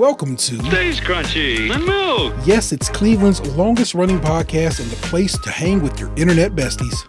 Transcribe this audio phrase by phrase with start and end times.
[0.00, 2.32] Welcome to Stays Crunchy and Milk.
[2.46, 7.06] Yes, it's Cleveland's longest running podcast and the place to hang with your internet besties.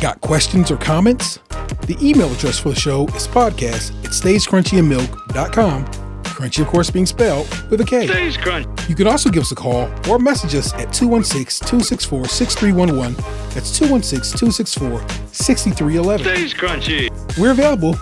[0.00, 1.40] Got questions or comments?
[1.88, 5.86] The email address for the show is podcast at stayscrunchyandmilk.com.
[6.22, 8.06] Crunchy, of course, being spelled with a K.
[8.06, 8.88] Stays Crunchy.
[8.88, 13.14] You can also give us a call or message us at 216 264 6311.
[13.52, 15.00] That's 216 264
[15.32, 16.24] 6311.
[16.24, 17.36] Stays Crunchy.
[17.36, 17.96] We're available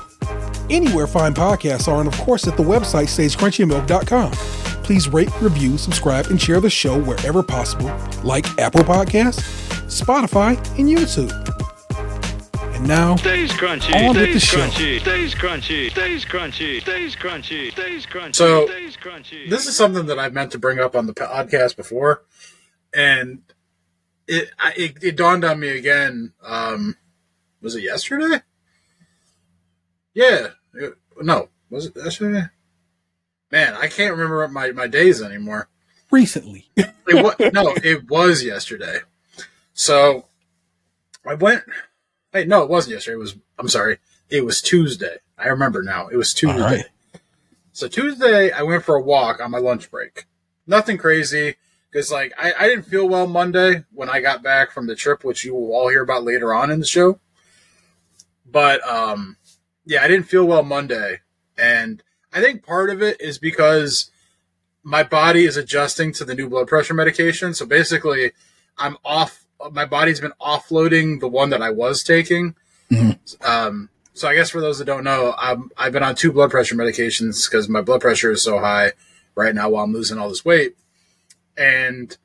[0.71, 4.33] anywhere fine podcasts are, and of course at the website stayscrunchyandmilk.com.
[4.83, 7.87] Please rate, review, subscribe, and share the show wherever possible,
[8.23, 9.41] like Apple Podcasts,
[9.87, 11.33] Spotify, and YouTube.
[12.77, 13.95] And now, Stays Crunchy.
[13.95, 14.59] On with Stays the show.
[14.59, 15.01] Crunchy.
[15.01, 15.91] Stays Crunchy.
[15.91, 16.81] Stays Crunchy.
[16.83, 17.73] Stays Crunchy.
[17.73, 18.37] Stays Crunchy.
[18.37, 19.49] So, Stays Crunchy.
[19.51, 22.25] this is something that I've meant to bring up on the podcast before,
[22.95, 23.41] and
[24.29, 26.33] it it, it dawned on me again.
[26.45, 26.97] Um,
[27.63, 28.43] was it yesterday?
[30.17, 32.47] Yeah, it- no, was it yesterday?
[33.53, 35.69] Man, I can't remember my my days anymore.
[36.11, 36.89] recently, It
[37.23, 39.01] was, no, it was yesterday.
[39.75, 40.25] So
[41.27, 41.65] I went.
[42.33, 43.17] Hey, no, it wasn't yesterday.
[43.17, 43.37] It was.
[43.59, 43.99] I'm sorry.
[44.31, 45.19] It was Tuesday.
[45.39, 46.09] I remember now.
[46.09, 46.61] It was Tuesday.
[46.63, 46.85] all right.
[47.73, 50.25] So Tuesday, I went for a walk on my lunch break.
[50.67, 51.57] Nothing crazy,
[51.91, 55.25] because like I, I didn't feel well Monday when I got back from the trip,
[55.25, 57.21] which you will all hear about later on in the show.
[58.51, 59.37] But um,
[59.87, 61.21] yeah, I didn't feel well Monday,
[61.57, 64.11] and I think part of it is because
[64.83, 67.55] my body is adjusting to the new blood pressure medication.
[67.55, 68.33] So basically,
[68.77, 69.45] I'm off.
[69.73, 72.55] My body's been offloading the one that I was taking.
[72.91, 73.19] Mhm.
[73.45, 76.51] Um, so I guess for those that don't know, I'm, I've been on two blood
[76.51, 78.93] pressure medications because my blood pressure is so high
[79.35, 80.77] right now while I'm losing all this weight.
[81.57, 82.17] And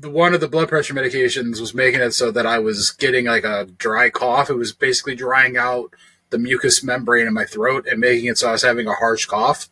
[0.00, 3.26] the one of the blood pressure medications was making it so that I was getting
[3.26, 4.50] like a dry cough.
[4.50, 5.94] It was basically drying out
[6.36, 9.24] the mucous membrane in my throat and making it so I was having a harsh
[9.24, 9.70] cough.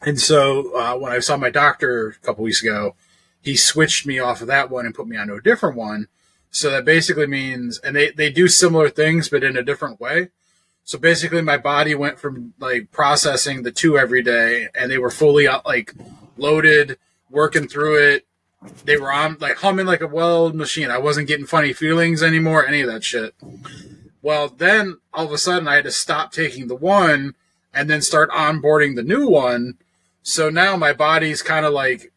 [0.00, 2.94] And so uh, when I saw my doctor a couple weeks ago,
[3.40, 6.06] he switched me off of that one and put me onto a different one.
[6.52, 10.28] So that basically means, and they, they do similar things, but in a different way.
[10.84, 15.10] So basically, my body went from like processing the two every day, and they were
[15.10, 15.92] fully uh, like
[16.36, 16.98] loaded,
[17.28, 18.26] working through it.
[18.84, 20.90] They were on like humming like a well-oiled machine.
[20.90, 23.34] I wasn't getting funny feelings anymore, any of that shit.
[24.28, 27.34] Well, then all of a sudden, I had to stop taking the one
[27.72, 29.78] and then start onboarding the new one.
[30.22, 32.12] So now my body's kind of like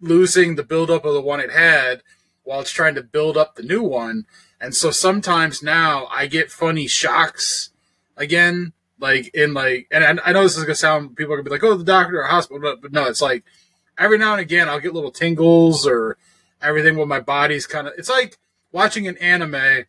[0.00, 2.04] losing the buildup of the one it had
[2.44, 4.26] while it's trying to build up the new one.
[4.60, 7.70] And so sometimes now I get funny shocks
[8.16, 11.50] again, like in like, and I, know this is gonna sound people are gonna be
[11.50, 13.42] like, oh, the doctor or hospital, but, but no, it's like
[13.98, 16.16] every now and again I'll get little tingles or
[16.60, 17.94] everything with my body's kind of.
[17.98, 18.38] It's like
[18.70, 19.86] watching an anime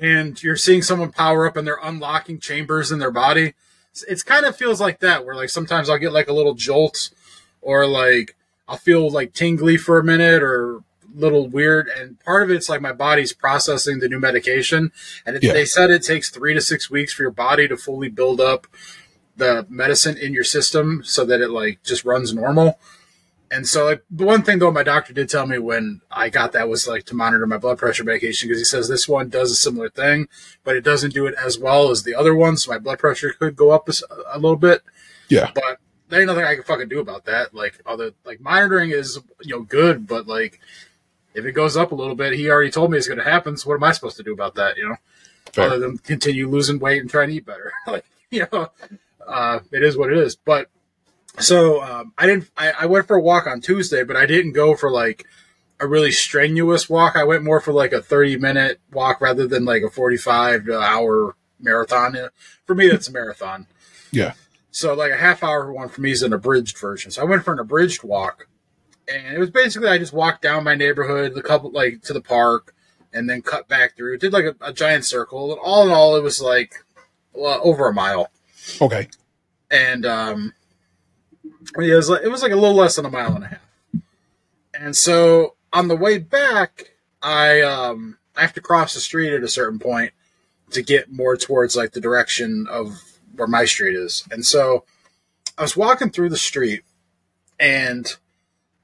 [0.00, 3.54] and you're seeing someone power up and they're unlocking chambers in their body.
[3.90, 6.54] It's, it's kind of feels like that where like sometimes I'll get like a little
[6.54, 7.10] jolt
[7.62, 8.36] or like
[8.68, 10.82] I'll feel like tingly for a minute or
[11.14, 14.92] little weird and part of it's like my body's processing the new medication
[15.24, 15.54] and Yeah.
[15.54, 18.66] they said it takes three to six weeks for your body to fully build up
[19.34, 22.78] the medicine in your system so that it like just runs normal
[23.50, 26.52] and so like the one thing though my doctor did tell me when i got
[26.52, 29.50] that was like to monitor my blood pressure medication because he says this one does
[29.52, 30.26] a similar thing
[30.64, 33.32] but it doesn't do it as well as the other one so my blood pressure
[33.38, 33.88] could go up
[34.32, 34.82] a little bit
[35.28, 35.50] Yeah.
[35.54, 37.52] but there ain't nothing I can fucking do about that.
[37.52, 40.60] Like other like monitoring is you know good, but like
[41.34, 43.56] if it goes up a little bit, he already told me it's going to happen.
[43.56, 44.76] So what am I supposed to do about that?
[44.76, 44.96] You know,
[45.52, 45.66] Fair.
[45.66, 47.72] other than continue losing weight and trying to eat better.
[47.88, 48.68] like you know,
[49.26, 50.36] uh, it is what it is.
[50.36, 50.68] But
[51.38, 52.50] so um, I didn't.
[52.56, 55.26] I, I went for a walk on Tuesday, but I didn't go for like
[55.80, 57.16] a really strenuous walk.
[57.16, 60.68] I went more for like a thirty minute walk rather than like a forty five
[60.68, 62.16] hour marathon.
[62.66, 63.66] For me, that's a marathon.
[64.10, 64.32] Yeah.
[64.70, 67.10] So like a half hour one for me is an abridged version.
[67.10, 68.48] So I went for an abridged walk,
[69.08, 72.20] and it was basically I just walked down my neighborhood, the couple like to the
[72.20, 72.74] park,
[73.12, 74.14] and then cut back through.
[74.14, 75.52] It did like a, a giant circle.
[75.52, 76.84] And all in all, it was like
[77.32, 78.30] well, over a mile,
[78.80, 79.08] Okay.
[79.70, 80.54] and um,
[81.78, 83.60] it was like, it was like a little less than a mile and a half.
[84.74, 86.92] And so on the way back,
[87.22, 90.12] I um I have to cross the street at a certain point
[90.70, 93.02] to get more towards like the direction of
[93.34, 94.24] where my street is.
[94.30, 94.84] And so
[95.56, 96.82] I was walking through the street
[97.58, 98.06] and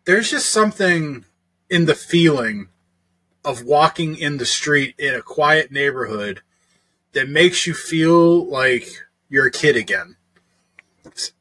[0.05, 1.25] there's just something
[1.69, 2.69] in the feeling
[3.45, 6.41] of walking in the street in a quiet neighborhood
[7.13, 8.89] that makes you feel like
[9.29, 10.17] you're a kid again.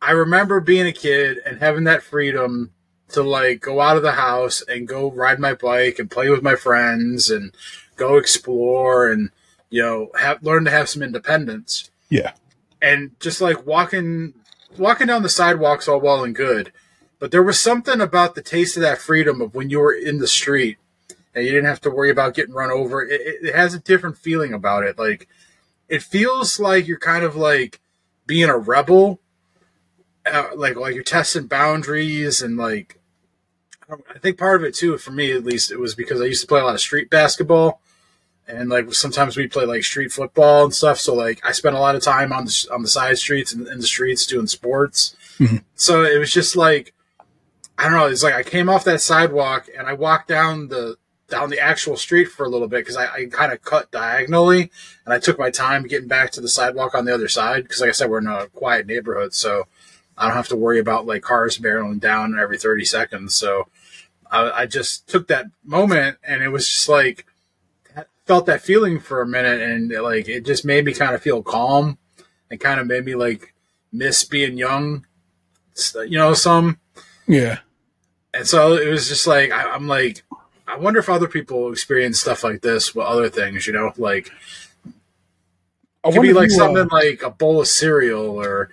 [0.01, 2.71] I remember being a kid and having that freedom
[3.09, 6.41] to like go out of the house and go ride my bike and play with
[6.41, 7.51] my friends and
[7.97, 9.29] go explore and
[9.69, 12.31] you know have learn to have some independence Yeah.
[12.81, 14.33] and just like walking
[14.77, 16.71] walking down the sidewalks all well and good,
[17.19, 20.19] but there was something about the taste of that freedom of when you were in
[20.19, 20.77] the street
[21.35, 23.03] and you didn't have to worry about getting run over.
[23.03, 24.97] It, it, it has a different feeling about it.
[24.97, 25.27] Like
[25.89, 27.81] it feels like you're kind of like
[28.25, 29.19] being a rebel,
[30.56, 32.97] like like you're testing boundaries and like.
[33.89, 36.39] I think part of it too, for me at least, it was because I used
[36.39, 37.81] to play a lot of street basketball,
[38.47, 40.97] and like sometimes we play like street football and stuff.
[40.97, 43.68] So like I spent a lot of time on the on the side streets and
[43.68, 45.18] in the streets doing sports.
[45.39, 45.57] Mm-hmm.
[45.75, 46.94] So it was just like
[47.77, 48.07] I don't know.
[48.07, 50.97] It's like I came off that sidewalk and I walked down the
[51.29, 54.69] down the actual street for a little bit because I, I kind of cut diagonally
[55.06, 57.79] and I took my time getting back to the sidewalk on the other side because
[57.79, 59.65] like I said we're in a quiet neighborhood so
[60.18, 63.68] I don't have to worry about like cars barreling down every 30 seconds so
[64.30, 67.25] I, I just took that moment and it was just like
[68.25, 71.42] felt that feeling for a minute and like it just made me kind of feel
[71.44, 71.98] calm
[72.50, 73.54] and kind of made me like
[73.92, 75.06] miss being young
[76.06, 76.80] you know some
[77.28, 77.60] Yeah.
[78.34, 80.24] and so it was just like I, I'm like,
[80.68, 83.68] I wonder if other people experience stuff like this with other things.
[83.68, 84.31] You know, like
[84.86, 88.69] it could be like something uh, like a bowl of cereal or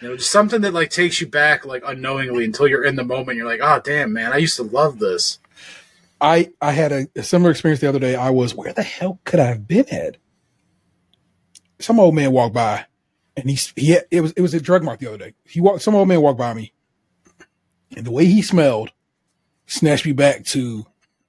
[0.00, 3.04] you know just something that like takes you back like unknowingly until you're in the
[3.04, 3.36] moment.
[3.36, 5.38] You're like, oh damn man, I used to love this.
[6.20, 8.14] I I had a, a similar experience the other day.
[8.14, 10.16] I was where the hell could I have been at?
[11.78, 12.86] Some old man walked by,
[13.36, 15.34] and he he it was it was a drug mart the other day.
[15.44, 15.82] He walked.
[15.82, 16.72] Some old man walked by me,
[17.94, 18.92] and the way he smelled
[19.66, 20.86] snatched me back to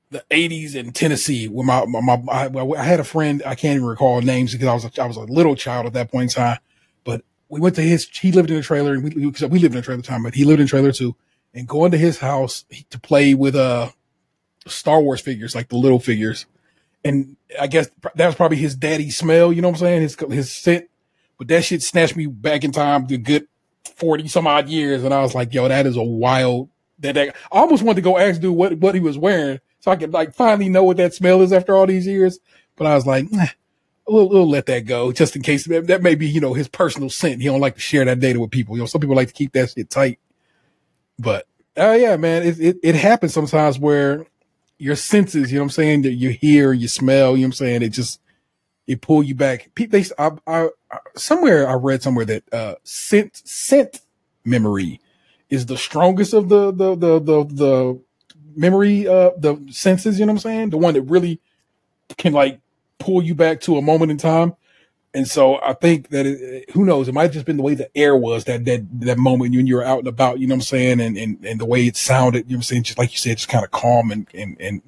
[0.10, 1.48] the '80s in Tennessee.
[1.50, 4.68] When my my, my I, I had a friend I can't even recall names because
[4.68, 6.60] I was a, I was a little child at that point in time,
[7.04, 8.08] but we went to his.
[8.08, 10.44] He lived in a trailer, and we we lived in a trailer time, but he
[10.44, 11.16] lived in a trailer too.
[11.54, 13.90] And going to his house to play with uh
[14.68, 16.46] Star Wars figures, like the little figures.
[17.04, 20.02] And I guess that was probably his daddy's smell, you know what I'm saying?
[20.02, 20.90] His his scent.
[21.38, 23.48] But that shit snatched me back in time to good
[23.96, 25.04] 40 some odd years.
[25.04, 26.70] And I was like, yo, that is a wild
[27.00, 29.92] that, that I almost wanted to go ask dude what, what he was wearing so
[29.92, 32.40] I could like finally know what that smell is after all these years.
[32.76, 33.46] But I was like, nah,
[34.08, 37.10] we'll, we'll let that go just in case that may be, you know, his personal
[37.10, 37.42] scent.
[37.42, 38.76] He don't like to share that data with people.
[38.76, 40.20] You know, some people like to keep that shit tight.
[41.20, 44.26] But uh, yeah, man, it, it, it happens sometimes where
[44.78, 47.48] your senses, you know what I'm saying, that you hear, you smell, you know what
[47.48, 48.22] I'm saying, it just
[48.88, 49.70] it pull you back.
[49.76, 54.02] They, I, I, I- somewhere I read somewhere that uh scent scent
[54.46, 55.02] memory
[55.50, 58.02] is the strongest of the the the the, the
[58.56, 60.70] memory uh the senses, you know what I'm saying?
[60.72, 61.42] The one that really
[62.18, 62.60] can like
[63.00, 64.56] pull you back to a moment in time.
[65.14, 67.74] And so I think that it, who knows, it might have just been the way
[67.74, 70.54] the air was that that that moment when you were out and about, you know
[70.54, 72.84] what I'm saying, and and, and the way it sounded, you know what I'm saying,
[72.84, 74.82] just like you said, just kind of calm and and and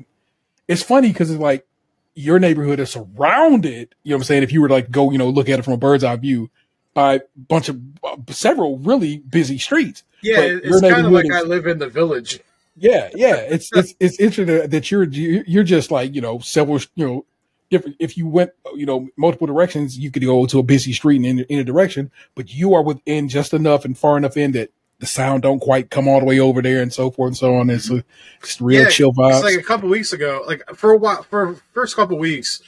[0.67, 1.65] it's funny because it's like
[2.13, 5.09] your neighborhood is surrounded, you know what I'm saying, if you were to like go,
[5.09, 6.49] you know, look at it from a bird's eye view
[6.93, 10.03] by a bunch of uh, several really busy streets.
[10.21, 12.39] Yeah, But it's kind of like I live in the village.
[12.75, 13.35] Yeah, yeah.
[13.35, 17.25] It's it's it's interesting that you're you're just like you know several you know
[17.69, 17.97] different.
[17.99, 21.39] If you went you know multiple directions, you could go to a busy street in
[21.39, 25.05] in a direction, but you are within just enough and far enough in that the
[25.05, 27.69] sound don't quite come all the way over there and so forth and so on.
[27.69, 28.03] It's a,
[28.43, 29.35] it's real Yeah, chill vibes.
[29.35, 32.61] It's like a couple weeks ago, like for a while, for first couple weeks,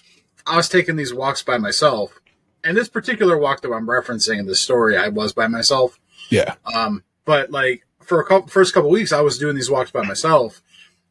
[0.47, 2.19] I was taking these walks by myself,
[2.63, 5.99] and this particular walk that I'm referencing in the story, I was by myself.
[6.29, 9.91] yeah, Um, but like for a couple, first couple weeks, I was doing these walks
[9.91, 10.61] by myself,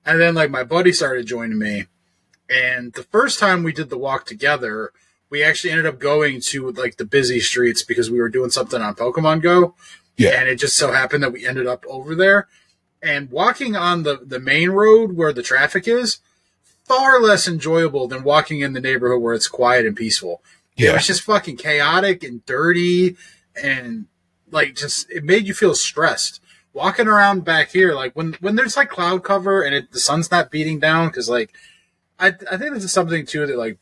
[0.06, 1.86] and then like my buddy started joining me,
[2.50, 4.92] and the first time we did the walk together,
[5.30, 8.82] we actually ended up going to like the busy streets because we were doing something
[8.82, 9.74] on Pokemon Go,
[10.16, 12.48] yeah, and it just so happened that we ended up over there,
[13.02, 16.18] and walking on the the main road where the traffic is.
[16.84, 20.42] Far less enjoyable than walking in the neighborhood where it's quiet and peaceful.
[20.76, 23.16] Yeah, was just fucking chaotic and dirty
[23.62, 24.06] and
[24.50, 26.40] like just it made you feel stressed
[26.72, 30.30] walking around back here like when when there's like cloud cover and it, the sun's
[30.30, 31.52] not beating down because like
[32.20, 33.78] I, I think this is something too that like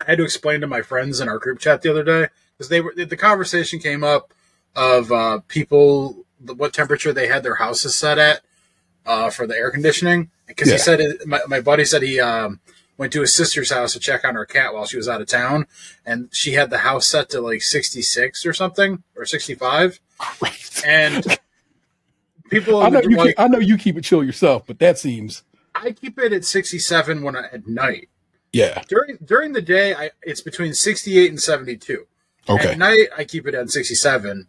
[0.00, 2.68] i had to explain to my friends in our group chat the other day because
[2.68, 4.32] they were the conversation came up
[4.74, 6.24] of uh people
[6.56, 8.40] what temperature they had their houses set at
[9.06, 10.74] uh for the air conditioning because Yeah.
[10.74, 12.60] he said it, my, my buddy said he um
[12.96, 15.28] went to his sister's house to check on her cat while she was out of
[15.28, 15.66] town
[16.06, 20.00] and she had the house set to like 66 or something or 65
[20.86, 21.38] and
[22.50, 24.98] people I know you like, keep, I know you keep it chill yourself, but that
[24.98, 25.42] seems
[25.82, 28.08] I keep it at 67 when I, at night.
[28.52, 28.82] Yeah.
[28.88, 32.06] During during the day I, it's between 68 and 72
[32.48, 32.72] okay.
[32.72, 34.46] At night I keep it at 67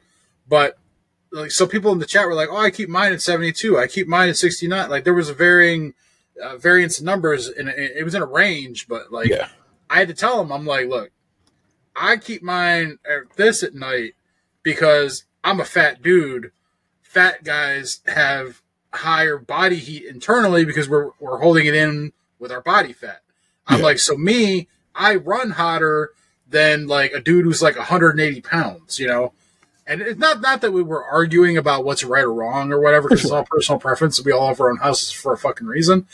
[0.48, 0.78] but
[1.32, 3.88] like so people in the chat were like oh I keep mine at 72 I
[3.88, 5.94] keep mine at 69 like there was a varying
[6.42, 9.50] uh, variance in numbers and it, it was in a range but like yeah.
[9.90, 11.12] I had to tell them, I'm like, look,
[11.96, 14.14] I keep mine at this at night
[14.62, 16.52] because I'm a fat dude.
[17.02, 18.62] Fat guys have
[18.94, 23.22] higher body heat internally because we're we're holding it in with our body fat.
[23.68, 23.86] I'm Yeah.
[23.86, 26.12] like, so me, I run hotter
[26.50, 29.34] than like a dude who's like 180 pounds, you know.
[29.86, 33.08] And it's not not that we were arguing about what's right or wrong or whatever,
[33.10, 34.24] because it's all personal preference.
[34.24, 36.08] We all have our own houses for a fucking reason.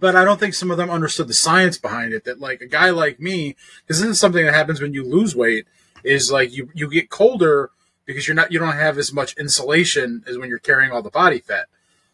[0.00, 2.24] But I don't think some of them understood the science behind it.
[2.24, 5.36] That like a guy like me, because this is something that happens when you lose
[5.36, 5.66] weight,
[6.02, 7.70] is like you you get colder
[8.04, 11.10] because you're not you don't have as much insulation as when you're carrying all the
[11.10, 11.66] body fat.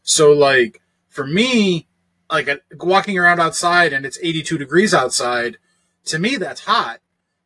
[0.02, 1.86] So like for me,
[2.30, 2.48] like
[2.80, 5.58] walking around outside and it's 82 degrees outside,
[6.06, 7.00] to me that's hot.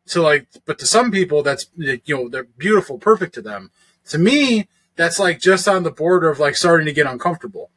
[0.07, 3.71] To like, but to some people that's you know they're beautiful, perfect to them.
[4.09, 7.69] To me, that's like just on the border of like starting to get uncomfortable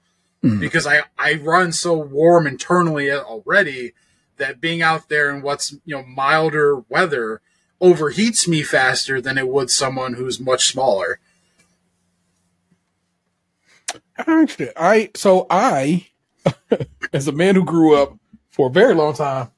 [0.45, 0.59] Mhm.
[0.61, 3.93] because I I run so warm internally already
[4.39, 7.41] that being out there in what's you know milder weather
[7.81, 11.19] overheats me faster than it would someone who's much smaller.
[14.19, 14.47] I.
[14.77, 16.09] I so I,
[17.13, 18.17] as a man who grew up
[18.51, 19.51] for a very long time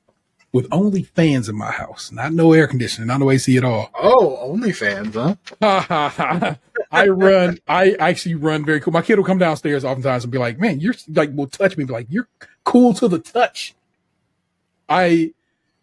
[0.53, 3.91] with only fans in my house, not no air conditioning, not no AC at all.
[3.95, 5.37] Oh, only fans, huh?
[6.91, 7.59] I run.
[7.69, 8.93] I actually run very cool.
[8.93, 11.83] My kid will come downstairs oftentimes and be like, "Man, you're like," will touch me,
[11.83, 12.29] and be like, "You're
[12.65, 13.75] cool to the touch."
[14.89, 15.33] I.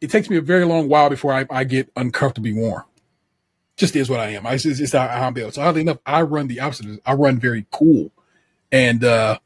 [0.06, 2.84] It takes me a very long while before I, I get uncomfortably warm.
[3.76, 4.46] Just is what I am.
[4.46, 5.56] I it's just how, how I'm built.
[5.56, 7.02] So oddly enough, I run the opposite.
[7.06, 8.12] I run very cool,
[8.72, 9.40] and uh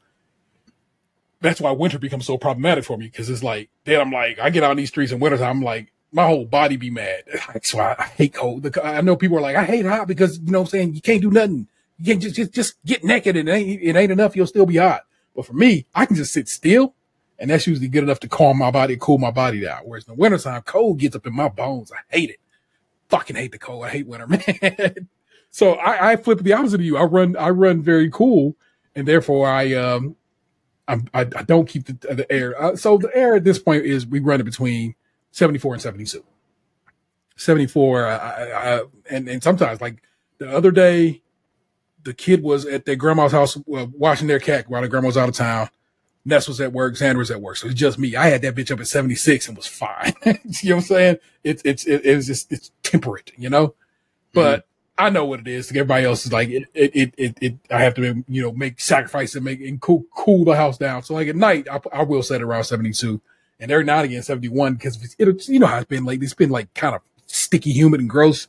[1.40, 4.50] that's why winter becomes so problematic for me because it's like then I'm like I
[4.50, 7.22] get out in these streets in winter I'm like my whole body be mad.
[7.52, 8.76] That's why I hate cold.
[8.82, 11.00] I know people are like I hate hot because you know what I'm saying you
[11.00, 11.68] can't do nothing.
[11.98, 14.36] You can't just just, just get naked and it ain't, it ain't enough.
[14.36, 15.02] You'll still be hot.
[15.34, 16.94] But for me, I can just sit still,
[17.40, 19.80] and that's usually good enough to calm my body, cool my body down.
[19.84, 21.90] Whereas in the wintertime, cold gets up in my bones.
[21.90, 22.40] I hate it.
[23.08, 23.86] Fucking hate the cold.
[23.86, 24.26] I hate winter,
[24.60, 25.08] man.
[25.50, 26.96] so I, I flip the opposite of you.
[26.96, 28.54] I run I run very cool,
[28.94, 30.16] and therefore I um
[30.86, 32.60] I, I don't keep the, the air.
[32.60, 34.94] Uh, so the air at this point is we run it between
[35.30, 36.24] 74 and 72.
[37.36, 40.02] 74, I, I, I, and, and sometimes like
[40.38, 41.22] the other day,
[42.02, 45.16] the kid was at their grandma's house uh, watching their cat while their grandma was
[45.16, 45.68] out of town.
[46.24, 47.56] Ness was at work, Xander was at work.
[47.56, 48.16] So it's just me.
[48.16, 50.14] I had that bitch up at 76 and was fine.
[50.24, 50.34] you
[50.70, 51.16] know what I'm saying?
[51.44, 53.74] It's, it's, it, it's just, it's temperate, you know?
[54.32, 54.66] But
[54.98, 55.70] I know what it is.
[55.70, 58.80] Everybody else is like, it, it, it, it, it I have to, you know, make
[58.80, 61.02] sacrifices and make, and cool, cool the house down.
[61.02, 63.20] So like at night, I, I will set around 72
[63.58, 66.24] and every now and again 71 because it's, it, you know how it's been lately.
[66.24, 68.46] It's been like kind of sticky, humid and gross.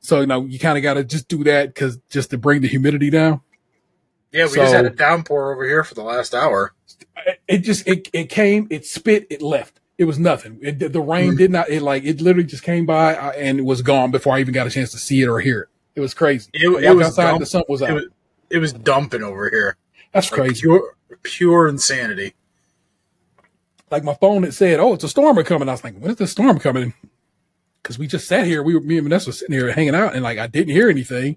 [0.00, 2.62] So, you know, you kind of got to just do that because just to bring
[2.62, 3.40] the humidity down.
[4.32, 6.72] Yeah, we So- just had a downpour over here for the last hour.
[7.26, 9.78] it- it just it, it came it spit it left.
[9.98, 10.58] It was nothing.
[10.62, 13.64] It, the rain did not it like it literally just came by uh, and it
[13.64, 15.68] was gone before i even got a chance to see it or hear it.
[15.94, 16.50] It was crazy.
[16.54, 17.40] It- it was outside dumb.
[17.40, 17.90] the sun was out.
[17.90, 18.04] It was,
[18.50, 19.76] it was dumping over here.
[20.12, 20.62] that's Like crazy.
[20.62, 22.34] Pure, pure insanity.
[23.90, 25.68] like my phone it said oh it's a storm coming.
[25.68, 26.94] I was like when is the storm coming?
[27.82, 30.14] Because we just sat here we were me and vanessa were sitting here hanging out
[30.14, 31.36] and like i didn't hear anything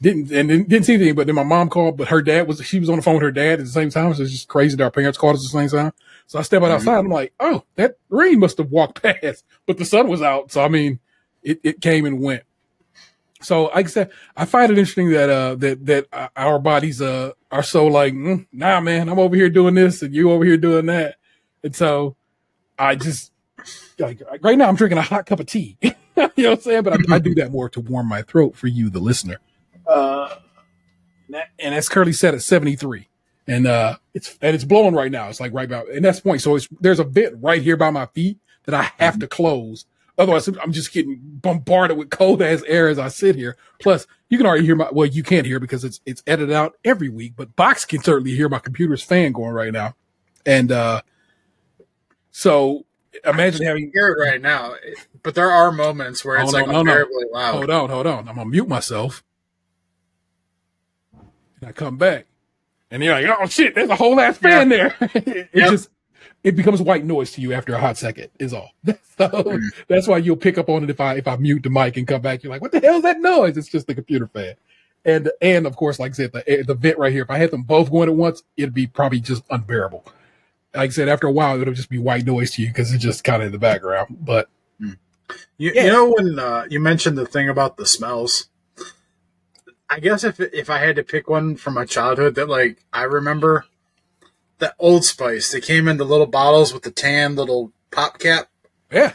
[0.00, 2.64] didn't and didn't, didn't see anything but then my mom called but her dad was
[2.64, 4.48] she was on the phone with her dad at the same time so it's just
[4.48, 5.92] crazy that our parents called us at the same time.
[6.26, 9.78] So i step out outside i'm like oh that rain must have walked past but
[9.78, 11.00] the sun was out so i mean
[11.42, 12.42] it, it came and went.
[13.42, 17.32] So like i said i find it interesting that uh that that our bodies uh
[17.50, 20.56] are so like mm, nah man i'm over here doing this and you over here
[20.56, 21.16] doing that.
[21.62, 22.16] And so
[22.78, 23.32] i just
[23.98, 25.76] like right now i'm drinking a hot cup of tea.
[26.36, 26.82] You know what i'm saying?
[26.82, 29.38] But I, I do that more to warm my throat for you the listener
[29.90, 30.34] uh,
[31.26, 33.08] and that- and it's currently set at 73
[33.46, 36.22] and uh it's and it's blowing right now it's like right about and that's the
[36.28, 39.26] point so it's there's a bit right here by my feet that i have to
[39.26, 39.86] close
[40.18, 44.36] otherwise i'm just getting bombarded with cold ass air as i sit here plus you
[44.36, 47.32] can already hear my well you can't hear because it's it's edited out every week
[47.36, 49.94] but box can certainly hear my computer's fan going right now
[50.44, 51.00] and uh
[52.30, 52.84] so
[53.24, 54.74] imagine having hear it right now,
[55.22, 56.80] but there are moments where it's Oh, no, like no, no.
[56.80, 57.54] unbearably loud.
[57.56, 58.28] Hold on, hold on.
[58.28, 59.24] I'm gonna mute myself.
[61.60, 62.26] And I come back.
[62.90, 64.96] And you're like, oh shit, there's a whole ass fan there.
[65.00, 65.70] it Yep.
[65.70, 65.90] just
[66.42, 68.70] it becomes white noise to you after a hot second, is all.
[69.18, 71.96] so that's why you'll pick up on it if I if I mute the mic
[71.96, 72.42] and come back.
[72.42, 73.56] You're like, what the hell is that noise?
[73.56, 74.54] It's just the computer fan.
[75.04, 77.50] And and of course, like I said, the the vent right here, if I had
[77.50, 80.04] them both going at once, it'd be probably just unbearable.
[80.74, 83.02] Like I said, after a while, it'll just be white noise to you because it's
[83.02, 84.16] just kind of in the background.
[84.20, 84.48] But
[84.78, 84.96] You,
[85.58, 85.84] Yeah.
[85.86, 88.48] you know when uh, you mentioned the thing about the smells.
[89.90, 93.02] I guess if if I had to pick one from my childhood that like I
[93.02, 93.66] remember,
[94.58, 98.48] that Old Spice they came in the little bottles with the tan little pop cap
[98.90, 99.14] yeah,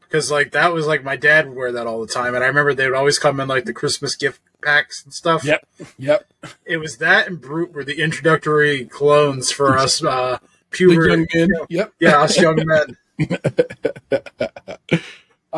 [0.00, 2.46] because like that was like my dad would wear that all the time, and I
[2.46, 5.44] remember they would always come in like the Christmas gift packs and stuff.
[5.44, 5.66] Yep.
[5.98, 6.32] Yep.
[6.64, 10.38] It was that and Brute were the introductory clones for us uh,
[10.70, 11.08] puber.
[11.08, 11.50] young men.
[11.68, 11.92] Yep.
[12.00, 12.96] Yeah, us young men.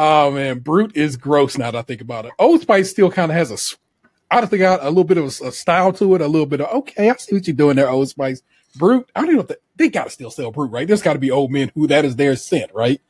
[0.01, 2.33] Oh man, Brute is gross now that I think about it.
[2.39, 3.57] Old Spice still kind of has a,
[4.31, 6.61] I think got a little bit of a, a style to it, a little bit
[6.61, 8.43] of okay, I see what you're doing there, Old Spice.
[8.77, 10.87] Brute, I don't know if they, gotta still sell Brute, right?
[10.87, 13.01] There's gotta be old men who that is their scent, right?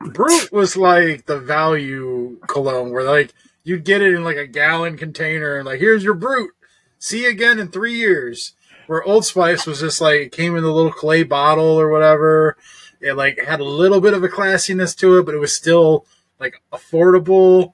[0.00, 4.96] Brute was like the value cologne where like you'd get it in like a gallon
[4.96, 6.52] container and like here's your Brute.
[6.98, 8.52] See you again in three years.
[8.88, 12.56] Where Old Spice was just like it came in a little clay bottle or whatever.
[13.00, 16.06] It like had a little bit of a classiness to it, but it was still
[16.38, 17.72] like affordable.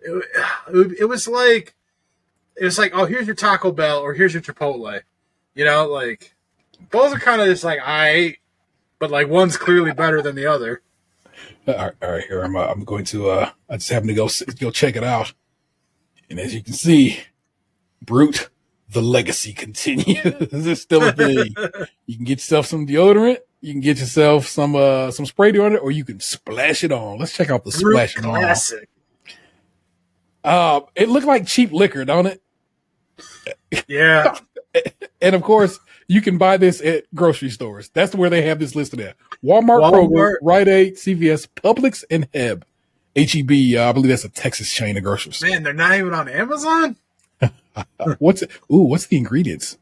[0.00, 0.24] It,
[0.72, 1.74] it, it was like
[2.56, 5.00] it was like oh here's your Taco Bell or here's your Chipotle.
[5.54, 6.34] You know, like
[6.90, 8.36] both are kind of just like I,
[8.98, 10.82] but like one's clearly better than the other.
[11.66, 12.56] All right, all right here I'm.
[12.56, 13.30] Uh, I'm going to.
[13.30, 14.28] uh I just happen to go
[14.58, 15.32] go check it out,
[16.28, 17.20] and as you can see,
[18.00, 18.48] Brute,
[18.90, 20.18] the legacy continues.
[20.24, 21.54] it's still a thing.
[22.06, 23.38] you can get yourself some deodorant.
[23.60, 27.18] You can get yourself some uh some spray deodorant, or you can splash it on.
[27.18, 28.24] Let's check out the Brute splash on.
[28.24, 28.88] classic.
[30.44, 32.42] Uh, it looked like cheap liquor, don't it?
[33.88, 34.36] Yeah,
[35.20, 37.90] And of course, you can buy this at grocery stores.
[37.90, 40.08] That's where they have this listed at: Walmart, Walmart.
[40.08, 42.64] Kroger, Rite Aid, CVS, Publix, and Heb.
[43.14, 45.52] HEB, uh, I believe that's a Texas chain of grocery stores.
[45.52, 46.96] man, they're not even on Amazon.
[48.18, 48.50] What's it?
[48.70, 49.78] Ooh, what's the ingredients?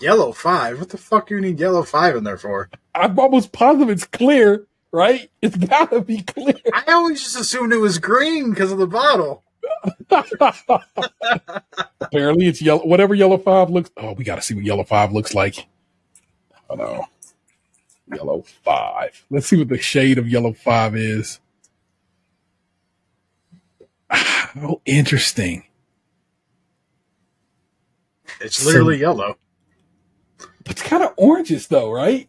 [0.00, 0.78] Yellow five.
[0.78, 2.68] What the fuck do you need yellow five in there for?
[2.94, 5.30] I'm almost positive it's clear, right?
[5.42, 6.54] It's gotta be clear.
[6.72, 9.44] I always just assumed it was green because of the bottle.
[12.00, 12.84] Apparently, it's yellow.
[12.86, 13.90] Whatever yellow five looks.
[13.96, 15.66] Oh, we gotta see what yellow five looks like.
[16.70, 17.04] Oh no,
[18.12, 19.24] yellow five.
[19.30, 21.40] Let's see what the shade of yellow five is.
[24.58, 25.64] Oh, interesting.
[28.40, 29.36] It's literally yellow.
[30.64, 32.28] It's kind of oranges, though, right?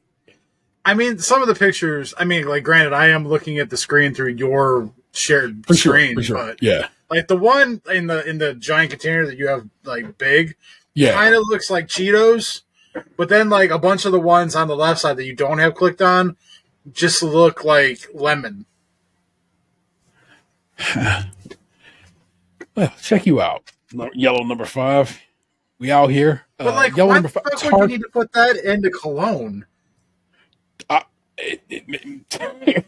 [0.88, 2.14] I mean, some of the pictures.
[2.18, 6.16] I mean, like, granted, I am looking at the screen through your shared For screen,
[6.16, 6.38] For sure.
[6.38, 6.88] but Yeah.
[7.10, 10.56] like the one in the in the giant container that you have like big,
[10.94, 11.14] Yeah.
[11.14, 12.62] kind of looks like Cheetos.
[13.16, 15.60] But then, like a bunch of the ones on the left side that you don't
[15.60, 16.36] have clicked on,
[16.92, 18.66] just look like lemon.
[22.76, 23.72] Well, check you out.
[24.14, 25.20] Yellow number five.
[25.80, 26.44] We out here.
[26.58, 27.60] But Uh, like, yellow why number the five.
[27.60, 29.66] fuck would you need to put that into cologne?
[31.38, 32.86] It- it-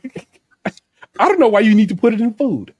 [1.19, 2.73] I don't know why you need to put it in food.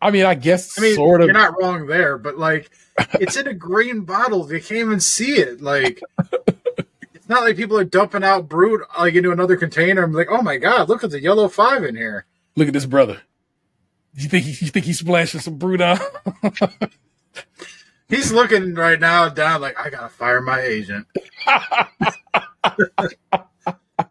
[0.00, 1.26] I mean, I guess I mean, sort of.
[1.26, 2.70] you're not wrong there, but like,
[3.14, 4.44] it's in a green bottle.
[4.44, 5.62] They can't even see it.
[5.62, 6.00] Like,
[7.14, 10.02] it's not like people are dumping out brute like into another container.
[10.02, 12.26] I'm like, oh my god, look at the yellow five in here.
[12.56, 13.22] Look at this brother.
[14.14, 15.98] You think he, you think he's splashing some brute on?
[18.08, 21.06] He's looking right now down like, I gotta fire my agent.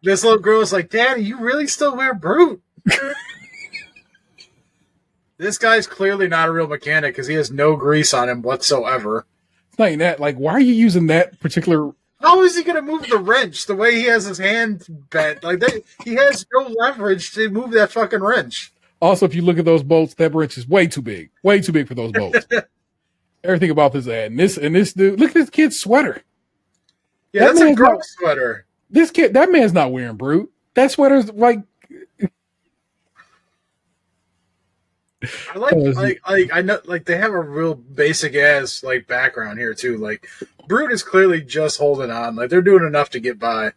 [0.04, 2.62] this little girl girl's like, Daddy, you really still wear brute?
[5.38, 9.26] this guy's clearly not a real mechanic because he has no grease on him whatsoever.
[9.70, 10.20] It's not even that.
[10.20, 11.92] Like, why are you using that particular?
[12.22, 15.44] How is he going to move the wrench the way he has his hand bent?
[15.44, 18.72] Like they, he has no leverage to move that fucking wrench.
[19.02, 21.32] Also, if you look at those bolts, that wrench is way too big.
[21.42, 22.46] Way too big for those bolts.
[23.44, 25.20] Everything about this ad and this and this dude.
[25.20, 26.22] Look at this kid's sweater.
[27.34, 28.66] Yeah, That that's a girl not- sweater.
[28.94, 30.52] This kid, that man's not wearing brute.
[30.76, 31.64] That sweater's like
[35.54, 39.08] I like, Oh, like, like I know, like they have a real basic ass like
[39.08, 39.98] background here too.
[39.98, 40.28] Like,
[40.68, 42.36] Brute is clearly just holding on.
[42.36, 43.74] Like they're doing enough to get by.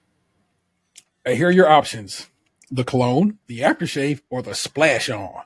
[1.24, 2.29] Hey, here are your options:
[2.70, 5.42] the cologne, the aftershave, or the splash on.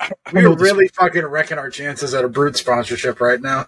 [0.00, 3.20] I don't- I don't know We're really fucking wrecking our chances at a Brute sponsorship
[3.20, 3.66] right now.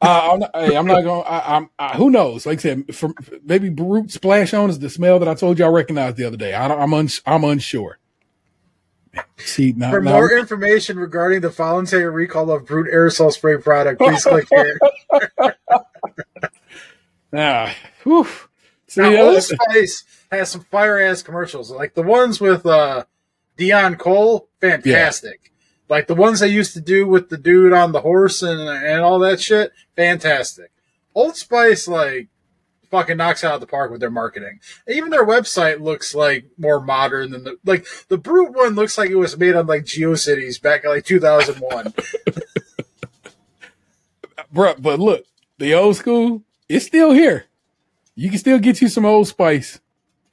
[0.00, 1.24] Uh, I'm not, hey, I'm not going.
[1.26, 1.70] I, I'm.
[1.78, 2.44] I, who knows?
[2.44, 5.64] Like I said, from maybe Brute Splash on is the smell that I told you
[5.64, 6.54] I recognized the other day.
[6.54, 7.98] I don't, I'm uns, I'm unsure.
[9.38, 14.00] See now, For now more information regarding the voluntary recall of Brute aerosol spray product,
[14.00, 14.78] please click here.
[17.34, 18.26] ah, whew.
[18.88, 23.04] See, Now, uh, Old Spice has some fire ass commercials, like the ones with uh,
[23.56, 25.52] Dion Cole, fantastic.
[25.88, 29.02] Like the ones they used to do with the dude on the horse and and
[29.02, 30.70] all that shit, fantastic.
[31.14, 32.28] Old Spice like
[32.90, 34.60] fucking knocks it out of the park with their marketing.
[34.88, 39.10] Even their website looks like more modern than the like the Brute one looks like
[39.10, 41.92] it was made on like GeoCities back in like 2001.
[44.54, 45.24] bruh, but look,
[45.58, 47.46] the old school, it's still here.
[48.14, 49.78] You can still get you some Old Spice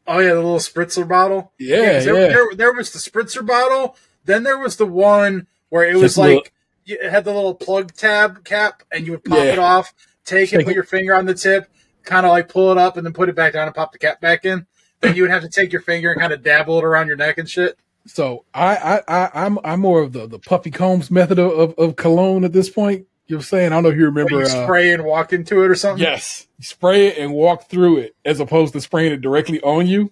[0.05, 1.53] Oh yeah, the little spritzer bottle.
[1.57, 2.27] Yeah, 'cause there, yeah.
[2.27, 3.95] There, there was the spritzer bottle.
[4.25, 6.43] Then there was the one where it was Just like little-
[6.85, 9.53] it had the little plug tab cap, and you would pop Yeah.
[9.53, 9.93] it off,
[10.25, 11.67] take it, put your finger on the tip,
[12.03, 13.97] kind of like pull it up, and then put it back down and pop the
[13.99, 14.65] cap back in.
[15.01, 17.15] Then you would have to take your finger and kind of dabble it around your
[17.17, 17.77] neck and shit.
[18.05, 21.73] So I, I, I I'm I'm more of the, the Puffy Combs method of, of,
[21.77, 23.07] of cologne at this point.
[23.27, 23.65] You know what I'm saying?
[23.67, 24.31] I don't know if you remember.
[24.39, 26.03] you uh, spray and walk into it or something.
[26.03, 29.87] yes, you spray it and walk through it as opposed to spraying it directly on
[29.87, 30.11] you.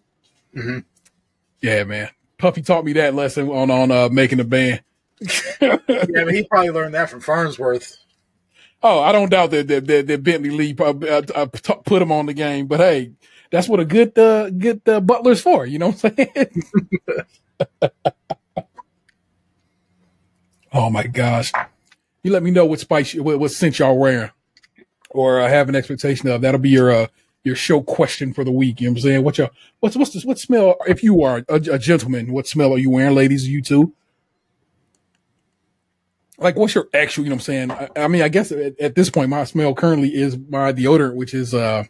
[0.56, 0.86] Mhm.
[1.62, 2.10] Yeah, man.
[2.42, 4.82] Puffy taught me that lesson on on uh, making a band.
[5.62, 8.00] yeah, but he probably learned that from Farnsworth.
[8.82, 12.26] Oh, I don't doubt that that, that, that Bentley Lee uh, uh, put him on
[12.26, 13.12] the game, but hey,
[13.52, 15.68] that's what a good uh, good uh, butler's for.
[15.68, 16.64] You know what I'm saying?
[20.74, 21.52] oh my gosh!
[22.24, 24.32] You let me know what spice, what, what scent y'all wearing,
[25.12, 26.42] or uh, have an expectation of.
[26.42, 27.08] That'll be your uh,
[27.44, 28.82] your show question for the week.
[28.82, 29.24] You know what I'm saying?
[29.24, 29.50] What your
[29.80, 30.76] what's what's this, what smell?
[30.88, 33.48] If you are a, a gentleman, what smell are you wearing, ladies?
[33.48, 33.94] You too.
[36.38, 37.24] Like, what's your actual?
[37.24, 37.72] You know what I'm saying?
[37.72, 41.16] I, I mean, I guess at, at this point, my smell currently is my deodorant,
[41.16, 41.84] which is uh,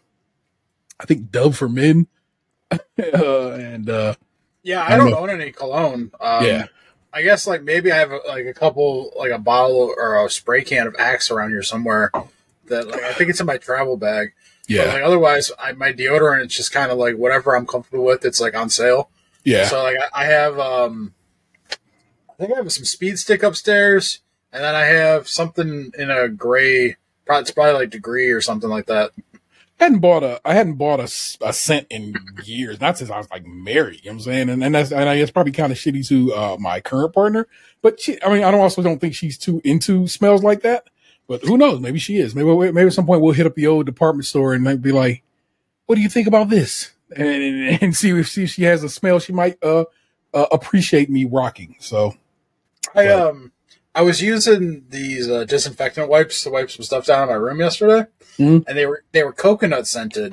[1.00, 2.06] I think Dove for Men,
[2.70, 4.14] uh, and uh,
[4.62, 5.18] Yeah, I I don't know.
[5.18, 6.10] own any cologne.
[6.20, 6.66] Um, Yeah.
[7.14, 10.30] I guess like maybe I have a, like a couple like a bottle or a
[10.30, 12.10] spray can of Axe around here somewhere.
[12.68, 14.32] That like I think it's in my travel bag.
[14.68, 18.04] But, yeah, like otherwise, I, my deodorant it's just kind of like whatever I'm comfortable
[18.04, 18.24] with.
[18.24, 19.10] It's like on sale.
[19.44, 21.14] yeah, So like I, I have um,
[21.70, 24.20] I think I have some Speed Stick upstairs,
[24.52, 26.96] and then I have something in a gray.
[27.24, 29.12] Probably, it's probably like Degree or something like that.
[29.80, 31.04] I hadn't bought a I hadn't bought a,
[31.44, 34.04] a scent in years, not since I was like married.
[34.04, 34.48] You know what I'm saying?
[34.48, 37.48] And and that's and I guess probably kind of shitty to uh, my current partner.
[37.80, 40.84] But she, I mean, I don't also don't think she's too into smells like that.
[41.28, 41.80] But who knows?
[41.80, 42.34] Maybe she is.
[42.34, 45.22] Maybe maybe at some point we'll hit up the old department store and be like,
[45.86, 47.26] "What do you think about this?" And,
[47.82, 49.84] and see if see if she has a smell she might uh,
[50.34, 51.76] uh appreciate me rocking.
[51.78, 52.14] So
[52.94, 53.10] I Right.
[53.10, 53.52] um
[53.94, 57.60] I was using these uh, disinfectant wipes to wipe some stuff down in my room
[57.60, 58.08] yesterday,
[58.38, 58.64] Mhm.
[58.66, 60.32] and they were they were coconut scented,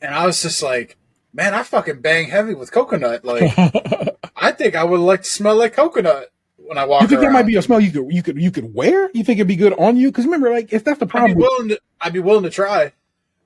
[0.00, 0.96] and I was just like,
[1.34, 3.24] man, I fucking bang heavy with coconut.
[3.26, 3.52] Like,
[4.36, 6.32] I think I would like to smell like coconut
[6.68, 7.02] when I walk.
[7.02, 7.32] You think that around.
[7.34, 9.10] might be a smell you could you could you could wear?
[9.14, 10.08] You think it'd be good on you?
[10.10, 11.80] Because remember, like if that's the I'd problem, be willing to.
[12.00, 12.92] I'd be willing to try.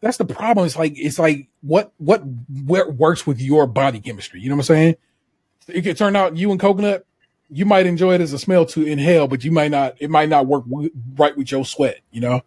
[0.00, 0.66] that's the problem.
[0.66, 4.40] It's like it's like what what what works with your body chemistry.
[4.40, 4.96] You know what I'm saying?
[5.68, 7.06] It could turn out you and coconut,
[7.48, 9.94] you might enjoy it as a smell to inhale, but you might not.
[10.00, 12.00] It might not work w- right with your sweat.
[12.10, 12.42] You know.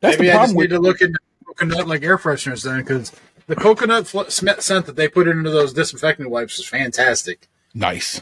[0.00, 2.64] That's Maybe the I just problem need with to look into coconut like air fresheners
[2.64, 3.12] then, because
[3.46, 7.48] the coconut fl- scent that they put into those disinfectant wipes is fantastic.
[7.72, 8.20] nice.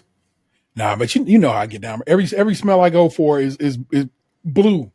[0.81, 2.03] Nah, but you you know how I get down.
[2.07, 4.07] Every every smell I go for is is is
[4.45, 4.91] blue.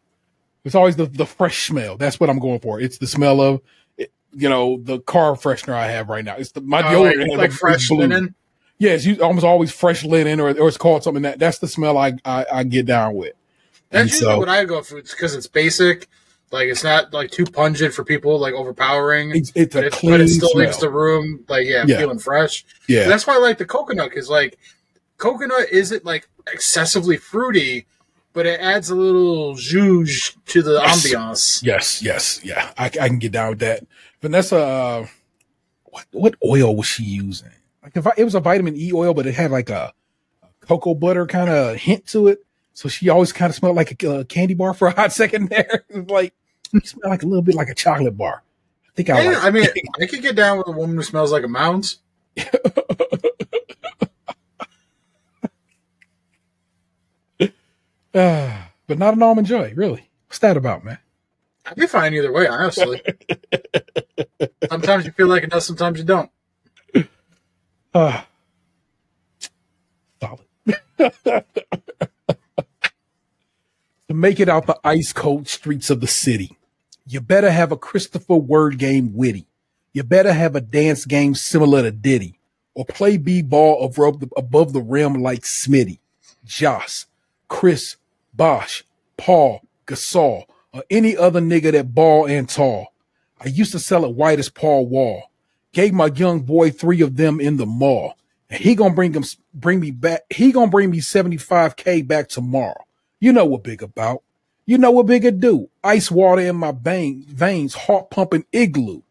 [0.63, 1.95] It's always the the fresh smell.
[1.97, 2.79] That's what I'm going for.
[2.81, 3.61] It's the smell of,
[3.97, 6.37] you know, the car freshener I have right now.
[6.37, 7.99] It's the my Uh, deodorant like, like fresh blue.
[7.99, 8.33] linen.
[8.79, 11.97] Yeah, it's almost always fresh linen, or or it's called something that that's the smell
[11.97, 13.33] I I, I get down with.
[13.91, 16.07] That's And usually so- what I go for because it's basic.
[16.51, 19.31] Like it's not like too pungent for people, like overpowering.
[19.35, 20.65] It's it's a it, clean but it still smell.
[20.65, 21.97] leaves the room like yeah, Yeah.
[21.99, 22.65] feeling fresh.
[22.87, 24.57] yeah, That's why I like the coconut because like
[25.17, 27.85] coconut isn't like excessively fruity,
[28.33, 31.05] but it adds a little zhuzh to the Yes.
[31.07, 31.63] ambiance.
[31.63, 32.71] yes, yes, yeah.
[32.77, 33.85] I, I can get down with that.
[34.21, 35.07] Vanessa, uh,
[35.85, 37.51] what what oil was she using?
[37.83, 39.93] Like if I, it was a vitamin E oil, but it had like a,
[40.43, 42.39] a cocoa butter kind of hint to it.
[42.73, 45.49] So she always kind of smelled like a, uh candy bar for a hot second
[45.49, 45.85] there.
[45.93, 46.33] Like
[46.73, 48.43] you smell like a little bit like a chocolate bar.
[48.89, 49.43] I think I Yeah, like.
[49.43, 49.67] I mean,
[50.01, 51.99] I could get down with a woman who smells like a mounds.
[58.15, 60.09] Ah, but not an almond joy, really.
[60.27, 60.97] What's that about, man?
[61.65, 63.01] I'd be fine either way, honestly.
[64.69, 66.31] sometimes you feel like it does, sometimes you don't.
[67.97, 68.27] Ah,
[70.19, 70.43] solid.
[70.97, 71.43] to
[74.09, 76.57] make it out the ice cold streets of the city,
[77.07, 79.47] you better have a Christopher word game witty.
[79.93, 82.37] You better have a dance game similar to Diddy,
[82.73, 85.99] or play b-ball above the, above the rim like Smitty,
[86.43, 87.05] Joss,
[87.47, 87.95] Chris,
[88.35, 88.83] Bosch,
[89.17, 92.93] Paul, Gasol, or any other nigga that ball and tall.
[93.39, 95.31] I used to sell it white as Paul Wall.
[95.71, 98.15] Gave my young boy three of them in the mall.
[98.49, 100.21] And he gonna bring him bring me back.
[100.29, 102.85] He gonna bring me 75k back tomorrow.
[103.19, 104.21] You know what big about.
[104.65, 105.69] You know what bigger do.
[105.83, 109.01] Ice water in my vein, veins, heart pumping igloo.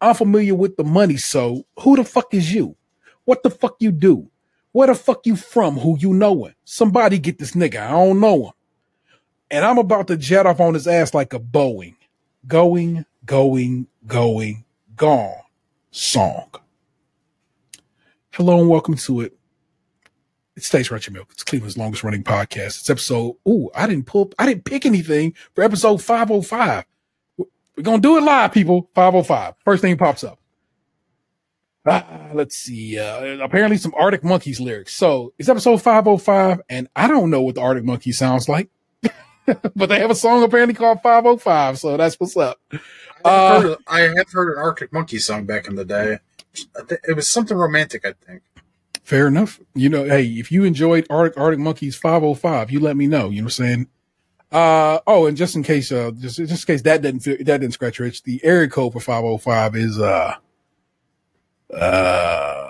[0.00, 2.76] I'm familiar with the money, so who the fuck is you?
[3.24, 4.30] What the fuck you do?
[4.72, 5.78] Where the fuck you from?
[5.78, 6.54] Who you knowin'?
[6.64, 7.80] Somebody get this nigga.
[7.80, 8.52] I don't know him.
[9.50, 11.94] And I'm about to jet off on his ass like a Boeing.
[12.46, 14.64] Going, going, going,
[14.96, 15.40] gone.
[15.92, 16.50] Song.
[18.32, 19.36] Hello and welcome to it.
[20.56, 21.28] It stays Crunchy Milk.
[21.32, 22.80] It's Cleveland's longest running podcast.
[22.80, 23.36] It's episode.
[23.48, 24.32] Ooh, I didn't pull.
[24.38, 26.84] I didn't pick anything for episode five hundred five.
[27.38, 28.90] We're gonna do it live, people.
[28.94, 29.54] Five hundred five.
[29.64, 30.38] First thing pops up.
[31.86, 32.98] Ah, let's see.
[32.98, 34.94] Uh, apparently, some Arctic Monkeys lyrics.
[34.94, 38.48] So it's episode five hundred five, and I don't know what the Arctic Monkey sounds
[38.48, 38.70] like,
[39.76, 41.78] but they have a song apparently called five hundred five.
[41.78, 42.58] So that's what's up.
[42.72, 42.78] I
[43.24, 46.18] have, Uh, heard, I have heard an Arctic Monkey song back in the day.
[47.06, 48.42] It was something romantic, I think.
[49.02, 49.60] Fair enough.
[49.74, 53.30] You know, hey, if you enjoyed Arctic Arctic Monkeys 505, you let me know.
[53.30, 53.88] You know what I'm saying?
[54.52, 57.72] Uh oh, and just in case uh just just in case that didn't that didn't
[57.72, 60.34] scratch your itch, the area code for 505 is uh
[61.74, 62.68] uh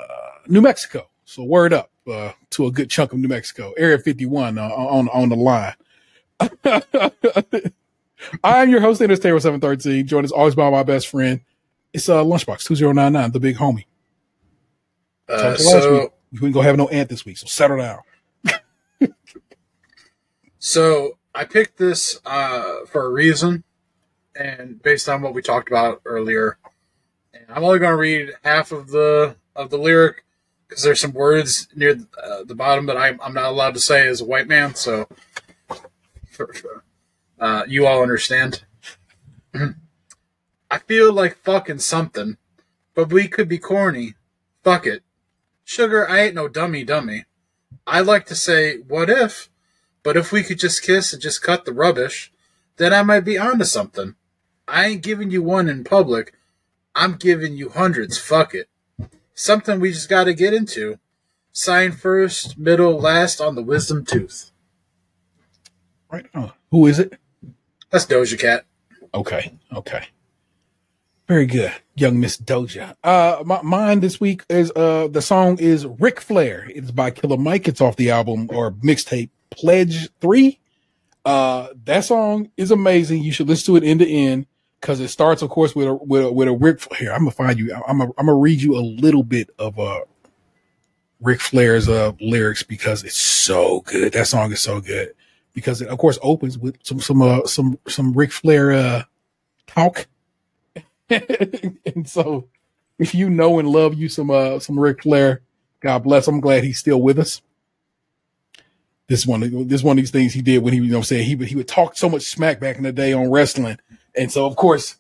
[0.48, 1.08] New Mexico.
[1.24, 3.72] So word up uh to a good chunk of New Mexico.
[3.76, 5.74] Area 51 uh, on on the line.
[8.44, 11.40] I'm your host, Ennis Taylor 713, joined as always by my best friend.
[11.92, 13.84] It's uh Lunchbox 2099, the big homie.
[15.28, 16.12] Uh, so.
[16.32, 18.00] We ain't gonna have no ant this week, so settle down.
[20.58, 23.64] so I picked this uh, for a reason,
[24.34, 26.58] and based on what we talked about earlier.
[27.32, 30.24] And I'm only going to read half of the of the lyric
[30.68, 34.08] because there's some words near uh, the bottom that I'm, I'm not allowed to say
[34.08, 34.74] as a white man.
[34.74, 35.08] So,
[37.38, 38.64] uh, you all understand.
[40.70, 42.36] I feel like fucking something,
[42.94, 44.14] but we could be corny.
[44.64, 45.02] Fuck it.
[45.64, 47.24] Sugar, I ain't no dummy dummy.
[47.86, 49.48] I like to say, what if?
[50.02, 52.32] But if we could just kiss and just cut the rubbish,
[52.76, 54.14] then I might be onto something.
[54.68, 56.34] I ain't giving you one in public.
[56.94, 58.18] I'm giving you hundreds.
[58.18, 58.68] Fuck it.
[59.34, 60.98] Something we just gotta get into.
[61.52, 64.50] Sign first, middle, last on the wisdom tooth.
[66.10, 66.52] Right on.
[66.70, 67.18] Who is it?
[67.90, 68.64] That's Doja Cat.
[69.14, 69.56] Okay.
[69.74, 70.06] Okay.
[71.28, 72.94] Very good, young Miss Doja.
[73.02, 76.70] Uh, my, mine this week is uh the song is Ric Flair.
[76.72, 77.66] It's by Killer Mike.
[77.66, 80.60] It's off the album or mixtape Pledge Three.
[81.24, 83.24] Uh, that song is amazing.
[83.24, 84.46] You should listen to it end to end
[84.80, 86.80] because it starts, of course, with a with a, with a Ric.
[86.94, 87.74] Here, I'm gonna find you.
[87.74, 90.02] I'm gonna, I'm gonna read you a little bit of uh
[91.20, 94.12] Ric Flair's uh lyrics because it's so good.
[94.12, 95.12] That song is so good
[95.56, 99.02] because it, of course, opens with some some uh, some some Ric Flair uh
[99.66, 100.06] talk.
[101.10, 102.46] and so
[102.98, 105.40] if you know and love you some uh some Ric Flair,
[105.80, 106.28] God bless.
[106.28, 107.40] I'm glad he's still with us.
[109.08, 111.24] This one, this one of these things he did when he, you know, I'm saying
[111.24, 113.78] he would he would talk so much smack back in the day on wrestling,
[114.14, 114.96] and so of course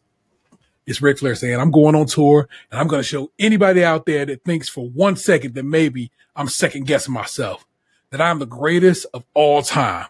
[0.86, 4.06] it's Ric Flair saying, "I'm going on tour and I'm going to show anybody out
[4.06, 7.66] there that thinks for one second that maybe I'm second guessing myself
[8.10, 10.06] that I'm the greatest of all time,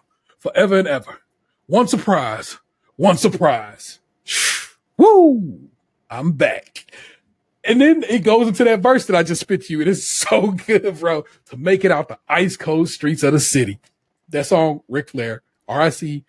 [0.47, 1.19] forever and ever.
[1.67, 2.57] One surprise,
[2.95, 3.99] one surprise.
[4.97, 5.69] Woo!
[6.09, 6.85] I'm back.
[7.63, 9.81] And then it goes into that verse that I just spit to you.
[9.81, 13.39] It is so good, bro, to make it out the ice cold streets of the
[13.39, 13.79] city.
[14.29, 16.23] That song, Ric Flair, R I C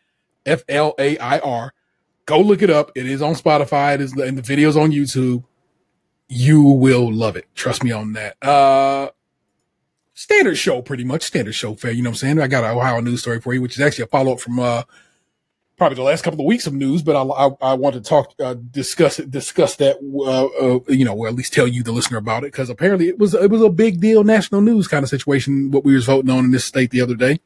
[0.45, 1.73] F L A I R.
[2.27, 2.93] Go look it up.
[2.95, 3.95] It is on Spotify.
[3.95, 5.45] It is and the video's on YouTube.
[6.29, 7.47] You will love it.
[7.55, 8.37] Trust me on that.
[8.43, 9.11] Uh
[10.19, 11.93] standard show, pretty much standard show fair.
[11.93, 12.41] You know what I'm saying?
[12.41, 14.59] I got an Ohio news story for you, which is actually a follow up from
[14.59, 14.83] uh
[15.77, 18.35] probably the last couple of weeks of news, but I, I, I want to talk,
[18.41, 22.19] uh, discuss discuss that, uh, uh, you know, or at least tell you, the listener,
[22.19, 25.09] about it, because apparently it was, it was a big deal, national news kind of
[25.09, 27.39] situation, what we was voting on in this state the other day.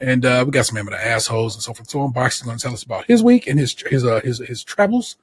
[0.00, 1.88] And, uh, we got some of the assholes and so forth.
[1.88, 4.64] So is going to tell us about his week and his, his, uh, his, his
[4.64, 5.14] travels.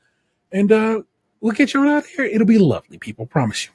[0.49, 1.01] And, uh,
[1.41, 2.25] we'll get you on out there.
[2.25, 3.25] It'll be lovely, people.
[3.25, 3.71] Promise you.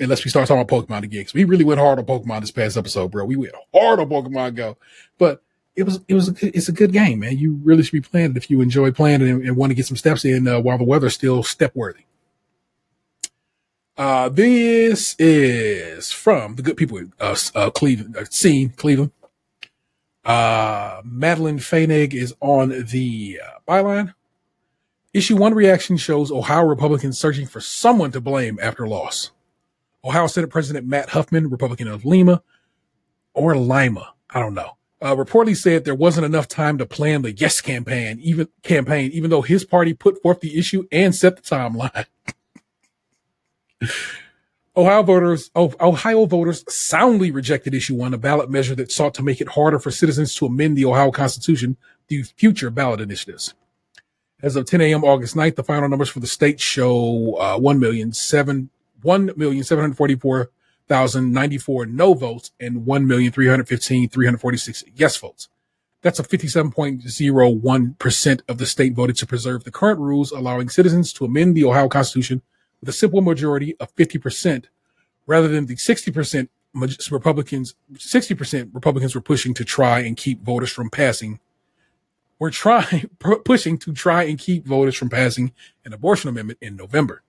[0.00, 1.24] Unless we start talking about Pokemon again.
[1.24, 3.24] Cause we really went hard on Pokemon this past episode, bro.
[3.24, 4.76] We went hard on Pokemon Go,
[5.18, 5.42] but
[5.76, 7.38] it was it was a, good- it's a good game, man.
[7.38, 9.74] You really should be playing it if you enjoy playing it and, and want to
[9.74, 12.04] get some steps in uh, while the weather's still step worthy.
[13.96, 19.12] Uh, this is from the good people in uh, uh, Cleveland, uh, scene Cleveland.
[20.24, 24.14] Uh, Madeline Feinig is on the uh, byline.
[25.12, 29.32] Issue one reaction shows Ohio Republicans searching for someone to blame after loss.
[30.04, 32.42] Ohio Senate President Matt Huffman, Republican of Lima
[33.34, 37.32] or Lima, I don't know, uh, reportedly said there wasn't enough time to plan the
[37.32, 41.42] Yes campaign, even campaign, even though his party put forth the issue and set the
[41.42, 42.06] timeline.
[44.76, 49.22] Ohio voters, oh, Ohio voters soundly rejected issue one, a ballot measure that sought to
[49.22, 51.76] make it harder for citizens to amend the Ohio Constitution
[52.08, 53.54] through future ballot initiatives.
[54.42, 55.04] As of 10 a.m.
[55.04, 58.68] August 9th, the final numbers for the state show uh, 1,700,000
[59.02, 65.48] 1,744,094 no votes and 1,315,346 yes votes.
[66.02, 71.24] That's a 57.01% of the state voted to preserve the current rules, allowing citizens to
[71.26, 72.42] amend the Ohio Constitution
[72.80, 74.64] with a simple majority of 50%,
[75.26, 80.88] rather than the 60% Republicans, 60% Republicans were pushing to try and keep voters from
[80.88, 81.40] passing.
[82.38, 83.10] We're trying,
[83.44, 85.52] pushing to try and keep voters from passing
[85.84, 87.22] an abortion amendment in November.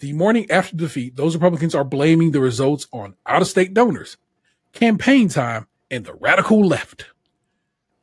[0.00, 4.16] The morning after defeat, those Republicans are blaming the results on out of state donors,
[4.72, 7.06] campaign time, and the radical left.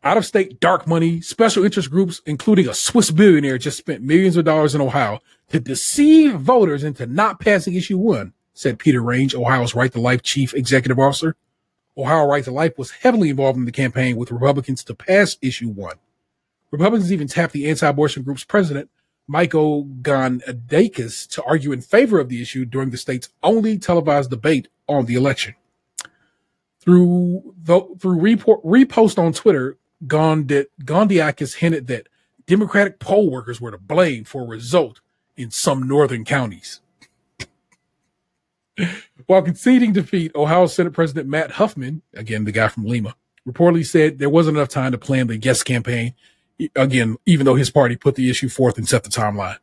[0.03, 4.35] Out of state dark money, special interest groups, including a Swiss billionaire, just spent millions
[4.35, 9.33] of dollars in Ohio to deceive voters into not passing issue one, said Peter Range,
[9.33, 11.37] Ohio's Right to Life chief executive officer.
[11.97, 15.69] Ohio Right to Life was heavily involved in the campaign with Republicans to pass issue
[15.69, 15.95] one.
[16.71, 18.89] Republicans even tapped the anti abortion group's president,
[19.27, 24.67] Michael Gonidakis to argue in favor of the issue during the state's only televised debate
[24.87, 25.55] on the election.
[26.79, 32.07] Through through report, repost on Twitter, Gonidakis hinted that
[32.45, 35.01] Democratic poll workers were to blame for a result
[35.35, 36.81] in some northern counties.
[39.25, 43.15] While conceding defeat, Ohio Senate President Matt Huffman, again the guy from Lima,
[43.47, 46.13] reportedly said there wasn't enough time to plan the yes campaign
[46.75, 49.57] again, even though his party put the issue forth and set the timeline.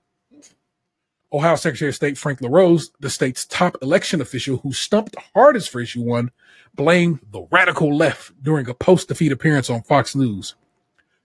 [1.33, 5.81] Ohio Secretary of State Frank LaRose, the state's top election official who stumped hardest for
[5.81, 6.31] issue one,
[6.75, 10.55] blamed the radical left during a post defeat appearance on Fox News.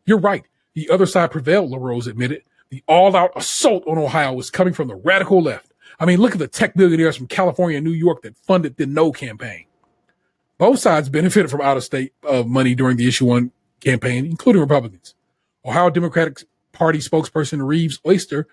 [0.05, 0.45] You're right.
[0.75, 2.43] The other side prevailed, LaRose admitted.
[2.69, 5.73] The all out assault on Ohio was coming from the radical left.
[5.99, 8.85] I mean, look at the tech billionaires from California and New York that funded the
[8.85, 9.65] no campaign.
[10.57, 14.61] Both sides benefited from out of state uh, money during the issue one campaign, including
[14.61, 15.15] Republicans.
[15.67, 18.47] Ohio Democratic Party spokesperson Reeves Oyster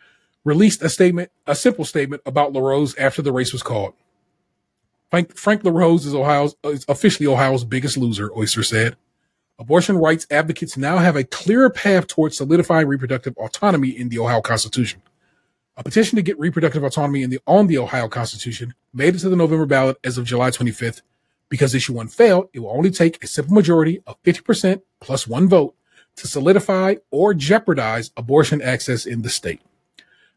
[0.45, 3.95] released a statement, a simple statement about LaRose after the race was called.
[5.11, 8.97] Frank, Frank LaRose is Ohio's is officially Ohio's biggest loser, Oyster said.
[9.59, 14.41] Abortion rights advocates now have a clearer path towards solidifying reproductive autonomy in the Ohio
[14.41, 15.01] Constitution.
[15.77, 19.29] A petition to get reproductive autonomy in the, on the Ohio Constitution made it to
[19.29, 21.03] the November ballot as of July 25th.
[21.49, 25.49] Because issue one failed, it will only take a simple majority of 50% plus one
[25.49, 25.77] vote
[26.17, 29.61] to solidify or jeopardize abortion access in the state.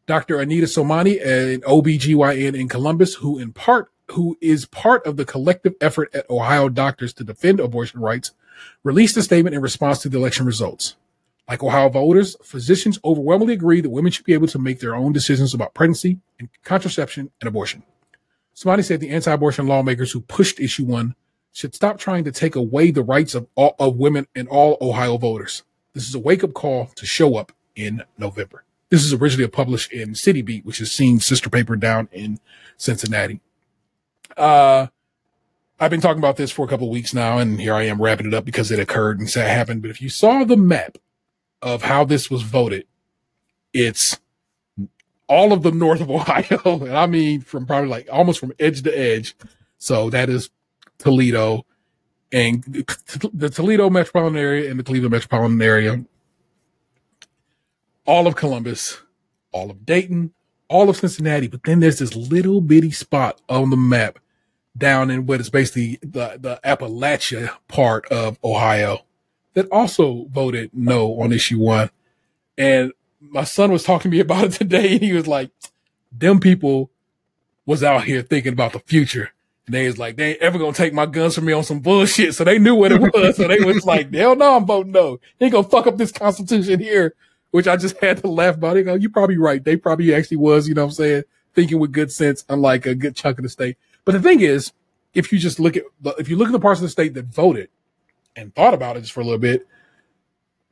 [0.05, 0.39] Dr.
[0.39, 5.75] Anita Somani, an OBGYN in Columbus, who in part who is part of the collective
[5.81, 8.31] effort at Ohio doctors to defend abortion rights,
[8.83, 10.95] released a statement in response to the election results.
[11.49, 15.11] Like Ohio voters, physicians overwhelmingly agree that women should be able to make their own
[15.13, 17.83] decisions about pregnancy and contraception and abortion.
[18.55, 21.15] Somani said the anti-abortion lawmakers who pushed issue one
[21.53, 25.17] should stop trying to take away the rights of all, of women and all Ohio
[25.17, 25.63] voters.
[25.97, 28.63] This is a wake up call to show up in November.
[28.91, 32.39] This is originally published in City Beat, which is Scene sister paper down in
[32.77, 33.39] Cincinnati.
[34.37, 34.87] Uh,
[35.79, 38.27] I've been talking about this for a couple weeks now, and here I am wrapping
[38.27, 39.81] it up because it occurred and it happened.
[39.81, 40.99] But if you saw the map
[41.63, 42.85] of how this was voted,
[43.73, 44.19] it's
[45.27, 48.83] all of the north of Ohio, and I mean from probably like almost from edge
[48.83, 49.35] to edge.
[49.79, 50.51] So that is
[50.99, 51.65] Toledo,
[52.31, 52.63] and
[53.33, 56.03] the Toledo metropolitan area and the Cleveland metropolitan area,
[58.05, 59.01] all of Columbus,
[59.51, 60.33] all of Dayton,
[60.67, 61.47] all of Cincinnati.
[61.47, 64.19] But then there's this little bitty spot on the map
[64.77, 68.99] down in what is basically the, the Appalachia part of Ohio
[69.53, 71.89] that also voted no on issue one.
[72.57, 75.51] And my son was talking to me about it today and he was like,
[76.11, 76.91] them people
[77.65, 79.31] was out here thinking about the future.
[79.69, 82.35] They was like, they ain't ever gonna take my guns from me on some bullshit.
[82.35, 83.35] So they knew what it was.
[83.35, 85.19] so they was like, hell no, I'm voting no.
[85.37, 87.13] They ain't gonna fuck up this constitution here,
[87.51, 88.75] which I just had to laugh about.
[88.75, 89.63] They go, you probably right.
[89.63, 91.23] They probably actually was, you know what I'm saying?
[91.53, 93.77] Thinking with good sense, unlike a good chunk of the state.
[94.05, 94.71] But the thing is,
[95.13, 95.83] if you just look at
[96.17, 97.69] if you look at the parts of the state that voted
[98.35, 99.67] and thought about it just for a little bit,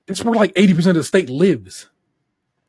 [0.07, 1.89] it's where like 80% of the state lives.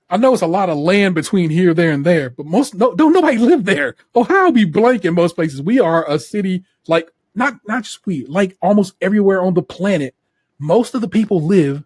[0.09, 2.95] I know it's a lot of land between here, there, and there, but most no,
[2.95, 3.97] don't nobody live there.
[4.15, 5.63] Ohio be blank in most places.
[5.63, 10.15] We are a city like not not just we, like almost everywhere on the planet.
[10.59, 11.85] Most of the people live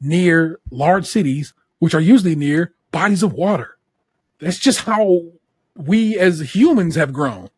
[0.00, 3.76] near large cities, which are usually near bodies of water.
[4.38, 5.22] That's just how
[5.76, 7.50] we as humans have grown.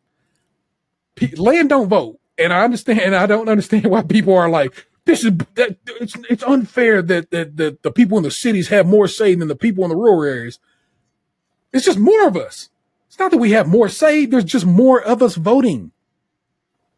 [1.15, 3.15] P- land don't vote, and I understand.
[3.15, 7.57] I don't understand why people are like, this is that it's it's unfair that, that
[7.57, 10.23] that the people in the cities have more say than the people in the rural
[10.23, 10.59] areas.
[11.73, 12.69] It's just more of us.
[13.07, 14.25] It's not that we have more say.
[14.25, 15.91] There's just more of us voting,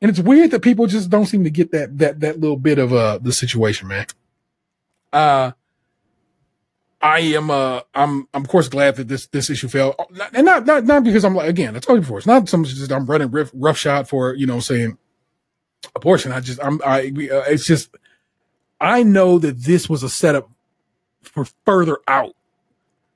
[0.01, 2.77] and it's weird that people just don't seem to get that that that little bit
[2.77, 4.05] of uh the situation, man.
[5.13, 5.51] Uh,
[7.01, 9.95] I am uh I'm I'm of course glad that this this issue fell,
[10.33, 12.63] and not not not because I'm like again I told you before it's not some
[12.63, 14.97] just I'm running rough, rough shot for you know saying
[15.95, 16.31] abortion.
[16.31, 17.89] I just, I'm, I, uh, it's just,
[18.79, 20.49] I know that this was a setup
[21.21, 22.35] for further out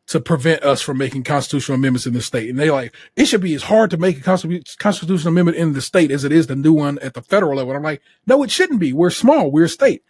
[0.08, 2.50] to prevent us from making constitutional amendments in the state.
[2.50, 5.82] And they like, it should be as hard to make a constitutional amendment in the
[5.82, 7.72] state as it is the new one at the federal level.
[7.72, 8.94] And I'm like, no, it shouldn't be.
[8.94, 9.52] We're small.
[9.52, 10.04] We're a state.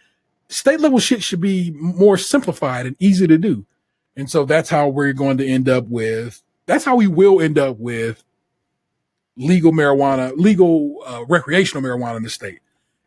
[0.50, 3.66] State level shit should be more simplified and easy to do.
[4.16, 7.58] And so that's how we're going to end up with, that's how we will end
[7.58, 8.24] up with
[9.38, 12.60] legal marijuana, legal uh, recreational marijuana in the state.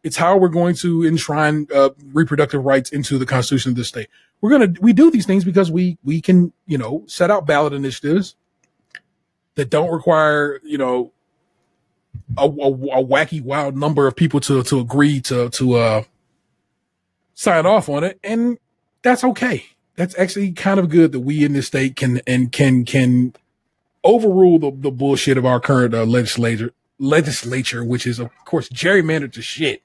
[0.02, 4.08] It's how we're going to enshrine uh, reproductive rights into the constitution of the state.
[4.40, 7.74] We're gonna we do these things because we we can you know set out ballot
[7.74, 8.36] initiatives
[9.56, 11.12] that don't require you know
[12.38, 16.02] a, a, a wacky wild number of people to to agree to to uh
[17.34, 18.58] sign off on it, and
[19.02, 19.66] that's okay.
[19.96, 23.34] That's actually kind of good that we in this state can and can can
[24.04, 29.32] overrule the, the bullshit of our current uh, legislature legislature, which is of course gerrymandered
[29.32, 29.82] to shit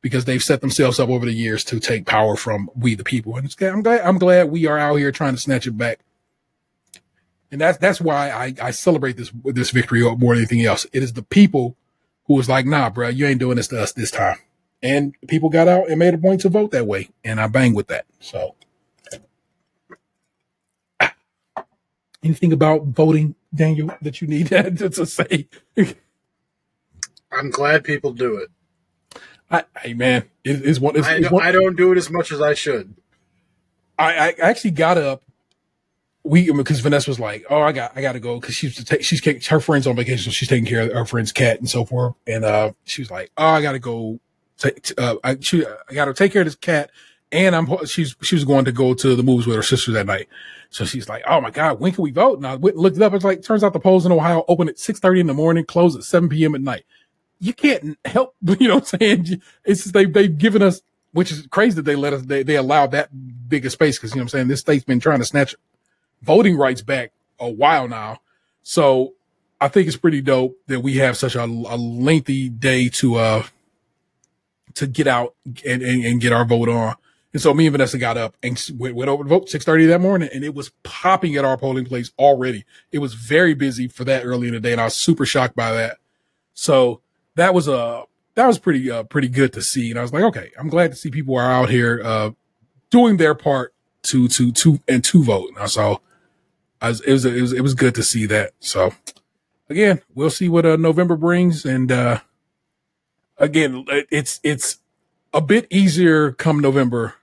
[0.00, 3.36] because they've set themselves up over the years to take power from we the people.
[3.36, 6.00] And I'm glad I'm glad we are out here trying to snatch it back.
[7.50, 10.86] And that's that's why I, I celebrate this this victory more than anything else.
[10.92, 11.76] It is the people
[12.26, 14.36] who was like, nah, bro, you ain't doing this to us this time.
[14.82, 17.08] And people got out and made a point to vote that way.
[17.24, 18.04] And I bang with that.
[18.20, 18.54] So
[22.22, 25.48] anything about voting, Daniel, that you need to, to say?
[27.30, 28.50] I'm glad people do it.
[29.50, 30.96] I, hey man, it is one.
[30.96, 32.94] It's, I, it's don't, one I don't do it as much as I should.
[33.98, 35.22] I, I actually got up.
[36.22, 39.02] We because Vanessa was like, "Oh, I got I got to go," because she's take,
[39.02, 41.86] she's her friends on vacation, so she's taking care of her friend's cat and so
[41.86, 42.14] forth.
[42.26, 44.20] And uh, she was like, "Oh, I got to go.
[44.58, 46.90] Take, uh, I she, I got to take care of this cat."
[47.30, 50.06] And I'm she's she was going to go to the movies with her sister that
[50.06, 50.28] night.
[50.70, 52.96] So she's like, "Oh my god, when can we vote?" And I went and looked
[52.96, 53.12] it up.
[53.12, 55.64] It's like turns out the polls in Ohio open at six thirty in the morning,
[55.64, 56.54] close at seven p.m.
[56.54, 56.84] at night
[57.40, 59.42] you can't help, you know what I'm saying?
[59.64, 62.56] It's just they, they've given us, which is crazy that they let us, they, they
[62.56, 63.10] allow that
[63.48, 63.98] big a space.
[63.98, 64.48] Cause you know what I'm saying?
[64.48, 65.54] This state's been trying to snatch
[66.22, 68.20] voting rights back a while now.
[68.62, 69.14] So
[69.60, 73.42] I think it's pretty dope that we have such a, a lengthy day to, uh,
[74.74, 75.34] to get out
[75.66, 76.94] and, and, and, get our vote on.
[77.32, 80.00] And so me and Vanessa got up and went, went over to vote 630 that
[80.00, 82.64] morning and it was popping at our polling place already.
[82.90, 84.72] It was very busy for that early in the day.
[84.72, 85.98] And I was super shocked by that.
[86.54, 87.02] So
[87.34, 88.02] that was a uh,
[88.34, 89.90] that was pretty uh, pretty good to see.
[89.90, 92.30] And I was like, okay, I'm glad to see people are out here uh,
[92.90, 93.74] doing their part
[94.04, 95.50] to to to and to vote.
[95.58, 96.00] And so
[96.80, 98.52] I was, it was it was it was good to see that.
[98.60, 98.94] So
[99.68, 101.64] again, we'll see what uh, November brings.
[101.64, 102.20] And uh,
[103.38, 104.78] again, it's it's
[105.32, 107.14] a bit easier come November,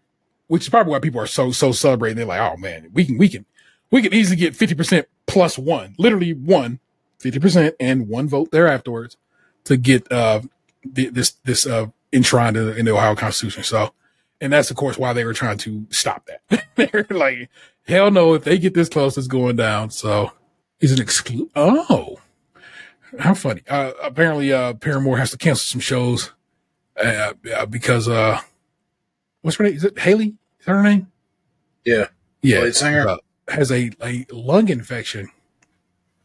[0.48, 2.18] which is probably why people are so so celebrating.
[2.18, 3.46] They're like, oh man, we can we can
[3.92, 6.80] we can easily get fifty percent plus one, literally one.
[7.26, 9.18] 50% and one vote there afterwards
[9.64, 10.42] to get uh,
[10.84, 13.64] this this uh, enshrined in the Ohio Constitution.
[13.64, 13.94] So,
[14.40, 16.66] and that's of course why they were trying to stop that.
[16.76, 17.50] They're like,
[17.88, 19.90] hell no, if they get this close, it's going down.
[19.90, 20.32] So,
[20.80, 21.50] is an exclude?
[21.56, 22.20] Oh,
[23.20, 23.62] how funny!
[23.68, 26.32] Uh, apparently, uh, Paramore has to cancel some shows
[27.02, 28.40] uh, because uh,
[29.42, 29.76] what's her name?
[29.76, 30.36] Is it Hayley?
[30.60, 31.12] Is that her name?
[31.84, 32.08] Yeah,
[32.42, 32.62] yeah.
[32.62, 33.18] Lead singer uh,
[33.48, 35.30] has a a lung infection.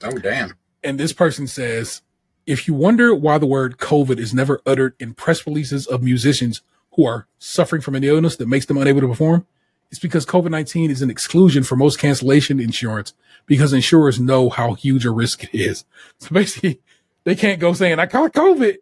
[0.03, 0.55] Oh damn!
[0.83, 2.03] And this person says
[2.47, 6.63] if you wonder why the word COVID is never uttered in press releases of musicians
[6.95, 9.47] who are suffering from an illness that makes them unable to perform,
[9.91, 13.15] it's because COVID 19 is an exclusion for most cancellation insurance
[13.47, 15.85] because insurers know how huge a risk it is.
[16.19, 16.81] So basically,
[17.25, 18.79] they can't go saying, I caught COVID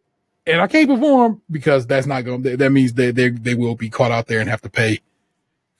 [0.48, 3.74] and I can't perform because that's not going to, that means they, they, they will
[3.74, 5.00] be caught out there and have to pay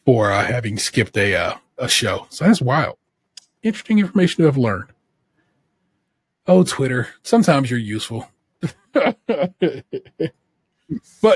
[0.04, 2.26] for uh, having skipped a, uh, a show.
[2.28, 2.96] So that's wild.
[3.62, 4.90] Interesting information to have learned.
[6.46, 7.08] Oh, Twitter.
[7.22, 8.28] Sometimes you're useful.
[8.92, 9.12] but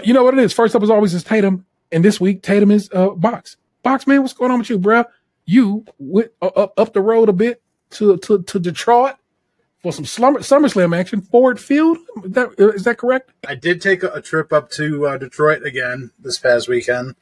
[0.06, 0.52] you know what it is?
[0.52, 1.64] First up, as always, is Tatum.
[1.90, 3.56] And this week, Tatum is uh, Box.
[3.82, 5.04] Box, man, what's going on with you, bro?
[5.44, 9.16] You went uh, up, up the road a bit to, to, to Detroit
[9.82, 11.20] for some Slumber, SummerSlam action.
[11.20, 11.98] Ford Field.
[12.24, 13.30] Is that, is that correct?
[13.46, 17.16] I did take a, a trip up to uh, Detroit again this past weekend.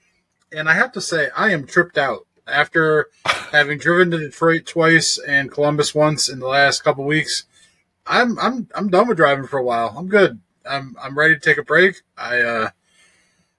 [0.53, 5.19] And I have to say, I am tripped out after having driven to Detroit twice
[5.19, 7.45] and Columbus once in the last couple weeks.
[8.07, 9.95] I'm I'm I'm done with driving for a while.
[9.97, 10.41] I'm good.
[10.69, 12.03] I'm I'm ready to take a break.
[12.17, 12.71] I uh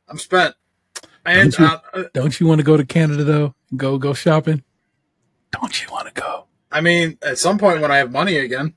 [0.10, 0.56] I'm spent.
[1.26, 3.56] And don't you, uh, uh don't you want to go to Canada though?
[3.78, 4.64] Go go shopping?
[5.52, 6.45] Don't you want to go?
[6.72, 8.74] I mean, at some point when I have money again.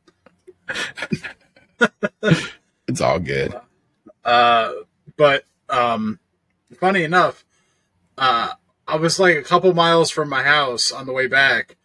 [2.89, 3.55] it's all good.
[4.25, 4.73] Uh
[5.17, 6.19] but um
[6.79, 7.45] funny enough,
[8.19, 8.53] uh
[8.87, 11.77] I was like a couple miles from my house on the way back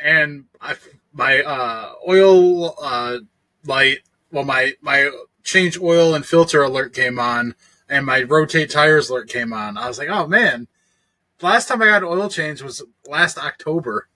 [0.00, 0.76] and I
[1.14, 3.18] my uh, oil uh,
[3.64, 4.00] light,
[4.30, 5.10] well, my my
[5.44, 7.54] change oil and filter alert came on,
[7.88, 9.78] and my rotate tires alert came on.
[9.78, 10.66] I was like, oh man,
[11.40, 14.08] last time I got an oil change was last October.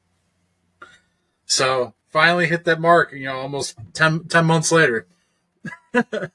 [1.47, 5.07] So finally hit that mark, you know, almost 10, 10 months later.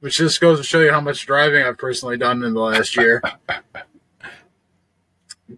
[0.00, 2.96] Which just goes to show you how much driving I've personally done in the last
[2.96, 3.20] year.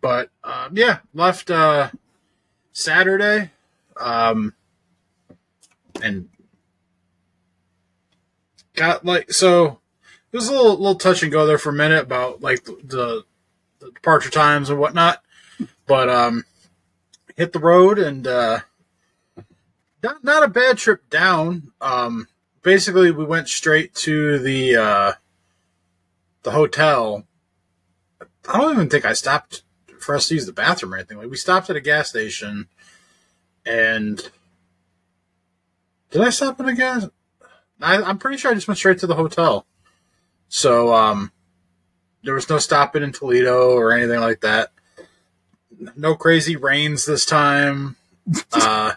[0.01, 1.91] but um, yeah, left uh,
[2.72, 3.51] Saturday,
[4.01, 4.55] um,
[6.03, 6.30] and
[8.74, 9.78] got like so.
[10.32, 13.24] It was a little little touch and go there for a minute about like the,
[13.80, 15.22] the departure times and whatnot,
[15.86, 16.45] but um,
[17.36, 18.61] hit the road and uh,
[20.03, 21.72] not not a bad trip down.
[21.80, 22.28] Um,
[22.62, 25.12] basically, we went straight to the uh,
[26.42, 27.26] the hotel.
[28.48, 29.62] I don't even think I stopped
[30.01, 31.18] for us to use the bathroom or anything.
[31.18, 32.68] Like we stopped at a gas station,
[33.66, 34.30] and
[36.11, 37.09] did I stop at a gas?
[37.80, 39.66] I, I'm pretty sure I just went straight to the hotel.
[40.48, 41.32] So um,
[42.22, 44.72] there was no stopping in Toledo or anything like that.
[45.96, 47.96] No crazy rains this time.
[48.53, 48.92] Uh,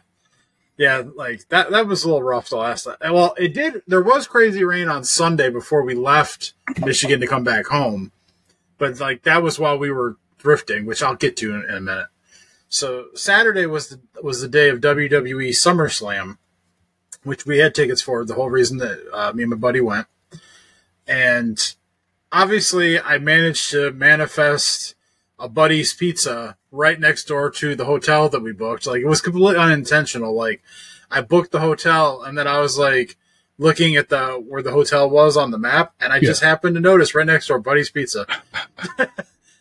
[0.77, 1.71] yeah, like that.
[1.71, 2.85] That was a little rough the last.
[2.85, 2.97] Time.
[3.01, 3.83] Well, it did.
[3.87, 8.11] There was crazy rain on Sunday before we left Michigan to come back home,
[8.77, 11.81] but like that was while we were drifting, which I'll get to in, in a
[11.81, 12.07] minute.
[12.69, 16.37] So Saturday was the was the day of WWE SummerSlam,
[17.23, 18.25] which we had tickets for.
[18.25, 20.07] The whole reason that uh, me and my buddy went,
[21.07, 21.75] and
[22.31, 24.95] obviously I managed to manifest
[25.43, 28.87] a buddy's pizza right next door to the hotel that we booked.
[28.87, 30.33] Like it was completely unintentional.
[30.33, 30.63] Like
[31.11, 33.17] I booked the hotel and then I was like
[33.57, 36.29] looking at the where the hotel was on the map and I Yeah.
[36.29, 38.25] just happened to notice right next door Buddy's Pizza.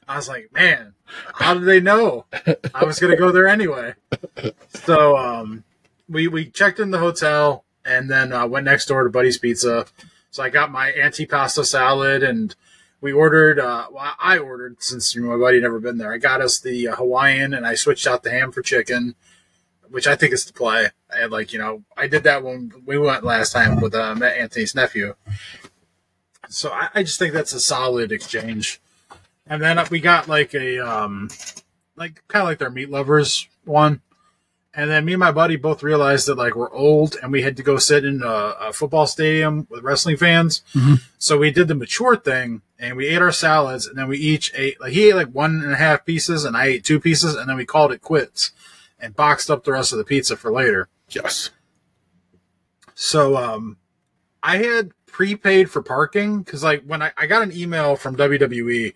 [0.08, 0.94] I was like, man,
[1.34, 2.26] how did they know
[2.74, 3.94] I was gonna go there anyway?
[4.68, 5.64] So um,
[6.08, 9.86] we we checked in the hotel and then uh, went next door to Buddy's Pizza.
[10.30, 12.54] So I got my antipasta salad and
[13.02, 13.58] we ordered.
[13.58, 16.14] Uh, well, I ordered since my buddy never been there.
[16.14, 19.16] I got us the uh, Hawaiian and I switched out the ham for chicken,
[19.90, 20.88] which I think is the play.
[21.12, 24.14] I had like you know I did that when we went last time with uh,
[24.22, 25.14] Anthony's nephew.
[26.48, 28.80] So I, I just think that's a solid exchange.
[29.46, 31.28] And then we got like a um,
[31.96, 34.00] like kind of like their meat lovers one.
[34.74, 37.58] And then me and my buddy both realized that like we're old and we had
[37.58, 40.62] to go sit in a, a football stadium with wrestling fans.
[41.18, 44.50] So we did the mature thing and we ate our salads and then we each
[44.54, 47.34] ate like he ate like one and a half pieces and I ate two pieces
[47.34, 48.52] and then we called it quits
[48.98, 50.88] and boxed up the rest of the pizza for later.
[51.10, 51.50] Yes.
[52.94, 53.76] So um,
[54.42, 58.94] I had prepaid for parking because like when I, I got an email from WWE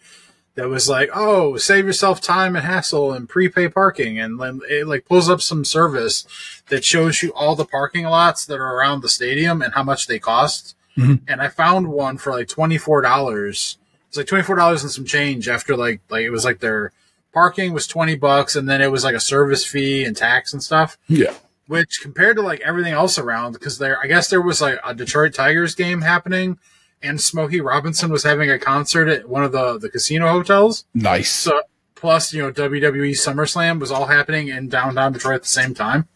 [0.56, 4.86] that was like, oh, save yourself time and hassle and prepay parking, and then it
[4.86, 6.26] like pulls up some service
[6.68, 10.06] that shows you all the parking lots that are around the stadium and how much
[10.06, 10.74] they cost.
[10.96, 11.20] Mhm.
[11.28, 13.78] And I found one for like twenty four dollars.
[14.08, 16.90] It's like twenty four dollars and some change after like like it was like their
[17.34, 20.62] parking was twenty bucks and then it was like a service fee and tax and
[20.62, 21.34] stuff Yeah.
[21.66, 24.94] which compared to like everything else around, because there, I guess there was like a
[24.94, 26.58] Detroit Tigers game happening,
[27.02, 30.84] and Smokey Robinson was having a concert at one of the the casino hotels.
[30.94, 31.30] Nice.
[31.30, 31.60] So
[31.94, 36.08] plus, you know, WWE SummerSlam was all happening in downtown Detroit at the same time.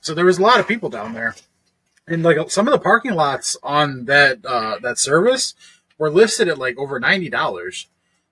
[0.00, 1.34] So there was a lot of people down there,
[2.06, 5.54] and like some of the parking lots on that uh, that service
[5.98, 7.86] were listed at like over ninety dollars.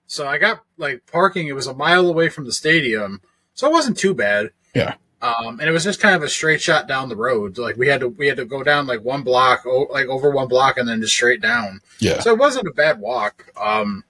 [0.07, 1.47] So I got like parking.
[1.47, 3.21] It was a mile away from the stadium,
[3.53, 4.51] so it wasn't too bad.
[4.73, 4.95] Yeah.
[5.21, 7.57] Um, and it was just kind of a straight shot down the road.
[7.57, 10.29] Like we had to we had to go down like one block, o- like over
[10.29, 11.81] one block, and then just straight down.
[11.99, 12.19] Yeah.
[12.21, 13.51] So it wasn't a bad walk.
[13.59, 14.05] Um,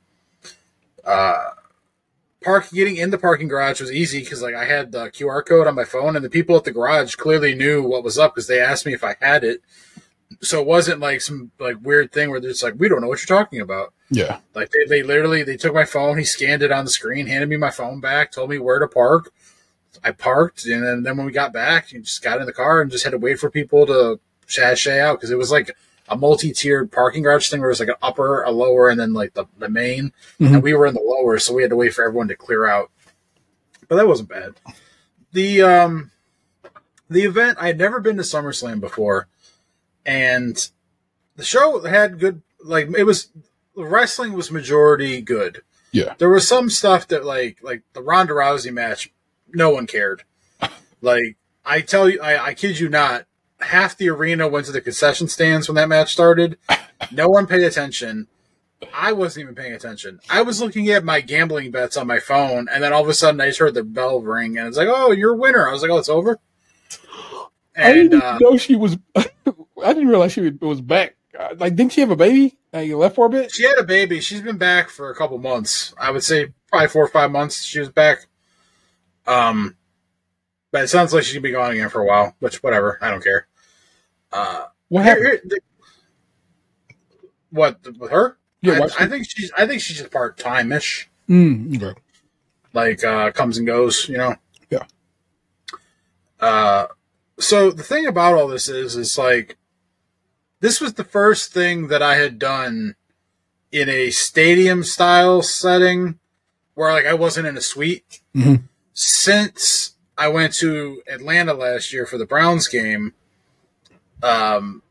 [1.03, 1.45] uh,
[2.41, 5.65] park getting in the parking garage was easy because like I had the QR code
[5.65, 8.47] on my phone, and the people at the garage clearly knew what was up because
[8.47, 9.61] they asked me if I had it.
[10.41, 13.07] So it wasn't like some like weird thing where they're just like, we don't know
[13.07, 13.93] what you're talking about.
[14.11, 14.39] Yeah.
[14.53, 17.49] Like they, they literally they took my phone, he scanned it on the screen, handed
[17.49, 19.31] me my phone back, told me where to park.
[20.03, 22.81] I parked, and then, then when we got back, you just got in the car
[22.81, 25.75] and just had to wait for people to sashay out because it was like
[26.07, 29.13] a multi-tiered parking garage thing where it was like an upper, a lower, and then
[29.13, 30.11] like the, the main.
[30.39, 30.55] Mhm.
[30.55, 32.65] And we were in the lower, so we had to wait for everyone to clear
[32.67, 32.91] out.
[33.87, 34.53] But that wasn't bad.
[35.31, 36.11] The um
[37.09, 39.27] the event I had never been to SummerSlam before,
[40.05, 40.69] and
[41.35, 43.29] the show had good like it was
[43.75, 45.61] the wrestling was majority good.
[45.91, 46.13] Yeah.
[46.17, 49.11] There was some stuff that like like the Ronda Rousey match,
[49.53, 50.23] no one cared.
[51.01, 53.25] Like I tell you, I, I kid you not,
[53.59, 56.57] half the arena went to the concession stands when that match started.
[57.11, 58.27] No one paid attention.
[58.93, 60.19] I wasn't even paying attention.
[60.29, 63.13] I was looking at my gambling bets on my phone, and then all of a
[63.13, 65.73] sudden I just heard the bell ring, and it's like, "Oh, you're a winner." I
[65.73, 66.39] was like, "Oh, it's over."
[67.75, 68.97] I didn't uh, know she was.
[69.15, 71.15] I didn't realize she was back.
[71.37, 72.57] Uh, Like, didn't she have a baby?
[72.73, 73.51] Uh, you left for a bit.
[73.51, 74.19] she had a baby.
[74.21, 75.93] She's been back for a couple months.
[75.99, 77.63] I would say probably four or five months.
[77.63, 78.27] She was back.
[79.29, 79.75] Um,
[80.71, 83.09] But it sounds like she's gonna be gone again for a while, which whatever, I
[83.09, 83.47] don't care.
[84.31, 85.25] Uh, What happened?
[85.25, 85.59] here- the-
[87.51, 88.37] what with her?
[88.61, 89.51] Yeah, I, I think she's.
[89.57, 91.09] I think she's just part time ish.
[91.29, 91.99] Mm, okay.
[92.73, 94.35] Like uh, comes and goes, you know.
[94.69, 94.83] Yeah.
[96.39, 96.87] Uh,
[97.39, 99.57] so the thing about all this is, is like,
[100.59, 102.95] this was the first thing that I had done
[103.71, 106.19] in a stadium style setting,
[106.75, 108.63] where like I wasn't in a suite Mhm.
[108.99, 113.13] Since I went to Atlanta last year for the Browns game.
[114.21, 114.83] Um,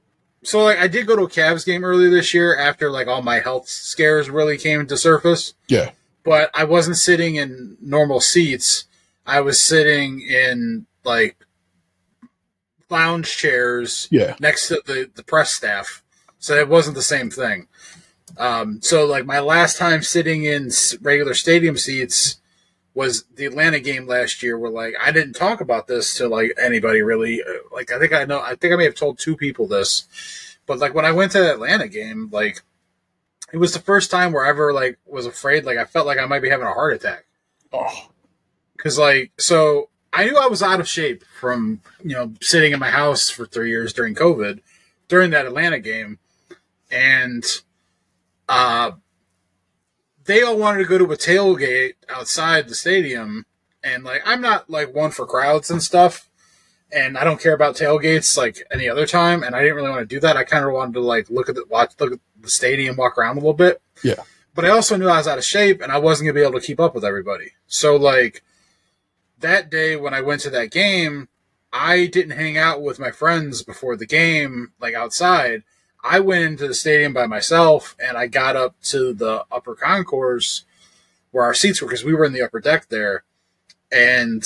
[0.42, 3.20] so like I did go to a Cavs game earlier this year after like all
[3.20, 5.90] my health scares really came to surface, Yeah.
[6.24, 8.86] but I wasn't sitting in normal seats.
[9.26, 11.36] I was sitting in like
[12.88, 14.36] lounge chairs Yeah.
[14.40, 16.02] next to the, the press staff.
[16.38, 17.66] So it wasn't the same thing.
[18.38, 20.70] Um, so like my last time sitting in
[21.02, 22.38] regular stadium seats
[22.99, 26.53] was the Atlanta game last year where like I didn't talk about this to like
[26.61, 27.40] anybody really.
[27.42, 30.05] Uh, Like I think I know, I think I may have told two people this,
[30.66, 32.62] but like when I went to the Atlanta game, like
[33.53, 36.18] it was the first time where I ever like was afraid, like I felt like
[36.18, 37.24] I might be having a heart attack
[37.72, 38.09] Oh.
[38.76, 42.80] because like so I knew I was out of shape from you know sitting in
[42.80, 44.59] my house for three years during COVID
[45.07, 46.18] during that Atlanta game,
[46.90, 47.44] and
[48.49, 48.90] uh,
[50.28, 53.46] they all wanted to go to a tailgate outside the stadium,
[53.82, 56.28] and like I'm not like one for crowds and stuff,
[56.92, 60.08] and I don't care about tailgates like any other time, and I didn't really want
[60.08, 60.36] to do that.
[60.36, 63.18] I kind of wanted to like look at the watch look at the stadium, walk
[63.18, 64.22] around a little bit, Yeah.
[64.54, 66.60] but I also knew I was out of shape and I wasn't gonna be able
[66.60, 67.52] to keep up with everybody.
[67.66, 68.42] So like
[69.40, 71.28] that day when I went to that game,
[71.72, 75.62] I didn't hang out with my friends before the game, like outside.
[76.03, 80.64] I went into the stadium by myself and I got up to the upper concourse
[81.30, 83.24] where our seats were because we were in the upper deck there.
[83.90, 84.44] And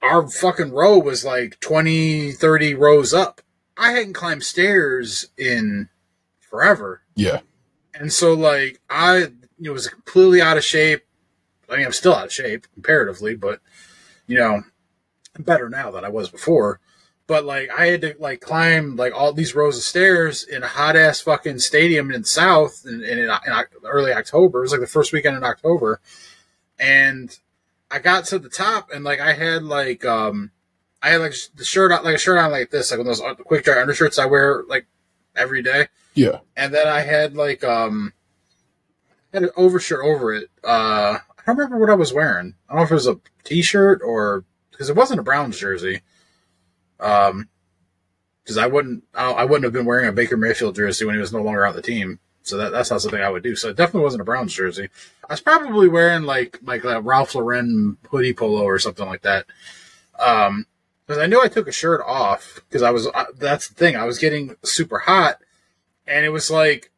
[0.00, 3.40] our fucking row was like 20, 30 rows up.
[3.76, 5.88] I hadn't climbed stairs in
[6.40, 7.02] forever.
[7.14, 7.40] Yeah.
[7.94, 9.28] And so, like, I
[9.60, 11.04] it was completely out of shape.
[11.68, 13.60] I mean, I'm still out of shape comparatively, but
[14.26, 14.62] you know,
[15.36, 16.80] I'm better now than I was before.
[17.26, 20.66] But like, I had to like climb like all these rows of stairs in a
[20.66, 23.30] hot ass fucking stadium in the South in, in, in
[23.84, 24.58] early October.
[24.58, 26.00] It was like the first weekend in October,
[26.78, 27.36] and
[27.90, 30.50] I got to the top and like I had like um
[31.02, 33.18] I had like the shirt on like a shirt on like this like one of
[33.18, 34.86] those quick dry undershirts I wear like
[35.36, 36.38] every day Yeah.
[36.56, 38.12] and then I had like um
[39.32, 40.50] had an overshirt over it.
[40.64, 42.54] Uh I don't remember what I was wearing.
[42.68, 46.00] I don't know if it was a t-shirt or because it wasn't a Browns jersey.
[47.02, 47.48] Um,
[48.42, 51.32] because I wouldn't I, wouldn't have been wearing a Baker Mayfield jersey when he was
[51.32, 52.18] no longer on the team.
[52.42, 53.54] So that, that's not something I would do.
[53.54, 54.88] So it definitely wasn't a Browns jersey.
[55.28, 59.46] I was probably wearing like like a Ralph Lauren hoodie polo or something like that.
[60.18, 60.66] Um,
[61.06, 64.04] because I knew I took a shirt off because I was that's the thing I
[64.04, 65.36] was getting super hot
[66.06, 66.90] and it was like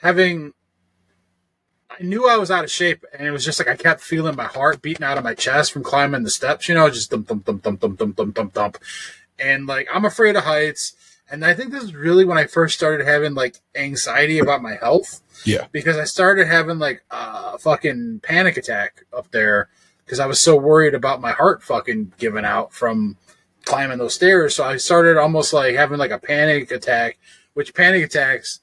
[0.00, 0.52] having
[1.90, 4.36] I knew I was out of shape and it was just like I kept feeling
[4.36, 7.28] my heart beating out of my chest from climbing the steps, you know, just thump
[7.28, 8.78] thump thump thump thump thump thump thump thump.
[9.42, 10.94] And like I'm afraid of heights.
[11.30, 14.74] And I think this is really when I first started having like anxiety about my
[14.74, 15.66] health Yeah.
[15.72, 19.68] because I started having like a fucking panic attack up there
[20.04, 23.16] because I was so worried about my heart fucking giving out from
[23.64, 24.54] climbing those stairs.
[24.54, 27.18] So I started almost like having like a panic attack,
[27.54, 28.60] which panic attacks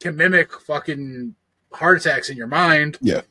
[0.00, 1.34] can mimic fucking
[1.72, 2.98] heart attacks in your mind.
[3.00, 3.22] Yeah.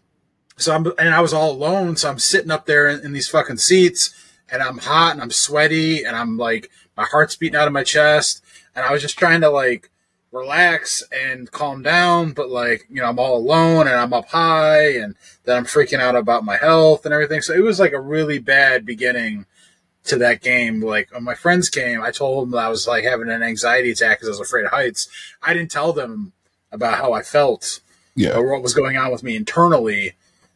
[0.57, 3.27] So I'm and I was all alone, so I'm sitting up there in, in these
[3.27, 4.15] fucking seats,
[4.51, 7.83] and I'm hot and I'm sweaty, and I'm like my heart's beating out of my
[7.83, 8.43] chest,
[8.75, 9.89] and I was just trying to like
[10.31, 14.89] relax and calm down, but like you know I'm all alone and I'm up high,
[14.97, 15.15] and
[15.45, 17.41] then I'm freaking out about my health and everything.
[17.41, 19.45] So it was like a really bad beginning
[20.05, 20.81] to that game.
[20.81, 23.91] Like when my friends came, I told them that I was like having an anxiety
[23.91, 25.07] attack because I was afraid of heights.
[25.41, 26.33] I didn't tell them
[26.71, 27.79] about how I felt
[28.15, 28.35] Yeah.
[28.35, 30.13] or what was going on with me internally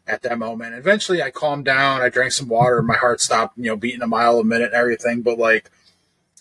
[0.10, 0.76] at that moment.
[0.76, 2.01] Eventually, I calmed down.
[2.01, 2.82] I drank some water.
[2.82, 5.22] My heart stopped, you know, beating a mile a minute and everything.
[5.22, 5.70] But like,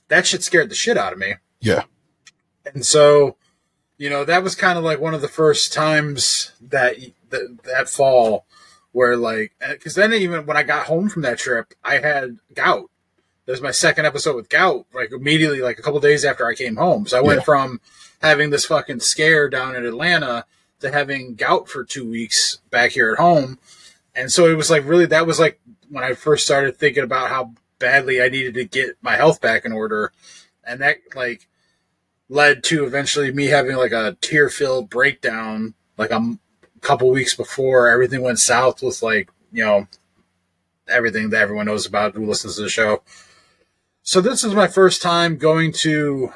[0.08, 1.34] that shit scared the shit out of me.
[1.60, 1.84] Yeah.
[2.74, 3.36] And so,
[3.98, 6.96] you know, that was kind of like one of the first times that
[7.30, 8.46] that, that fall
[8.92, 12.38] where like, eh, because then even when I got home from that trip, I had
[12.54, 12.90] gout.
[13.44, 16.54] That was my second episode with gout, like immediately, like a couple days after I
[16.54, 17.06] came home.
[17.06, 17.44] So I went Yeah.
[17.44, 17.80] from
[18.20, 20.44] having this fucking scare down in Atlanta
[20.80, 23.58] to having gout for two weeks back here at home.
[24.14, 27.30] And so it was like really that was like when I first started thinking about
[27.30, 30.12] how badly I needed to get my health back in order.
[30.64, 31.48] And that like
[32.28, 36.38] led to eventually me having like a tear filled breakdown like a
[36.80, 39.88] couple weeks before everything went south with like, you know,
[40.86, 43.02] everything that everyone knows about who listens to the show.
[44.02, 46.32] So this is my first time going to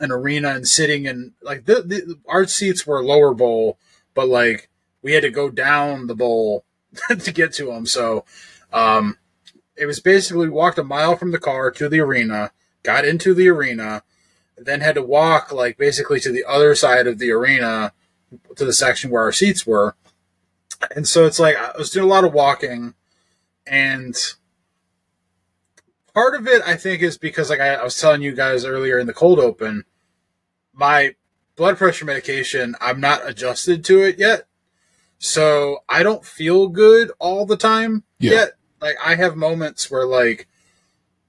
[0.00, 3.78] an arena and sitting in like the, the our seats were lower bowl,
[4.14, 4.68] but like
[5.02, 6.64] we had to go down the bowl
[7.08, 7.86] to get to them.
[7.86, 8.24] So
[8.72, 9.16] um,
[9.76, 13.48] it was basically walked a mile from the car to the arena, got into the
[13.48, 14.02] arena,
[14.56, 17.92] then had to walk like basically to the other side of the arena
[18.56, 19.94] to the section where our seats were.
[20.94, 22.94] And so it's like I was doing a lot of walking
[23.66, 24.14] and
[26.18, 28.98] part of it I think is because like I, I was telling you guys earlier
[28.98, 29.84] in the cold open,
[30.72, 31.14] my
[31.54, 34.46] blood pressure medication, I'm not adjusted to it yet.
[35.18, 38.32] So I don't feel good all the time Yeah.
[38.32, 38.48] yet.
[38.80, 40.48] Like I have moments where like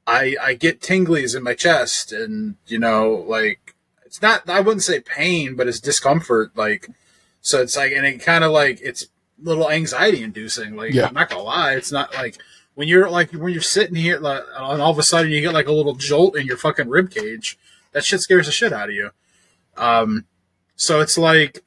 [0.07, 3.75] I I get tinglies in my chest and you know like
[4.05, 6.87] it's not I wouldn't say pain but it's discomfort like
[7.41, 9.07] so it's like and it kind of like it's
[9.41, 11.05] little anxiety inducing like Yeah.
[11.07, 12.37] I'm not gonna lie it's not like
[12.79, 15.53] when you're like when you're sitting here like, and all of a sudden you get
[15.53, 17.57] like a little jolt in your fucking rib cage
[17.91, 19.09] that shit scares the shit out of you
[19.75, 20.23] um
[20.77, 21.61] so it's like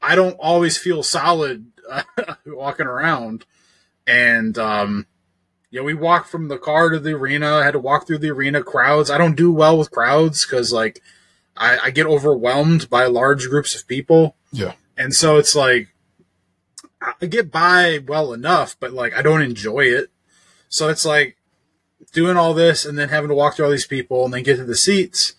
[0.00, 1.66] I don't always feel solid
[2.46, 3.44] walking around
[4.06, 5.06] and um
[5.70, 7.56] yeah, we walked from the car to the arena.
[7.56, 9.10] I had to walk through the arena crowds.
[9.10, 11.02] I don't do well with crowds because like
[11.58, 14.74] I, I get overwhelmed by large groups of people, Yeah.
[14.96, 15.93] and so it's like
[17.20, 20.10] I get by well enough, but like I don't enjoy it.
[20.68, 21.36] So it's like
[22.12, 24.56] doing all this and then having to walk through all these people and then get
[24.56, 25.34] to the seats,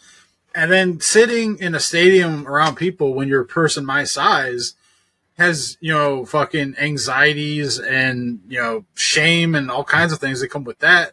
[0.54, 4.76] and then sitting in a stadium around people when you're a person my size
[5.38, 10.48] has you know fucking anxieties and you know shame and all kinds of things that
[10.48, 11.12] come with that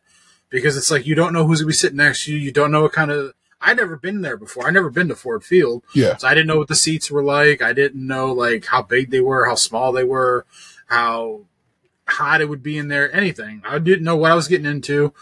[0.48, 2.70] because it's like you don't know who's gonna be sitting next to you you don't
[2.70, 5.82] know what kind of i'd never been there before I'd never been to ford field
[5.94, 6.16] Yeah.
[6.16, 9.10] so i didn't know what the seats were like i didn't know like how big
[9.10, 10.44] they were how small they were
[10.86, 11.42] how
[12.06, 15.12] hot it would be in there anything i didn't know what i was getting into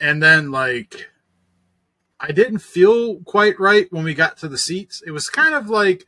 [0.00, 1.10] and then like
[2.20, 5.68] i didn't feel quite right when we got to the seats it was kind of
[5.68, 6.06] like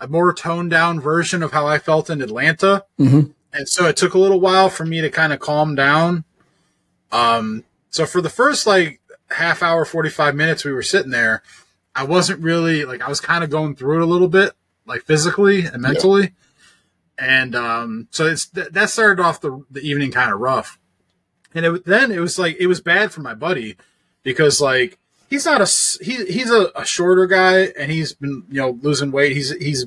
[0.00, 2.84] a more toned down version of how I felt in Atlanta.
[2.98, 3.32] Mhm.
[3.52, 6.24] And so it took a little while for me to kind of calm down.
[7.12, 9.00] Um, so for the first like
[9.30, 11.42] half hour, 45 minutes we were sitting there,
[11.94, 14.52] I wasn't really like, I was kind of going through it a little bit,
[14.86, 16.32] like physically and mentally.
[17.18, 20.78] And, um, so it's, th- that started off the, the evening kind of rough.
[21.54, 23.76] And it, then it was like, it was bad for my buddy
[24.24, 24.98] because like,
[25.34, 29.10] he's not a he, he's a, a shorter guy and he's been you know losing
[29.10, 29.86] weight he's he's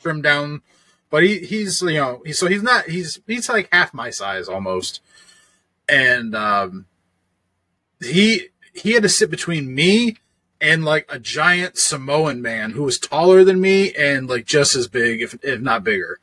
[0.00, 0.62] trimmed down
[1.10, 4.48] but he he's you know he, so he's not he's he's like half my size
[4.48, 5.00] almost
[5.88, 6.86] and um
[8.04, 10.16] he he had to sit between me
[10.60, 14.88] and like a giant samoan man who was taller than me and like just as
[14.88, 16.20] big if if not bigger.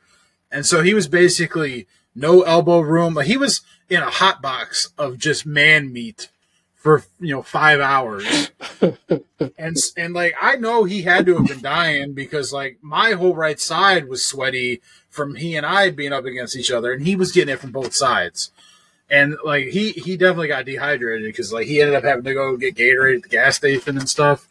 [0.50, 3.14] And so he was basically no elbow room.
[3.14, 6.28] But he was in a hot box of just man meat
[6.74, 8.50] for you know five hours.
[9.58, 13.34] And and like i know he had to have been dying because like my whole
[13.34, 17.16] right side was sweaty from he and i being up against each other and he
[17.16, 18.50] was getting it from both sides
[19.10, 22.56] and like he he definitely got dehydrated because like he ended up having to go
[22.56, 24.48] get gatorade at the gas station and stuff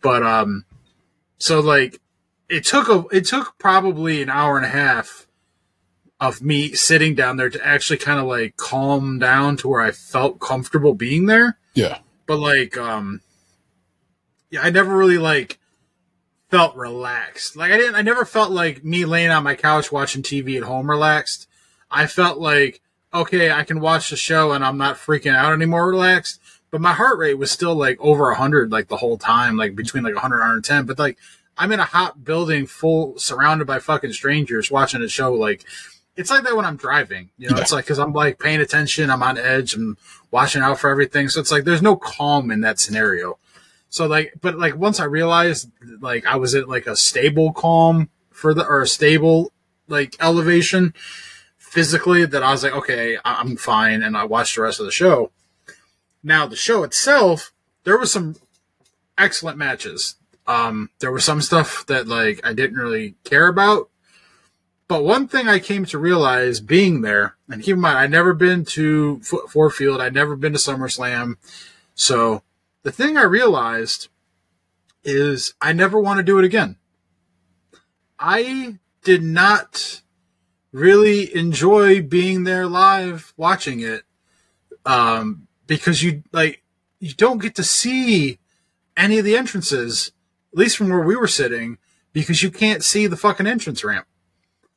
[0.00, 0.64] but um
[1.38, 2.00] so like
[2.48, 5.26] it took a it took probably an hour and a half
[6.22, 9.90] of me sitting down there to actually kind of like calm down to where I
[9.90, 11.58] felt comfortable being there.
[11.74, 11.98] Yeah.
[12.26, 13.22] But like, um,
[14.48, 15.58] yeah, I never really like
[16.48, 17.56] felt relaxed.
[17.56, 20.62] Like I didn't, I never felt like me laying on my couch watching TV at
[20.62, 21.48] home relaxed.
[21.90, 22.80] I felt like,
[23.14, 26.40] okay, I can watch the show and I'm not freaking out anymore relaxed.
[26.70, 30.04] But my heart rate was still like over 100 like the whole time, like between
[30.04, 30.86] like 100 and 110.
[30.86, 31.18] But like,
[31.58, 35.34] I'm in a hot building full, surrounded by fucking strangers watching a show.
[35.34, 35.64] Like,
[36.16, 37.28] it's like that when I'm driving.
[37.36, 37.62] You know, Yeah.
[37.62, 39.98] it's like because I'm like paying attention, I'm on edge, I'm
[40.30, 41.28] watching out for everything.
[41.28, 43.38] So it's like there's no calm in that scenario.
[43.90, 48.08] So like, but like once I realized like I was at like a stable calm
[48.30, 49.52] for the or a stable
[49.88, 50.94] like elevation
[51.72, 54.92] physically, that I was like, okay, I'm fine, and I watched the rest of the
[54.92, 55.30] show.
[56.22, 57.50] Now the show itself,
[57.84, 58.36] there was some
[59.16, 60.16] excellent matches.
[60.46, 63.88] Um, there was some stuff that like I didn't really care about,
[64.86, 68.34] but one thing I came to realize being there, and keep in mind, I'd never
[68.34, 71.36] been to F- Ford Field, I'd never been to SummerSlam.
[71.94, 72.42] So
[72.82, 74.08] the thing I realized
[75.04, 76.76] is I never want to do it again.
[78.18, 80.01] I did not
[80.72, 84.02] really enjoy being there live watching it
[84.86, 86.62] um, because you like
[86.98, 88.38] you don't get to see
[88.96, 90.12] any of the entrances,
[90.52, 91.78] at least from where we were sitting,
[92.12, 94.06] because you can't see the fucking entrance ramp.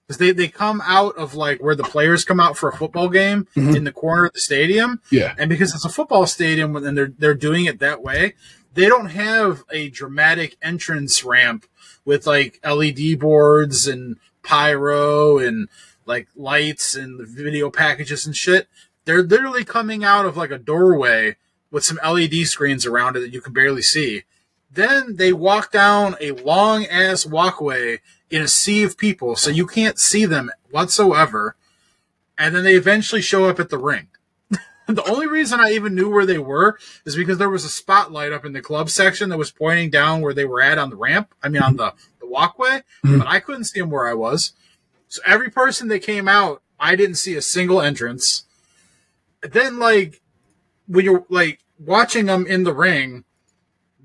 [0.07, 3.09] because they, they come out of like where the players come out for a football
[3.09, 3.75] game Mhm.
[3.75, 5.33] in the corner of the stadium, Yeah.
[5.37, 8.35] and because it's a football stadium and they're they're doing it that way,
[8.75, 11.65] they don't have a dramatic entrance ramp
[12.05, 15.67] with like LED boards and pyro and
[16.05, 18.67] like lights and the video packages and shit.
[19.05, 21.35] They're literally coming out of like a doorway
[21.71, 24.23] with some LED screens around it that you can barely see.
[24.71, 29.65] Then they walk down a long ass walkway in a sea of people, so you
[29.67, 31.55] can't see them whatsoever.
[32.37, 34.07] And then they eventually show up at the ring.
[34.87, 38.33] the only reason I even knew where they were is because there was a spotlight
[38.33, 40.97] up in the club section that was pointing down where they were at on the
[40.97, 41.33] ramp.
[41.41, 41.93] I mean, on the,
[42.25, 43.19] the walkway, Mhm.
[43.19, 44.53] but I couldn't see them where I was.
[45.07, 48.43] So every person that came out, I didn't see a single entrance.
[49.41, 50.21] Then, like,
[50.87, 53.23] when you're like watching them in the ring,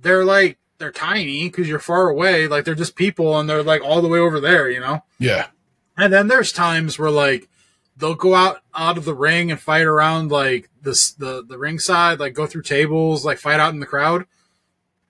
[0.00, 2.46] they're like they're tiny because you're far away.
[2.46, 5.02] Like they're just people, and they're like all the way over there, you know.
[5.18, 5.48] Yeah.
[5.96, 7.48] And then there's times where like
[7.96, 12.20] they'll go out out of the ring and fight around like the the the ringside,
[12.20, 14.24] like go through tables, like fight out in the crowd.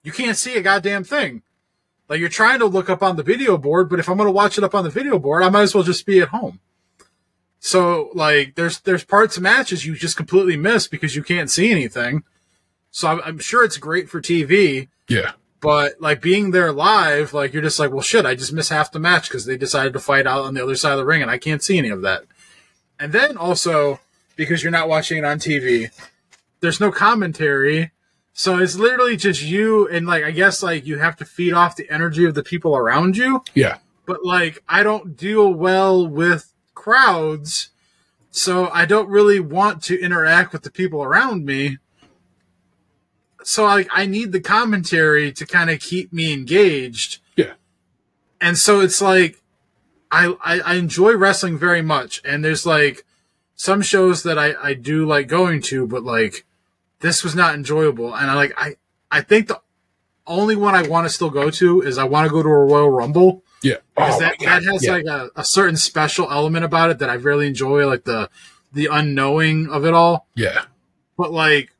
[0.02, 1.42] You can't see a goddamn thing.
[2.10, 4.58] Like you're trying to look up on the video board, but if I'm gonna watch
[4.58, 6.58] it up on the video board, I might as well just be at home.
[7.60, 11.70] So like there's there's parts of matches you just completely miss because you can't see
[11.70, 12.24] anything.
[12.90, 15.32] So I'm, I'm sure it's great for TV, Yeah.
[15.60, 18.90] but like being there live, like you're just like, well, shit, I just missed half
[18.90, 21.22] the match because they decided to fight out on the other side of the ring,
[21.22, 22.24] and I can't see any of that.
[22.98, 24.00] And then also
[24.34, 25.90] because you're not watching it on TV,
[26.58, 27.92] there's no commentary,
[28.32, 31.76] so it's literally just you and like I guess like you have to feed off
[31.76, 33.42] the energy of the people around you.
[33.54, 33.78] Yeah.
[34.06, 37.70] But like I don't deal well with crowds,
[38.30, 41.78] so I don't really want to interact with the people around me
[43.42, 47.18] so like I need the commentary to kind of keep me engaged.
[47.36, 47.54] Yeah.
[48.40, 49.42] And so it's like
[50.10, 53.04] I, I I enjoy wrestling very much, and there's like
[53.54, 56.44] some shows that I I do like going to, but like
[57.00, 58.76] this was not enjoyable, and I like I
[59.10, 59.60] I think the
[60.26, 62.64] only one I want to still go to is I want to go to a
[62.64, 63.76] Royal Rumble Yeah.
[63.96, 64.92] because Oh, that, that has yeah.
[64.92, 68.30] like a, a certain special element about it that I really enjoy, like the
[68.72, 70.66] the unknowing of it all yeah.
[71.16, 71.72] but like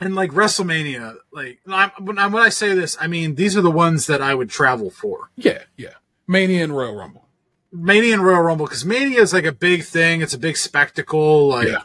[0.00, 3.62] and like WrestleMania, like I'm, when, I, when I say this, I mean these are
[3.62, 5.30] the ones that I would travel for.
[5.36, 5.62] Yeah.
[5.76, 5.94] Yeah.
[6.28, 7.26] Mania and Royal Rumble.
[7.72, 10.20] Mania and Royal Rumble because Mania is like a big thing.
[10.22, 11.48] It's a big spectacle.
[11.48, 11.82] Like, Yeah.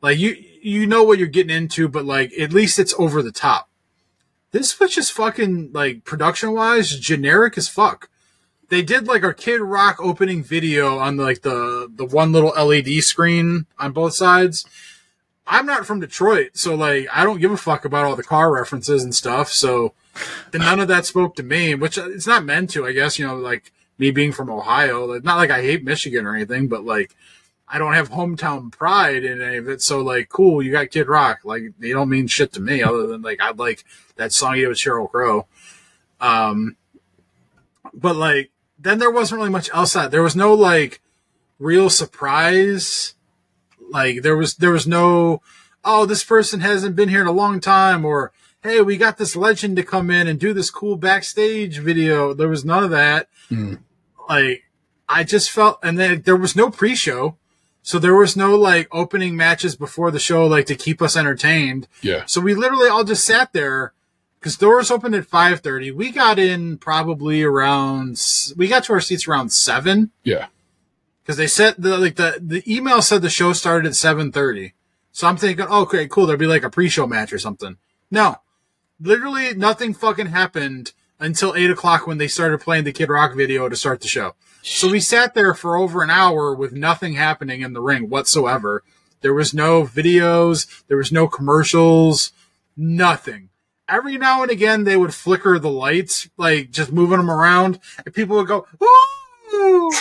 [0.00, 3.30] like you you know what you're getting into, but like at least it's over the
[3.30, 3.68] top.
[4.50, 8.08] This was just fucking like production wise generic as fuck.
[8.70, 13.02] They did like our Kid Rock opening video on like the the one little LED
[13.04, 14.64] screen on both sides.
[15.46, 18.50] I'm not from Detroit, so like I don't give a fuck about all the car
[18.50, 19.52] references and stuff.
[19.52, 19.92] So
[20.54, 23.18] none of that spoke to me, which uh, it's not meant to, I guess.
[23.18, 26.68] You know, like me being from Ohio, like, not like I hate Michigan or anything,
[26.68, 27.14] but like
[27.74, 29.82] I don't have hometown pride in any of it.
[29.82, 31.40] So like, cool, you got Kid Rock.
[31.42, 34.60] Like they don't mean shit to me other than like I like that song you
[34.62, 35.48] did with Sheryl Crow.
[36.20, 36.76] Um,
[37.92, 39.94] but like then there wasn't really much else.
[39.94, 41.00] That there was no like
[41.58, 43.14] real surprise.
[43.90, 45.42] Like there was there was no
[45.84, 48.30] oh this person hasn't been here in a long time or
[48.62, 52.34] hey we got this legend to come in and do this cool backstage video.
[52.34, 53.28] There was none of that.
[53.50, 53.80] Mm.
[54.28, 54.62] Like
[55.08, 57.36] I just felt and then there was no pre-show.
[57.86, 61.86] So there was no like opening matches before the show like to keep us entertained.
[62.00, 62.24] Yeah.
[62.24, 63.92] So we literally all just sat there
[64.40, 68.18] because doors opened at 5.30 we got in probably around
[68.56, 70.46] we got to our seats around 7 Yeah.
[71.22, 74.72] because they said the like the the email said the show started at 7.30
[75.12, 77.78] so i'm thinking oh, okay cool there'll be like a pre-show match or something
[78.10, 78.36] no
[79.00, 83.70] literally nothing fucking happened until 8 o'clock when they started playing the kid rock video
[83.70, 84.34] to start the show
[84.64, 88.82] so we sat there for over an hour with nothing happening in the ring whatsoever
[89.20, 92.32] there was no videos there was no commercials
[92.76, 93.50] nothing
[93.88, 98.14] every now and again they would flicker the lights, like just moving them around, and
[98.14, 99.92] people would go, "Ooh!"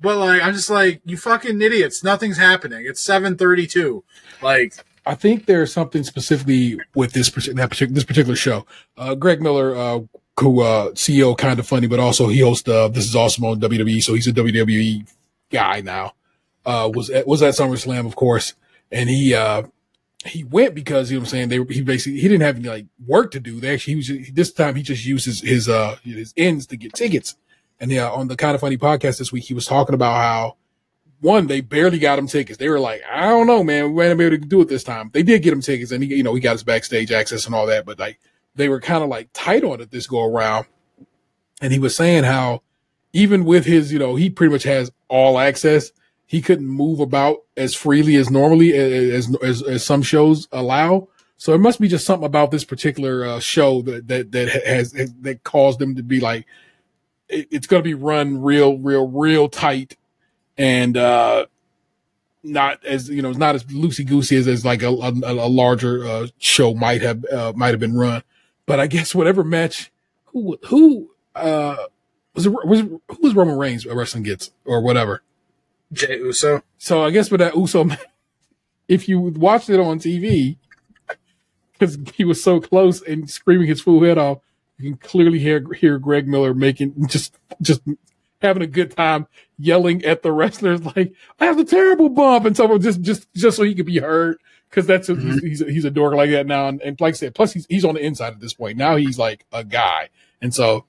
[0.00, 2.04] But like, I'm just like, you fucking idiots!
[2.04, 2.84] Nothing's happening.
[2.86, 4.02] It's 7:32.
[4.42, 4.74] Like,
[5.06, 8.66] I think there's something specifically with this that particular this particular show.
[8.96, 10.00] Uh, Greg Miller, uh,
[10.40, 14.02] who uh, CEO, Kinda Funny, but also he hosts uh, This Is Awesome on WWE,
[14.02, 15.08] so he's a WWE
[15.50, 16.14] guy now.
[16.64, 18.54] Uh, was at, was at SummerSlam, of course,
[18.92, 19.62] and he uh,
[20.24, 22.68] he went because you know what I'm saying they he basically he didn't have any
[22.68, 23.60] like work to do.
[23.60, 26.76] They actually he was this time he just used his his uh his ends to
[26.76, 27.36] get tickets.
[27.80, 30.56] And yeah, on the Kinda Funny podcast this week, he was talking about how
[31.20, 32.58] one, they barely got him tickets.
[32.58, 33.92] They were like, I don't know, man.
[33.94, 35.10] We ain't able to do it this time.
[35.12, 37.54] They did get him tickets and he, you know, he got his backstage access and
[37.54, 38.20] all that, but like
[38.58, 40.66] they were kind of like tight on it this go around.
[41.62, 42.62] And he was saying how
[43.12, 45.92] even with his, you know, he pretty much has all access.
[46.26, 51.08] He couldn't move about as freely as normally as as, as some shows allow.
[51.38, 54.92] So it must be just something about this particular uh, show that that that has
[54.92, 56.44] that caused them to be like,
[57.28, 59.96] it, it's going to be run real, real, real tight,
[60.58, 61.46] and uh,
[62.42, 65.48] not as you know, it's not as loosey goosey as, as like a, a, a
[65.48, 68.22] larger uh, show might have uh, might have been run.
[68.68, 69.90] But I guess whatever match,
[70.26, 71.76] who who uh,
[72.34, 75.22] was it, was who was Roman Reigns wrestling gets or whatever.
[75.90, 76.62] Jey Uso.
[76.76, 77.88] So I guess with that Uso,
[78.88, 80.58] if you watched it on TV,
[81.72, 84.40] because he was so close and screaming his full head off,
[84.76, 87.80] you can clearly hear hear Greg Miller making just just
[88.42, 89.26] having a good time
[89.58, 93.56] yelling at the wrestlers like I have a terrible bump and so just just just
[93.56, 94.38] so he could be heard
[94.68, 95.46] because that's a, mm-hmm.
[95.46, 97.84] he's, he's a dork like that now and, and like I said plus he's he's
[97.84, 100.08] on the inside at this point now he's like a guy
[100.40, 100.84] and so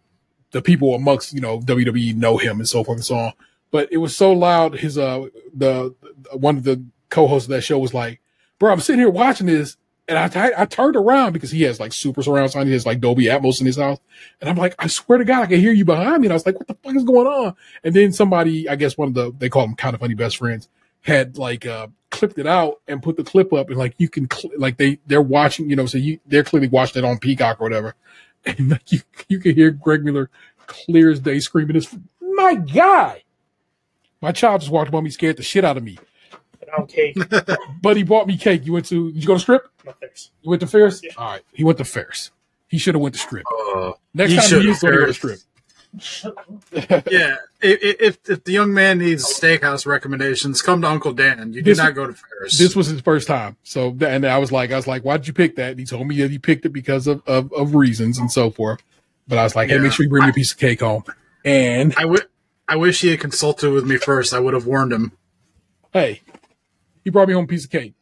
[0.51, 3.34] the people amongst you know WWE know him and so forth and so on
[3.71, 5.93] but it was so loud his uh the
[6.34, 8.21] one of the co-hosts of that show was like
[8.57, 9.77] bro I'm sitting here watching this
[10.09, 12.65] and I, t- I turned around because he has like super surround sound.
[12.65, 13.99] He has like Dolby Atmos in his house.
[14.41, 16.27] And I'm like, I swear to God, I can hear you behind me.
[16.27, 17.55] And I was like, what the fuck is going on?
[17.84, 20.67] And then somebody, I guess one of the, they call them Kinda Funny best friends,
[21.01, 21.88] had like, uh,
[22.20, 24.99] clipped it out and put the clip up and like you can, cl- like they,
[25.07, 27.95] they're watching, you know, so you, they're clearly watching it on Peacock or whatever.
[28.45, 30.30] And like you, you can hear Greg Miller
[30.65, 33.24] clear as day screaming this, my guy.
[34.22, 35.97] My child just walked by me, scared the shit out of me
[36.88, 37.17] cake.
[37.82, 38.65] but he bought me cake.
[38.65, 39.11] You went to?
[39.11, 39.67] Did you go to Strip?
[39.86, 40.32] No, Ferris.
[40.41, 41.01] You went to Ferris.
[41.03, 41.11] Yeah.
[41.17, 41.41] All right.
[41.53, 42.32] He went to Ferris.
[42.67, 43.45] He should have went to Strip.
[43.76, 45.17] Uh, Next he time should've he used to go to Ferris.
[45.17, 45.39] Strip.
[46.71, 51.53] yeah, if, if the young man needs steakhouse recommendations, come to Uncle Dan.
[51.53, 52.57] You do This- not go to Ferris.
[52.57, 53.57] This was his first time.
[53.63, 55.71] So, and I was like, I was like, why did you pick that?
[55.71, 58.49] And he told me that he picked it because of, of, of reasons and so
[58.51, 58.81] forth.
[59.27, 59.81] But I was like, hey, Yeah.
[59.81, 61.03] make sure you bring me a piece of cake home.
[61.43, 62.25] And I would.
[62.67, 64.31] I wish he had consulted with me first.
[64.33, 65.11] I would have warned him.
[65.91, 66.21] hey,
[67.03, 67.93] he brought me home a piece of cake.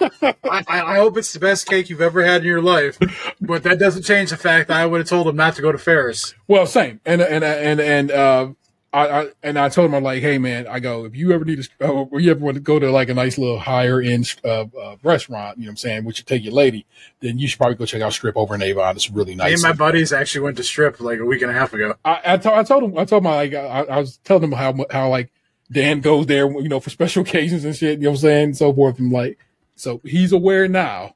[0.00, 2.98] I, I hope it's the best cake you've ever had in your life,
[3.40, 5.72] but that doesn't change the fact that I would have told him not to go
[5.72, 6.34] to Ferris.
[6.48, 7.00] Well, same.
[7.04, 8.48] And and and and uh,
[8.92, 11.44] I, I and I told him I'm like, hey man, I go if you ever
[11.44, 14.34] need to, or you ever want to go to like a nice little higher end
[14.44, 16.86] uh, uh, restaurant, you know what I'm saying, which you take your lady,
[17.20, 18.96] then you should probably go check out Strip over in Avon.
[18.96, 19.52] It's really Me nice.
[19.54, 21.94] and my buddies actually went to Strip like a week and a half ago.
[22.04, 24.52] I, I, told, I told him, I told him, like, I, I was telling him
[24.52, 25.30] how, how, like,
[25.70, 28.44] Dan goes there, you know, for special occasions and shit, you know what I'm saying,
[28.44, 28.98] and so forth.
[28.98, 29.38] And like,
[29.76, 31.14] so he's aware now.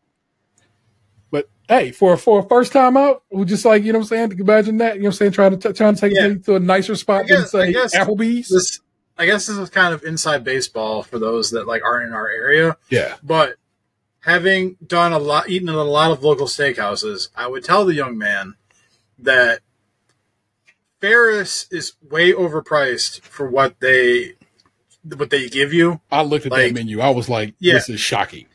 [1.31, 4.29] But hey, for, for a first time out, we just like, you know what I'm
[4.31, 6.27] saying, imagine that, you know what I'm saying, trying to, t- trying to take Yeah.
[6.27, 8.49] it to a nicer spot guess- than, say, Applebee's.
[8.49, 8.81] This,
[9.19, 12.29] I guess, this is kind of inside baseball for those that like aren't in our
[12.29, 12.77] area.
[12.89, 13.17] yeah.
[13.23, 13.57] But
[14.21, 17.95] having done a lot, eaten at a lot of local steakhouses, I would tell the
[17.95, 18.55] young man
[19.19, 19.61] that
[21.01, 24.35] Ferris is way overpriced for what they
[25.17, 26.01] what they give you.
[26.13, 27.01] I looked at that menu.
[27.01, 27.75] I was like, Yeah.
[27.75, 28.47] this is shocking.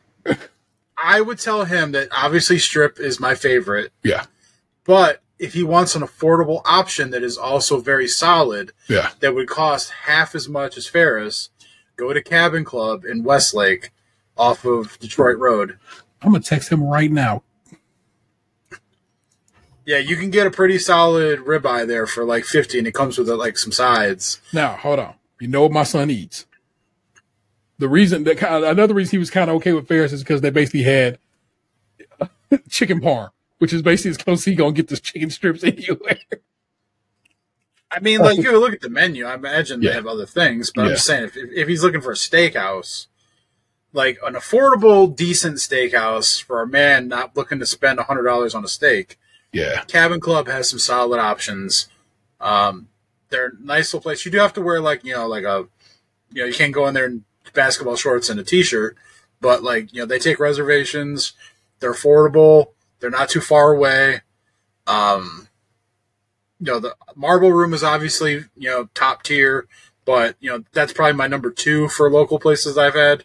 [0.97, 4.25] I would tell him that obviously strip is my favorite, Yeah.
[4.85, 9.11] but if he wants an affordable option that is also very solid, Yeah.
[9.19, 11.49] that would cost half as much as Ferris,
[11.97, 13.91] go to Cabin Club in Westlake
[14.37, 15.77] off of Detroit Road.
[16.21, 17.43] I'm going to text him right now.
[19.85, 23.17] Yeah, you can get a pretty solid ribeye there for like 50 and it comes
[23.17, 24.41] with like some sides.
[24.51, 25.13] Now, hold on.
[25.39, 26.47] You know what my son eats.
[27.77, 30.23] The reason that kind of, another reason he was kind of okay with Ferris is
[30.23, 31.17] because they basically had
[32.69, 36.17] chicken parm, which is basically as close as he gonna get this chicken strips anywhere.
[37.91, 39.89] I mean, like you look at the menu, I imagine Yeah.
[39.91, 40.87] they have other things, but Yeah.
[40.89, 43.07] I'm just saying if, if he's looking for a steakhouse,
[43.93, 48.67] like an affordable, decent steakhouse for a man not looking to spend $100 on a
[48.67, 49.17] steak,
[49.53, 51.87] Yeah, Cabin Club has some solid options.
[52.41, 52.89] Um,
[53.29, 54.25] they're a nice little place.
[54.25, 55.67] You do have to wear like you know like a
[56.31, 57.23] you know you can't go in there in
[57.53, 58.97] basketball shorts and a t-shirt,
[59.41, 61.33] but like you know they take reservations.
[61.79, 62.67] They're affordable.
[62.99, 64.21] They're not too far away.
[64.87, 65.47] Um,
[66.59, 69.67] you know the Marble Room is obviously you know top tier,
[70.05, 73.23] but you know that's probably my number two for local places I've had.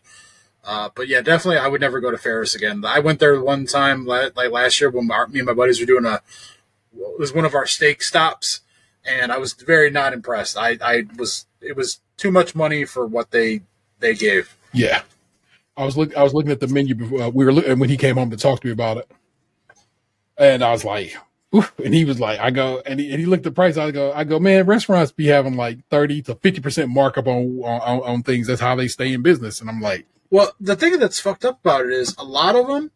[0.62, 2.85] Uh, but yeah, definitely, I would never go to Ferris again.
[2.85, 6.05] I went there one time, like last year, when me and my buddies were doing
[6.05, 6.21] a.
[6.93, 8.61] It was one of our steak stops,
[9.05, 10.59] and I was very not impressed.
[10.59, 13.62] I, I was it was too much money for what they
[14.01, 14.57] they gave.
[14.72, 15.03] yeah.
[15.76, 17.88] I was look, I was looking at the menu before uh, we were looking when
[17.88, 19.11] he came home to talk to me about it,
[20.36, 21.16] and I was like,
[21.55, 21.72] Oof.
[21.82, 23.76] and he was like, I go, and he, and he looked at the price.
[23.78, 27.61] I go, I go, man, restaurants be having like thirty to fifty percent markup on,
[27.64, 28.46] on on things.
[28.46, 29.61] That's how they stay in business.
[29.61, 32.66] And I'm like, Well, the thing that's fucked up about it is a lot of
[32.66, 32.90] them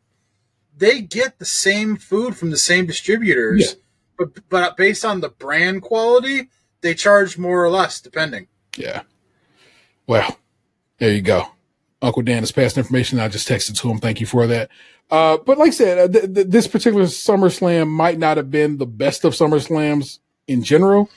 [0.76, 3.80] they get the same food from the same distributors, Yeah.
[4.18, 6.48] but but based on the brand quality,
[6.82, 8.48] they charge more or less depending.
[8.76, 9.02] Yeah.
[10.06, 10.36] Well,
[11.04, 11.46] there you go.
[12.00, 13.20] Uncle Dan has passed information.
[13.20, 13.98] I just texted to him.
[13.98, 14.70] Thank you for that.
[15.10, 18.78] Uh, but like I said, uh, th- th- this particular SummerSlam might not have been
[18.78, 21.10] the best of SummerSlams in general,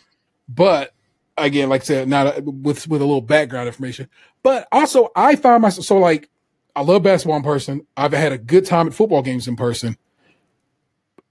[0.50, 0.94] but
[1.38, 4.10] again, like I said, not with with a little background information.
[4.44, 6.30] But also, I find myself so like
[6.76, 7.88] I love basketball in person.
[7.96, 9.98] I've had a good time at football games in person,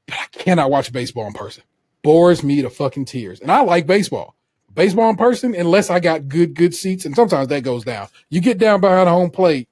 [0.07, 1.63] but I cannot watch baseball in person.
[2.03, 3.39] Bores me to fucking tears.
[3.39, 4.35] And I like baseball.
[4.77, 8.09] Baseball in person, unless I got good good seats, and sometimes that goes down.
[8.29, 9.69] You get down behind home plate,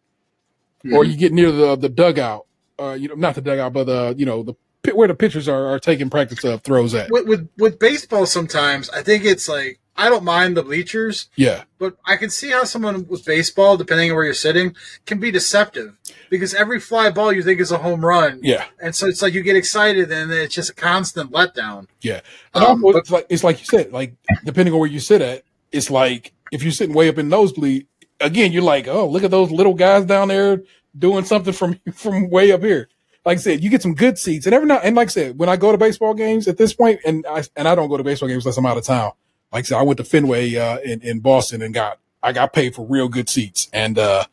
[0.92, 2.46] or you get near the the dugout.
[2.78, 5.46] Uh, you know, not the dugout, but the you know the pit where the pitchers
[5.46, 7.10] are, are taking practice of throws at.
[7.10, 11.64] With, with with baseball, sometimes I think it's like I don't mind the bleachers, Yeah,
[11.78, 14.74] but I can see how someone with baseball, depending on where you're sitting,
[15.06, 15.96] can be deceptive
[16.30, 18.40] because every fly ball you think is a home run.
[18.42, 21.86] yeah, And so it's like you get excited and it's just a constant letdown.
[22.00, 22.20] yeah.
[22.54, 24.14] And Um, but- it's like it's like you said, like
[24.44, 27.86] depending on where you sit at, it's like if you're sitting way up in nosebleed,
[28.20, 30.62] again, you're like, oh, look at those little guys down there
[30.98, 32.88] doing something from from way up here.
[33.24, 35.38] Like I said, you get some good seats, and every now and like I said,
[35.38, 37.96] when I go to baseball games at this point, and I and I don't go
[37.96, 39.12] to baseball games unless I'm out of town.
[39.54, 42.52] Like I said, I went to Fenway uh, in in Boston and got I got
[42.52, 44.24] paid for real good seats and uh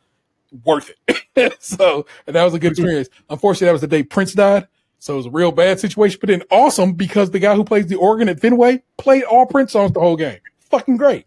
[0.64, 1.56] worth it.
[1.62, 3.08] so and that was a good experience.
[3.30, 4.66] Unfortunately, that was the day Prince died.
[4.98, 7.86] So it was a real bad situation, but then awesome because the guy who plays
[7.86, 10.38] the organ at Fenway played all Prince songs the whole game.
[10.70, 11.26] Fucking great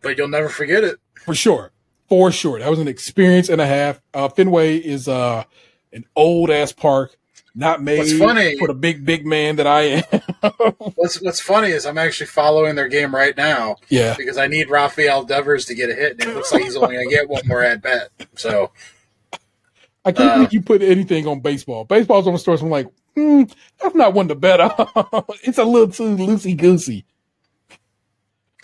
[0.00, 0.98] But you'll never forget it.
[1.24, 1.72] for sure,
[2.08, 2.58] for sure.
[2.58, 4.00] That was an experience and a half.
[4.14, 5.44] Uh, Fenway is uh
[5.92, 7.17] an old ass park,
[7.58, 10.02] not made What's funny- for the big big man that I am.
[10.94, 14.70] What's what's funny is I'm actually following their game right now yeah, because I need
[14.70, 17.28] Rafael Devers to get a hit, and it looks like he's only going to get
[17.28, 18.10] one more at bat.
[18.36, 18.70] So
[20.04, 21.84] I can't Uh, believe you put anything on baseball.
[21.84, 22.62] Baseball's on the stores.
[22.62, 22.86] I'm like,
[23.16, 23.42] hmm,
[23.82, 24.70] that's not one to bet on.
[25.42, 27.04] it's a little too loosey goosey.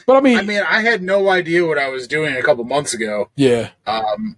[0.07, 2.63] But I mean, I mean, I had no idea what I was doing a couple
[2.65, 4.37] months ago, yeah, um,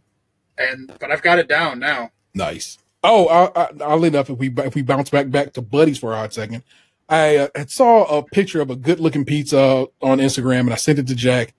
[0.57, 2.13] and but I've got it down now.
[2.35, 2.79] Nice.
[3.09, 6.13] Oh, I, I, oddly enough, if we if we bounce back back to Buddy's for
[6.13, 6.63] a hot second,
[7.09, 10.77] I uh, had saw a picture of a good looking pizza on Instagram, and I
[10.77, 11.55] sent it to Jack.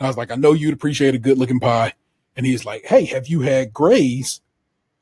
[0.00, 1.94] I was like, I know you'd appreciate a good looking pie,
[2.36, 4.40] and he's like, Hey, have you had Grays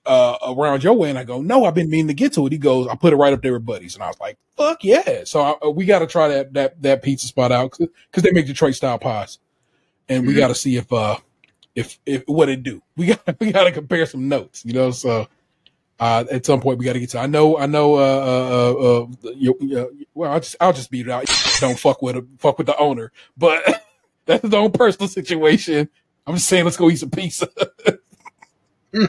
[0.05, 1.11] uh, around your way?
[1.11, 2.53] And I go, No, I've been meaning to get to it.
[2.53, 4.85] He goes, I put it right up there with Buddy's, and I was like, Fuck
[4.85, 5.25] yeah!
[5.25, 8.33] So I, uh, we got to try that that that pizza spot out because they
[8.33, 9.39] make Detroit style pies,
[10.09, 10.39] and we Mhm.
[10.39, 11.17] got to see if uh
[11.75, 12.83] if if what it do.
[12.97, 14.91] We got we got to compare some notes, you know.
[14.91, 15.29] So
[15.99, 17.19] uh, at some point we got to get to.
[17.19, 17.95] I know I know.
[17.95, 21.27] Uh, uh, uh, uh, you, uh, well, I'll just I'll just beat it out.
[21.61, 23.63] Don't fuck with fuck with the owner, but
[24.27, 25.89] that's his own personal situation.
[26.27, 27.49] I'm just saying, let's go eat some pizza.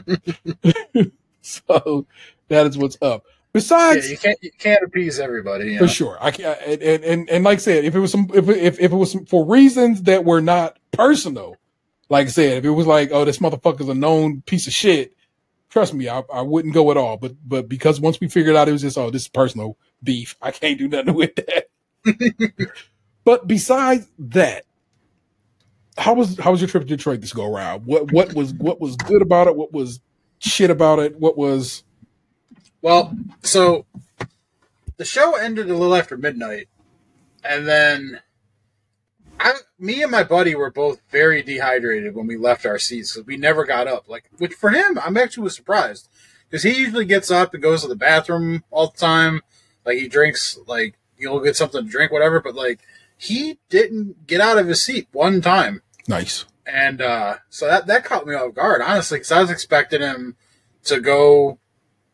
[1.42, 2.06] so
[2.48, 3.24] that is what's up.
[3.26, 5.72] Yeah, Besides, you can't you can't appease everybody.
[5.72, 6.16] You for sure.
[6.20, 8.80] I can and, and and and like I said, if it was some if if,
[8.80, 11.56] if it was some, for reasons that were not personal,
[12.08, 15.14] like I said, if it was like, oh, this motherfucker's a known piece of shit,
[15.68, 17.16] trust me, I, I wouldn't go at all.
[17.16, 20.36] But but because once we figured out it was just oh, this is personal beef,
[20.40, 21.68] I can't do nothing with that.
[23.24, 24.64] but besides that,
[25.96, 27.86] how was how was your trip to Detroit this go around?
[27.86, 29.56] What what was what was good about it?
[29.56, 30.00] What was
[30.38, 31.18] shit about it?
[31.18, 31.82] What was
[32.82, 33.86] Well, so
[34.96, 36.68] the show ended a little after midnight,
[37.44, 38.20] and then
[39.40, 43.26] I, me and my buddy were both very dehydrated when we left our seats because
[43.26, 44.08] we never got up.
[44.08, 46.08] Like, which for him, I'm actually was surprised
[46.48, 49.42] because he usually gets up and goes to the bathroom all the time.
[49.84, 52.40] Like he drinks, like you'll get something to drink, whatever.
[52.40, 52.80] But like
[53.16, 55.82] he didn't get out of his seat one time.
[56.06, 56.44] nice?
[56.66, 60.36] And uh, so that that caught me off guard, honestly, because I was expecting him
[60.84, 61.58] to go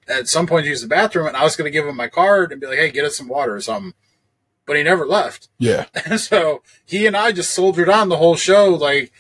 [0.09, 2.53] at some point use the bathroom, and I was going to give him my card
[2.53, 3.95] and be like, "Hey, get us some water or something."
[4.67, 8.37] But he never left, Yeah, and so he and I just soldiered on the whole
[8.37, 9.13] show, like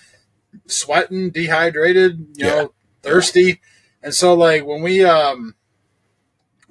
[0.66, 2.50] sweating, dehydrated, you Yeah.
[2.50, 2.72] know,
[3.02, 3.60] thirsty,
[4.02, 5.54] and so like when we um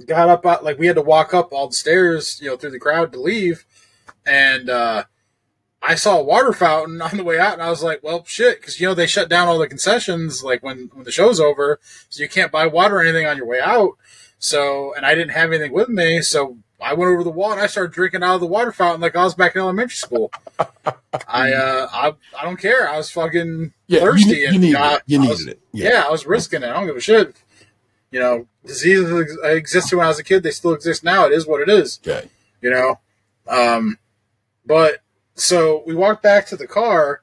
[0.08, 2.72] got up, out, like we had to walk up all the stairs, you know, through
[2.72, 3.66] the crowd to leave,
[4.26, 5.04] and uh
[5.86, 8.60] I saw a water fountain on the way out, and I was like, "Well, shit,"
[8.60, 11.80] because you know they shut down all the concessions like when when the show's over,
[12.10, 13.98] so you can't buy water or anything on your way out.
[14.40, 17.61] So, and I didn't have anything with me, so I went over the wall and
[17.61, 20.31] I started drinking out of the water fountain like I was back in elementary school.
[21.27, 22.89] I uh, I I don't care.
[22.89, 24.01] I was fucking yeah.
[24.01, 25.01] thirsty, you, you and needed uh, it.
[25.05, 25.60] You I needed was- it.
[25.72, 26.03] yeah.
[26.05, 26.68] I was risking it.
[26.68, 27.35] I don't give a shit.
[28.11, 30.43] You know, diseases existed when I was a kid.
[30.43, 31.26] They still exist now.
[31.26, 32.27] It is what it is Okay.
[32.61, 32.99] you know.
[33.47, 33.97] Um,
[34.65, 34.99] but
[35.35, 37.22] so we walked back to the car,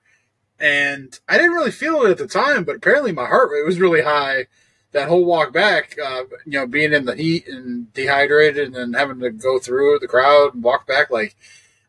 [0.59, 3.78] and I didn't really feel it at the time, but apparently my heart rate was
[3.78, 4.47] really high.
[4.93, 8.93] That whole walk back, uh, you know, being in the heat and dehydrated, and then
[8.95, 11.37] having to go through the crowd and walk back, like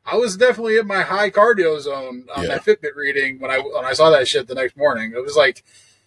[0.06, 2.49] I was definitely in my high cardio zone on Yeah.
[2.49, 5.14] that Fitbit reading when I when I saw that shit the next morning.
[5.15, 5.64] It was like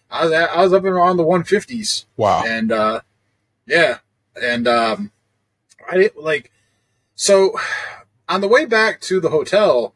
[0.09, 2.43] I was at, I was up and around the 150s, Wow.
[2.45, 3.01] and uh,
[3.67, 3.97] yeah,
[4.41, 5.11] and um,
[5.89, 6.51] I didn't like
[7.15, 7.57] so
[8.29, 9.93] on the way back to the hotel.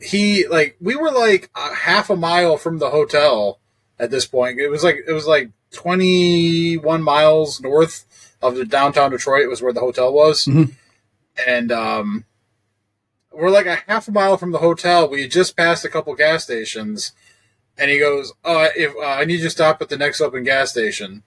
[0.00, 3.58] He like we were like a half a mile from the hotel
[3.98, 4.58] at this point.
[4.60, 8.04] It was like it was like 21 miles north
[8.40, 10.44] of the downtown Detroit was where the hotel was.
[10.44, 10.72] Mhm.
[11.46, 12.24] And um
[13.32, 15.08] we're like a half a mile from the hotel.
[15.08, 17.12] We just passed a couple gas stations
[17.76, 20.42] and he goes, "Oh, if uh, I need you to stop at the next open
[20.42, 21.22] gas station."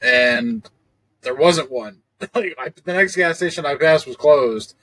[0.00, 0.68] And
[1.22, 1.98] there wasn't one.
[2.34, 4.74] like I, the next gas station I passed was closed.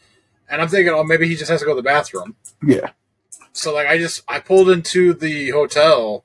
[0.50, 2.36] And I'm thinking, "Oh, maybe he just has to go to the bathroom."
[2.66, 2.92] Yeah.
[3.52, 6.24] So like I just I pulled into the hotel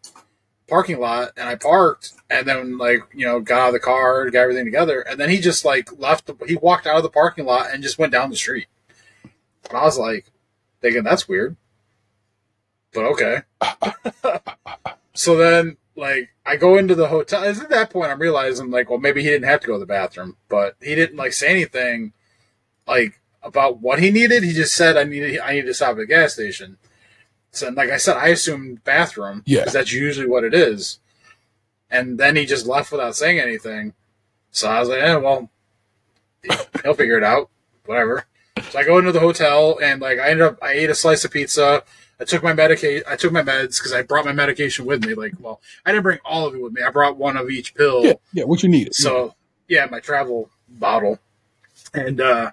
[0.69, 4.31] parking lot and I parked and then like you know got out of the car
[4.31, 7.11] got everything together and then he just like left the, he walked out of the
[7.11, 8.67] parking lot and just went down the street.
[9.69, 10.27] And I was like
[10.81, 11.57] thinking that's weird.
[12.93, 13.43] But okay.
[15.15, 18.91] So then like I go into the hotel it's at that point I'm realizing like
[18.91, 21.49] well maybe he didn't have to go to the bathroom but he didn't like say
[21.49, 22.13] anything
[22.87, 24.43] like about what he needed.
[24.43, 26.79] He just said I needed I need to stop at the gas station
[27.55, 29.43] so, like I said, I assumed bathroom.
[29.47, 29.61] Yeah.
[29.61, 30.99] Because that's usually what it is.
[31.91, 33.95] And then he just left without saying anything.
[34.51, 35.51] So I was like, eh, well,
[36.83, 37.51] he'll figure it out.
[37.87, 38.25] Whatever.
[38.71, 41.25] So I go into the hotel and like I ended up, I ate a slice
[41.25, 41.85] of pizza.
[42.19, 43.03] I took my medication.
[43.09, 45.15] I took my meds because I brought my medication with me.
[45.15, 46.83] Like, well, I didn't bring all of it with me.
[46.83, 48.05] I brought one of each pill.
[48.05, 48.13] Yeah.
[48.33, 48.45] Yeah.
[48.45, 48.95] What you needed.
[48.95, 49.35] So
[49.69, 51.19] yeah, my travel bottle,
[51.93, 52.53] and uh,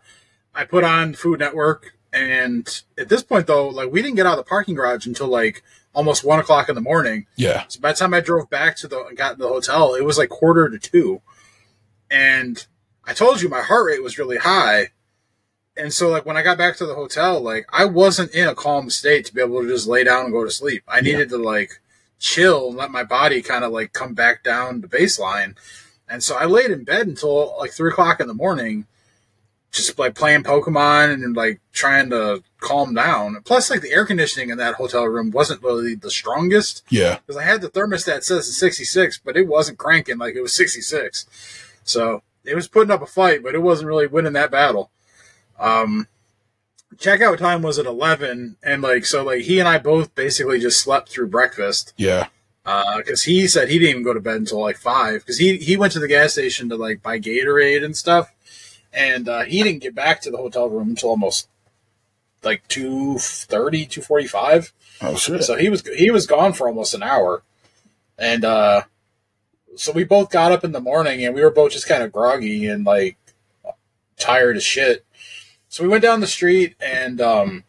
[0.53, 1.93] I put on Food Network.
[2.13, 2.67] And
[2.97, 5.63] at this point, though, like we didn't get out of the parking garage until like
[5.93, 7.27] almost one o'clock in the morning.
[7.35, 7.63] yeah.
[7.67, 10.17] So by the time I drove back to the got to the hotel, it was
[10.17, 11.21] like quarter to two,
[12.09, 12.65] and
[13.05, 14.89] I told you my heart rate was really high.
[15.77, 18.55] And so, like when I got back to the hotel, like I wasn't in a
[18.55, 20.83] calm state to be able to just lay down and go to sleep.
[20.87, 21.81] I needed to like
[22.19, 25.55] chill and let my body kind of like come back down to baseline.
[26.07, 28.85] And so I laid in bed until like three o'clock in the morning,
[29.71, 33.41] just like playing Pokemon and like trying to calm down.
[33.45, 37.19] Plus, like the air conditioning in that hotel room wasn't really the strongest Yeah.
[37.25, 40.53] because I had the thermostat says it's 66, but it wasn't cranking like it was
[40.53, 41.25] 66.
[41.83, 44.91] So it was putting up a fight, but it wasn't really winning that battle.
[45.59, 46.07] Um,
[46.95, 50.81] checkout time was at 11, and like so, like he and I both basically just
[50.81, 52.27] slept through breakfast Yeah.
[52.97, 55.77] because he said he didn't even go to bed until like five because he he
[55.77, 58.31] went to the gas station to like buy Gatorade and stuff,
[58.93, 61.47] and uh, he didn't get back to the hotel room until almost
[62.43, 64.71] like 2.30, 2.45.
[65.01, 65.43] Oh shit.
[65.43, 67.43] So he was he was gone for almost an hour,
[68.17, 68.83] and uh,
[69.75, 72.11] so we both got up in the morning and we were both just kind of
[72.11, 73.17] groggy and like
[74.17, 75.05] tired as shit.
[75.69, 77.63] So we went down the street and um,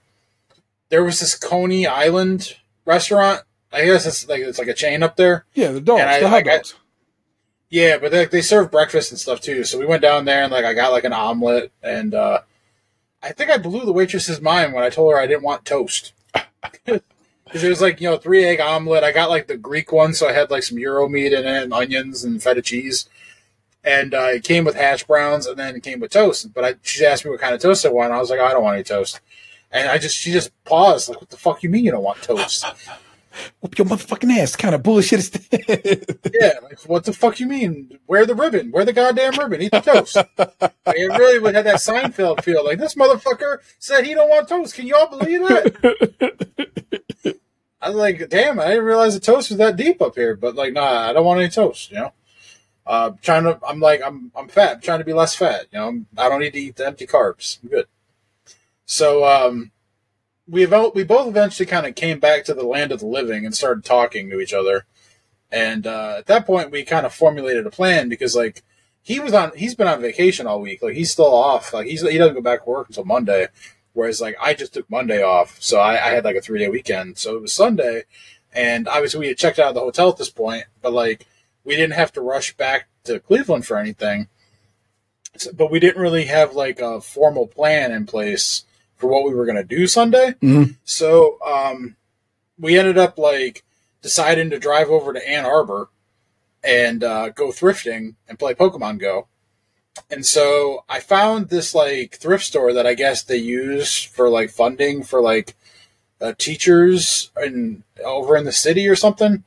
[0.88, 3.42] there was this Coney Island restaurant.
[3.72, 5.46] I guess it's like it's like a chain up there.
[5.54, 5.70] yeah.
[5.72, 6.02] The dogs.
[6.02, 6.74] I- the hot dogs.
[7.72, 9.64] Yeah, but they, they serve breakfast and stuff too.
[9.64, 12.40] So we went down there and like I got like an omelet and uh,
[13.22, 16.12] I think I blew the waitress's mind when I told her I didn't want toast.
[17.44, 19.04] Because it was like you know three egg omelet.
[19.04, 21.62] I got like the Greek one, so I had like some gyro meat in it
[21.64, 23.10] and onions and feta cheese.
[23.84, 26.54] And uh, it came with hash browns, and then it came with toast.
[26.54, 28.10] But I, she asked me what kind of toast I want.
[28.10, 29.20] I was like, I don't want any toast.
[29.70, 32.22] And I just she just paused, like, "What the fuck you mean you don't want
[32.22, 32.64] toast?"
[33.60, 34.56] Whoop your motherfucking ass.
[34.56, 36.18] kind of bullshit is that?
[36.40, 37.98] Yeah, like, what the fuck you mean?
[38.06, 38.70] Wear the ribbon.
[38.70, 39.62] Wear the goddamn ribbon.
[39.62, 40.16] Eat the toast.
[40.16, 42.64] Like, it really would have that Seinfeld feel.
[42.64, 44.74] Like this motherfucker said he don't want toast.
[44.74, 47.38] Can y'all believe that?
[47.80, 50.36] I was like, damn, I didn't realize the toast was that deep up here.
[50.36, 51.90] But like, nah, I don't want any toast.
[51.90, 52.12] You know,
[52.86, 53.58] uh, trying to.
[53.66, 54.76] I'm like, I'm I'm fat.
[54.76, 55.66] I'm trying to be less fat.
[55.72, 57.58] You know, I'm, I don't need to eat the empty carbs.
[57.62, 57.86] I'm good.
[58.86, 59.72] So um,
[60.52, 63.54] we we both eventually kind of came back to the land of the living and
[63.54, 64.84] started talking to each other.
[65.50, 68.62] And uh, at that point, we kind of formulated a plan because like
[69.00, 70.82] he was on, he's been on vacation all week.
[70.82, 71.72] Like he's still off.
[71.72, 73.48] Like he's he doesn't go back to work until Monday.
[73.94, 76.68] Whereas like I just took Monday off, so I, I had like a three day
[76.68, 77.16] weekend.
[77.16, 78.04] So it was Sunday,
[78.52, 81.26] and obviously we had checked out of the hotel at this point, but like
[81.64, 84.28] we didn't have to rush back to Cleveland for anything.
[85.36, 88.64] So- but we didn't really have like a formal plan in place
[89.02, 90.34] for what we were going to do Sunday.
[90.40, 90.76] Mhm.
[90.84, 91.96] So um,
[92.56, 93.64] we ended up like
[94.00, 95.88] deciding to drive over to Ann Arbor
[96.62, 99.26] and uh, go thrifting and play Pokemon Go.
[100.08, 104.50] And so I found this like thrift store that I guess they use for like
[104.50, 105.56] funding for like
[106.20, 109.42] uh, teachers in over in the city or something.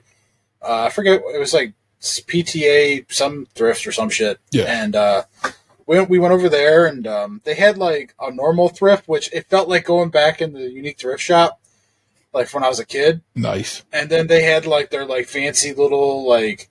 [0.61, 1.71] Uh, I forget it was like
[2.01, 4.37] PTA some thrift or some shit.
[4.51, 4.65] Yeah.
[4.65, 5.23] And uh,
[5.85, 9.31] we went, we went over there and um, they had like a normal thrift, which
[9.33, 11.59] it felt like going back in the unique thrift shop,
[12.33, 13.21] like when I was a kid.
[13.35, 13.83] Nice.
[13.93, 16.69] And then they had like their like fancy little like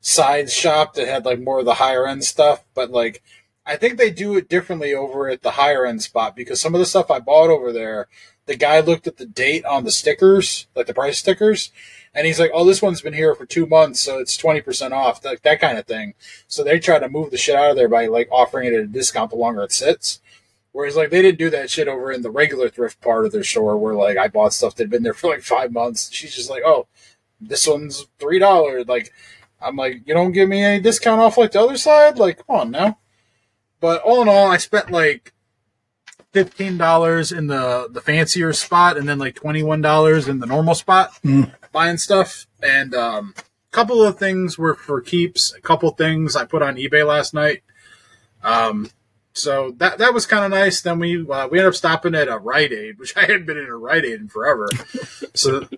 [0.00, 2.64] side shop that had like more of the higher end stuff.
[2.74, 3.22] But like
[3.64, 6.80] I think they do it differently over at the higher end spot because some of
[6.80, 8.08] the stuff I bought over there,
[8.46, 11.70] the guy looked at the date on the stickers, like the price stickers,
[12.14, 14.92] and he's like, "Oh, this one's been here for two months, so it's twenty percent
[14.92, 16.14] off," like that kind of thing.
[16.48, 18.84] So they try to move the shit out of there by like offering it at
[18.84, 20.20] a discount the longer it sits.
[20.72, 23.44] Whereas like they didn't do that shit over in the regular thrift part of their
[23.44, 26.10] store, where like I bought stuff that'd been there for like five months.
[26.12, 26.86] She's just like, "Oh,
[27.40, 29.12] this one's three dollars." Like
[29.60, 32.56] I'm like, "You don't give me any discount off like the other side?" Like, come
[32.56, 32.98] on now.
[33.80, 35.32] But all in all, I spent like
[36.32, 40.46] fifteen dollars in the the fancier spot, and then like twenty one dollars in the
[40.46, 41.52] normal spot Mm.
[41.72, 42.46] Buying stuff.
[42.62, 45.54] And um, a couple of things were for keeps.
[45.54, 47.62] A couple things I put on eBay last night.
[48.42, 48.90] Um,
[49.32, 50.80] so that that was kind of nice.
[50.80, 53.58] Then we uh, we ended up stopping at a Rite Aid, which I hadn't been
[53.58, 54.68] in a Rite Aid in forever.
[55.34, 55.68] so.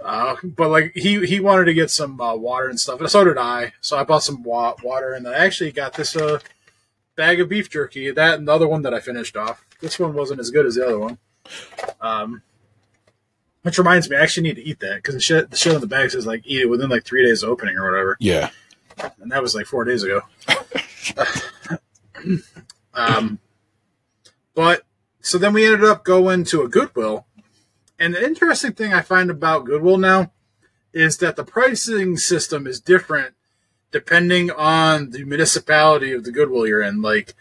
[0.00, 3.24] Uh, but like he he wanted to get some uh, water and stuff, and so
[3.24, 3.72] did I.
[3.80, 6.38] So I bought some wa- water, and then I actually got this uh,
[7.16, 8.12] bag of beef jerky.
[8.12, 9.66] That and the other one that I finished off.
[9.80, 11.18] This one wasn't as good as the other one.
[12.00, 12.42] Um,
[13.68, 15.82] which reminds me, I actually need to eat that because the shit the shit on
[15.82, 18.48] the bag says like eat it within like three days of opening or whatever, Yeah.
[19.20, 20.22] and that was like four days ago.
[22.94, 23.38] um,
[24.54, 24.82] but
[25.20, 27.26] so then we ended up going to a Goodwill,
[27.98, 30.32] and the interesting thing I find about Goodwill now
[30.94, 33.34] is that the pricing system is different
[33.90, 37.02] depending on the municipality of the Goodwill you're in.
[37.02, 37.34] Like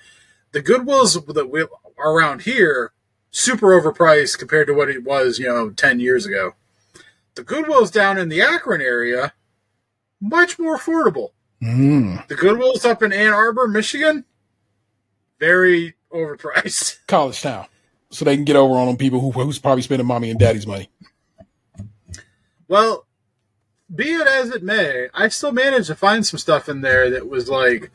[0.51, 2.91] the Goodwills that we are around here,
[3.37, 6.55] super overpriced compared to what it was, you know, ten years ago.
[7.35, 9.33] The Goodwills down in the Akron area,
[10.19, 11.29] much more affordable.
[11.61, 12.27] Mm.
[12.27, 14.25] The Goodwills up in Ann Arbor, Michigan,
[15.39, 16.97] very overpriced.
[17.07, 17.67] College town.
[18.09, 20.65] So they can get over on them people who, who's probably spending mommy and daddy's
[20.65, 20.89] money.
[22.67, 23.05] Well,
[23.93, 27.29] be it as it may, I still managed to find some stuff in there that
[27.29, 27.91] was like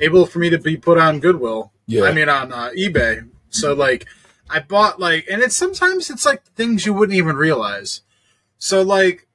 [0.00, 1.72] able for me to be put on Goodwill.
[1.86, 2.04] Yeah.
[2.04, 3.28] I mean on uh, eBay.
[3.50, 4.06] So like
[4.50, 8.02] I bought like and it's sometimes it's like things you wouldn't even realize.
[8.58, 9.26] So like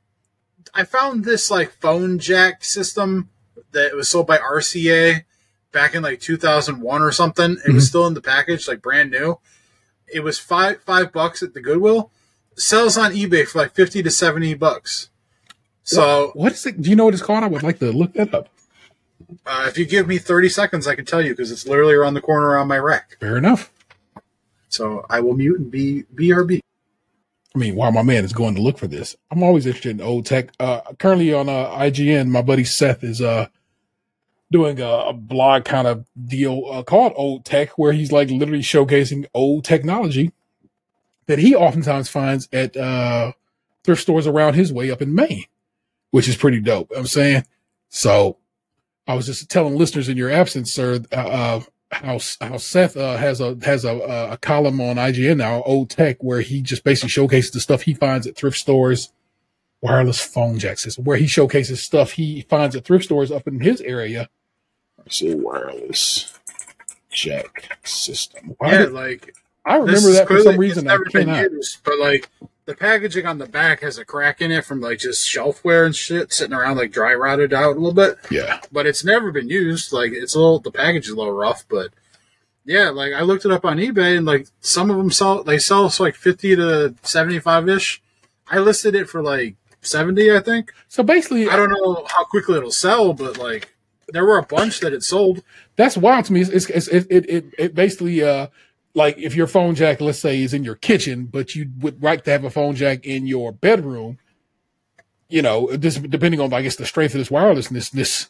[0.74, 3.30] I found this like phone jack system
[3.72, 5.24] that was sold by RCA
[5.72, 7.58] back in like 2001 or something.
[7.66, 9.40] It was still in the package like brand new.
[10.14, 12.12] It was 5 5 bucks at the Goodwill.
[12.58, 15.10] Sells on eBay for like 50 to 70 bucks.
[15.84, 16.82] So what is it?
[16.82, 17.44] Do you know what it's called?
[17.44, 18.50] I would like to look that up.
[19.46, 22.14] uh, if you give me 30 seconds, I can tell you because it's literally around
[22.16, 23.18] the corner on my rack.
[23.20, 23.72] Fair enough.
[24.76, 26.60] So I will mute and be BRB.
[27.53, 30.06] I mean, while my man is going to look for this, I'm always interested in
[30.06, 30.49] old tech.
[30.60, 33.47] Uh, currently on uh, IGN, my buddy Seth is uh,
[34.52, 38.61] doing a, a blog kind of deal uh, called Old Tech, where he's like literally
[38.61, 40.34] showcasing old technology
[41.27, 43.31] that he oftentimes finds at uh,
[43.85, 45.45] thrift stores around his way up in Maine,
[46.11, 46.91] which is pretty dope.
[46.95, 47.45] I'm saying.
[47.88, 48.38] So
[49.07, 51.61] I was just telling listeners in your absence, sir, uh, uh,
[52.04, 53.96] how how Seth uh, has a has a,
[54.32, 57.94] a column on IGN now, Old Tech, where he just basically showcases the stuff he
[57.94, 59.12] finds at thrift stores,
[59.82, 63.60] wireless phone jacks, system, where he showcases stuff he finds at thrift stores up in
[63.62, 64.30] his area.
[64.98, 66.38] Let's see, wireless
[67.12, 68.56] jack system.
[68.58, 69.36] Why Yeah, did- like
[69.66, 70.88] I remember that for some it's reason.
[70.88, 71.52] I been cannot.
[71.52, 72.30] used, but like
[72.66, 75.96] the packaging on the back has a crack in it from like just shelfware and
[75.96, 78.18] shit sitting around like dry rotted out a little bit.
[78.32, 79.94] Yeah, But it's never been used.
[79.94, 81.92] Like it's a little the package is a little rough, but
[82.66, 85.60] yeah, like I looked it up on eBay and like some of them sell they
[85.60, 88.02] sell for like fifty to seventy five ish.
[88.48, 90.74] I listed it for like seventy, I think.
[90.88, 93.76] so basically, I don't know how quickly it'll sell, but like
[94.10, 95.44] there were a bunch that it sold.
[95.76, 96.42] that's wild to me.
[96.42, 98.48] It's, it's, it's it, it, it, it basically, uh,
[98.96, 102.24] like if your phone jack, let's say, is in your kitchen, but you would like
[102.24, 104.18] to have a phone jack in your bedroom,
[105.30, 108.30] you know, this depending on, I guess, the strength of this wirelessness, this,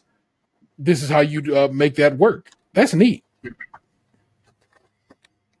[0.78, 2.50] this is how you uh, make that work.
[2.74, 3.22] That's neat.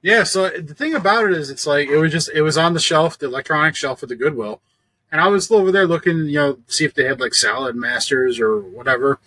[0.02, 2.74] Yeah, so the thing about it is, it's like it was just it was on
[2.74, 4.60] the shelf, the electronic shelf at the Goodwill,
[5.10, 8.38] and I was over there looking, you know, see if they had like Salad Masters
[8.38, 9.18] or whatever,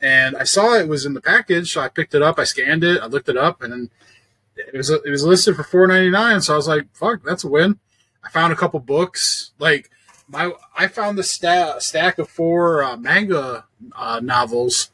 [0.00, 2.82] and I saw it was in the package, so I picked it up, I scanned
[2.82, 3.90] it, I looked it up, and then
[4.68, 7.44] it was it was listed for four ninety nine, so I was like, fuck, that's
[7.44, 7.78] a win.
[8.24, 9.90] I found a couple books, like
[10.28, 13.66] my I found the sta- stack of four uh, manga
[13.96, 14.90] uh, novels.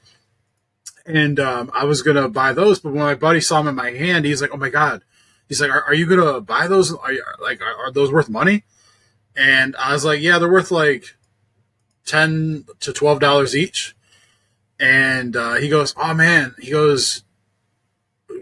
[1.07, 3.91] And um, I was gonna buy those, but when my buddy saw them in my
[3.93, 5.03] hand, he's like, "Oh my god!"
[5.49, 6.95] He's like, "Are, are you gonna buy those?
[6.95, 8.65] Are you, like, are, are those worth money?"
[9.35, 11.17] And I was like, "Yeah, they're worth like
[12.05, 13.97] ten to twelve dollars each."
[14.79, 17.25] And uh, he goes, "Oh man," he goes,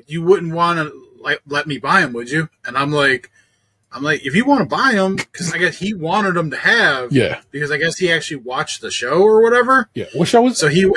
[0.06, 3.30] you wouldn't want to like let me buy them, would you?" And I'm like,
[3.92, 6.56] "I'm like, if you want to buy them, because I guess he wanted them to
[6.56, 7.40] have, Yeah.
[7.50, 9.90] because I guess he actually watched the show or whatever.
[9.94, 10.06] Yeah.
[10.14, 10.90] What show was So he,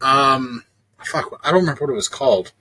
[0.00, 0.64] um,
[1.04, 2.52] fuck, I don't remember what it was called.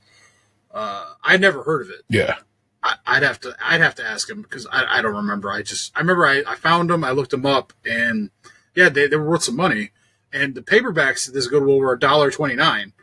[0.74, 2.02] Uh, I never heard of it.
[2.10, 2.38] Yeah.
[2.82, 5.52] I, I'd have to I'd have to ask him because I, I don't remember.
[5.52, 8.30] I just I remember I, I found them, I looked them up, and
[8.76, 9.92] yeah, they, they were worth some money.
[10.34, 12.94] And the paperbacks at this Goodwill were a dollar twenty nine.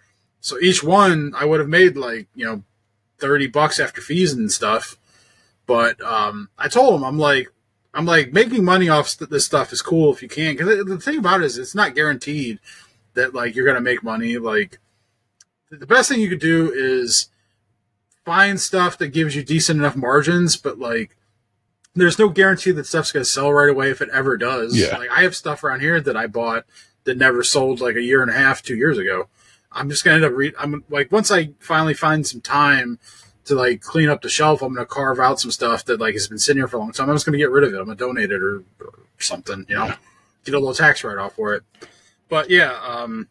[0.40, 2.62] So each one I would have made like you know
[3.21, 4.97] thirty bucks after fees and stuff.
[5.67, 7.53] But um, I told him I'm like
[7.93, 11.19] I'm like making money off this stuff is cool if you can because the thing
[11.19, 12.59] about it is it's not guaranteed
[13.15, 14.39] that like you're gonna make money.
[14.39, 14.79] Like
[15.71, 17.29] the best thing you could do is
[18.25, 21.17] find stuff that gives you decent enough margins, but like
[21.95, 24.79] there's no guarantee that stuff's gonna sell right away if it ever does.
[24.79, 24.97] Yeah.
[24.97, 26.65] Like I have stuff around here that I bought
[27.05, 29.29] that never sold like a year and a half, two years ago.
[29.73, 30.55] I'm just gonna end up read.
[30.59, 32.99] I'm like once I finally find some time
[33.45, 36.29] to like clean up the shelf, I'm gonna carve out some stuff that like has
[36.29, 37.09] been sitting here for a long time.
[37.09, 37.79] I'm just gonna get rid of it.
[37.79, 39.65] I'm gonna donate it or, or something.
[39.69, 39.97] You know, Yeah.
[40.45, 41.63] get a little tax write off for it.
[42.29, 43.29] But yeah, um,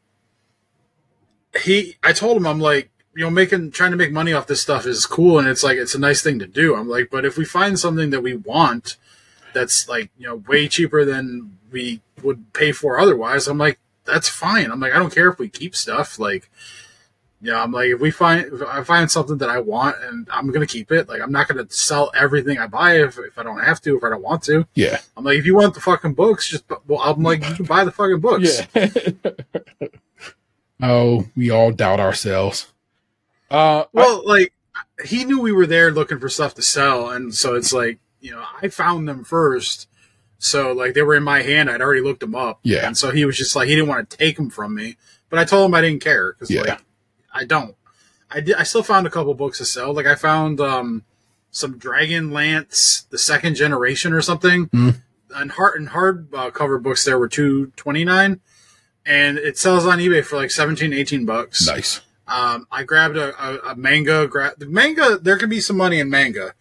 [1.64, 1.98] he.
[2.04, 4.86] I told him I'm like you know making trying to make money off this stuff
[4.86, 6.76] is cool and it's like it's a nice thing to do.
[6.76, 8.98] I'm like, but if we find something that we want
[9.54, 13.80] that's like you know way cheaper than we would pay for otherwise, I'm like
[14.10, 14.72] that's fine.
[14.72, 16.50] I'm like I don't care if we keep stuff like.
[17.42, 20.52] Yeah, I'm like if we find if I find something that I want and I'm
[20.52, 21.08] gonna keep it.
[21.08, 24.04] Like I'm not gonna sell everything I buy if, if I don't have to, if
[24.04, 24.68] I don't want to.
[24.76, 25.00] Yeah.
[25.16, 27.86] I'm like if you want the fucking books, just well I'm like you can buy
[27.86, 28.62] the fucking books.
[28.76, 29.88] Yeah.
[30.84, 32.68] oh, we all doubt ourselves.
[33.50, 34.54] Uh, Well, like
[35.06, 38.32] he knew we were there looking for stuff to sell, and so it's like you
[38.32, 39.88] know I found them first,
[40.40, 41.70] so like they were in my hand.
[41.70, 42.88] I'd already looked them up, Yeah.
[42.88, 44.98] and so he was just like he didn't want to take them from me,
[45.30, 46.62] but I told him I didn't care because Yeah.
[46.62, 46.82] like
[47.34, 47.76] I don't.
[48.32, 48.56] I did.
[48.56, 49.94] I still found a couple books to sell.
[49.94, 51.04] Like I found um
[51.52, 54.90] some Dragonlance, the second generation or something, Hmm.
[55.36, 58.40] and hard and hard uh, cover books there were two twenty nine.
[59.06, 61.66] And it sells on eBay for like 17, 18 bucks.
[61.66, 62.02] nice.
[62.28, 64.28] Um, I grabbed a, a, a manga.
[64.28, 66.54] Gra- the manga, there can be some money in manga.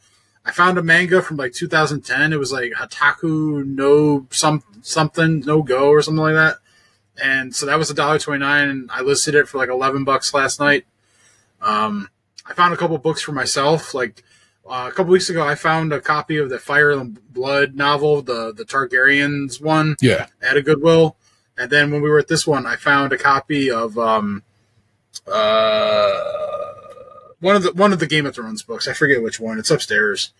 [0.48, 2.32] I found a manga from like 2010.
[2.32, 6.56] It was like Hataku no some something no go or something like that.
[7.22, 10.04] And so that was a dollar twenty nine, and I listed it for like eleven
[10.04, 10.86] bucks last night.
[11.60, 12.08] Um,
[12.46, 13.92] I found a couple books for myself.
[13.92, 14.22] Like
[14.66, 18.22] uh, a couple weeks ago, I found a copy of the Fire and Blood novel,
[18.22, 20.26] the the Targaryens one Yeah.
[20.40, 21.16] at a Goodwill.
[21.58, 24.44] And then when we were at this one, I found a copy of um,
[25.26, 26.57] uh,
[27.40, 28.88] one of the one of the Game of Thrones books.
[28.88, 29.58] I forget which one.
[29.58, 30.32] It's upstairs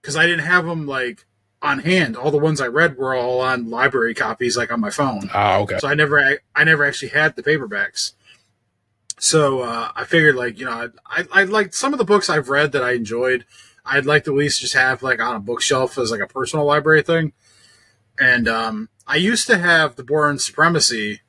[0.00, 1.24] because I didn't have them like
[1.62, 2.16] on hand.
[2.16, 5.30] All the ones I read were all on library copies, like on my phone.
[5.34, 5.78] Ah, okay.
[5.78, 8.12] So I never I I never actually had the paperbacks.
[9.18, 12.48] So uh, I figured like you know I I like some of the books I've
[12.48, 13.44] read that I enjoyed.
[13.84, 16.64] I'd like to at least just have like on a bookshelf as like a personal
[16.64, 17.32] library thing.
[18.18, 21.20] And um, I used to have the Bourne Supremacy,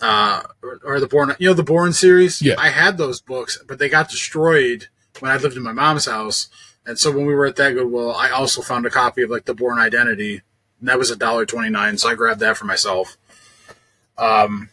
[0.00, 2.42] uh, or, or the Bourne you know the Bourne series.
[2.42, 2.54] Yeah.
[2.58, 4.88] I had those books, but they got destroyed
[5.20, 6.48] when I lived in my mom's house.
[6.86, 9.46] And so when we were at that Goodwill, I also found a copy of like
[9.46, 10.42] the Bourne Identity,
[10.80, 11.96] and that was a dollar twenty nine.
[11.98, 13.16] So I grabbed that for myself.
[14.18, 14.68] Um,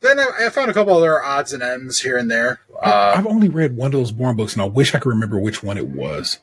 [0.00, 2.60] then I, I found a couple other odds and ends here and there.
[2.82, 5.10] I- Uh, I've only read one of those Bourne books, and I wish I could
[5.10, 6.40] remember which one it was.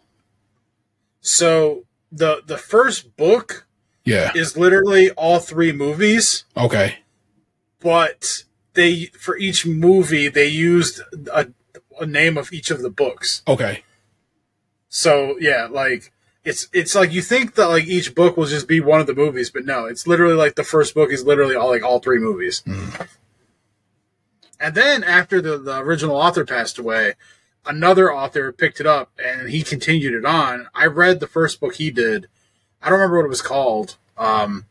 [1.21, 3.65] so the the first book
[4.05, 4.31] Yeah.
[4.34, 6.99] is literally all three movies, Okay.
[7.80, 8.43] But
[8.73, 11.01] they for each movie they used
[11.34, 11.47] a,
[11.99, 13.41] a name of each of the books.
[13.47, 13.84] Okay.
[14.88, 16.11] So yeah, like
[16.43, 19.14] it's it's like you think that like each book will just be one of the
[19.14, 22.19] movies, but no, it's literally like the first book is literally all like all three
[22.19, 22.64] movies.
[24.61, 27.14] And then after the, the original author passed away,
[27.65, 30.68] another author picked it up and he continued it on.
[30.73, 32.27] I read the first book he did.
[32.81, 33.97] I don't remember what it was called.
[34.18, 34.65] Um,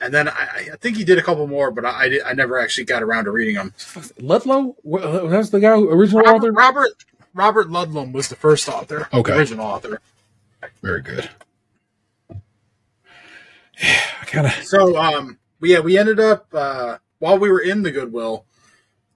[0.00, 2.32] and then I, I think he did a couple more, but I, I, did, I
[2.32, 3.74] never actually got around to reading them.
[4.20, 4.76] Ludlow?
[4.82, 6.52] Wha- That's the guy, who, original Robert, author?
[6.52, 6.90] Robert
[7.34, 9.32] Robert Ludlum was the first author, Okay.
[9.34, 10.00] original author.
[10.82, 11.28] Very good.
[13.80, 14.52] Yeah, I kind of.
[14.64, 18.44] So, um, yeah, we ended up uh, while we were in the Goodwill,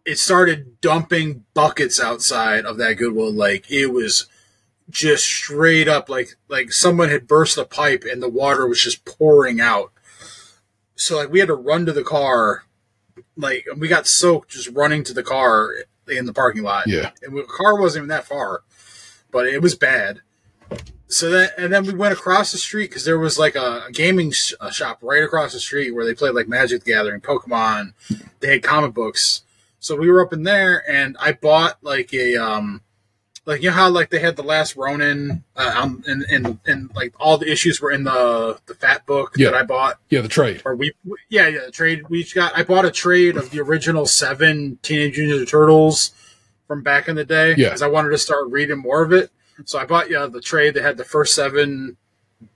[0.05, 3.71] it started dumping buckets outside of that Goodwill lake.
[3.71, 4.27] It was
[4.91, 9.05] just straight up like like someone had burst a pipe and the water was just
[9.05, 9.93] pouring out.
[10.97, 12.65] So like we had to run to the car,
[13.37, 15.73] like we got soaked just running to the car
[16.09, 16.87] in the parking lot.
[16.87, 17.11] Yeah.
[17.23, 18.63] and the car wasn't even that far,
[19.31, 20.21] but it was bad.
[21.09, 23.93] So then, and then we went across the street because there was like a, a
[23.93, 27.21] gaming sh- a shop right across the street where they played like Magic the Gathering,
[27.21, 27.93] Pokemon.
[28.41, 29.43] They had comic books.
[29.79, 32.81] So we were up in there, and I bought like a um,
[33.45, 36.91] like you know how like they had the last Ronin, uh, um, and and and
[36.95, 39.51] like all the issues were in the the fat book Yeah.
[39.51, 40.63] that I bought, Yeah, the trade.
[40.65, 40.93] or we
[41.29, 42.57] yeah yeah the trade we each got.
[42.57, 46.13] I bought a trade of the original seven Teenage Mutant Ninja Turtles
[46.69, 47.69] from back in the day, Yeah.
[47.69, 49.31] because I wanted to start reading more of it.
[49.65, 51.97] So I bought yeah the trade that had the first seven,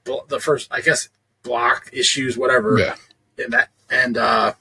[0.05, 1.09] the first I guess
[1.43, 2.95] block issues whatever Yeah.
[3.39, 4.53] and that and uh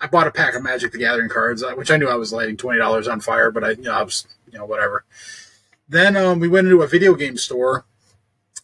[0.00, 2.32] I bought a pack of Magic the Gathering cards, uh, which I knew I was
[2.34, 5.04] lighting twenty dollars on fire, but I you know I was you know whatever.
[5.94, 7.84] Then um, we went into a video game store.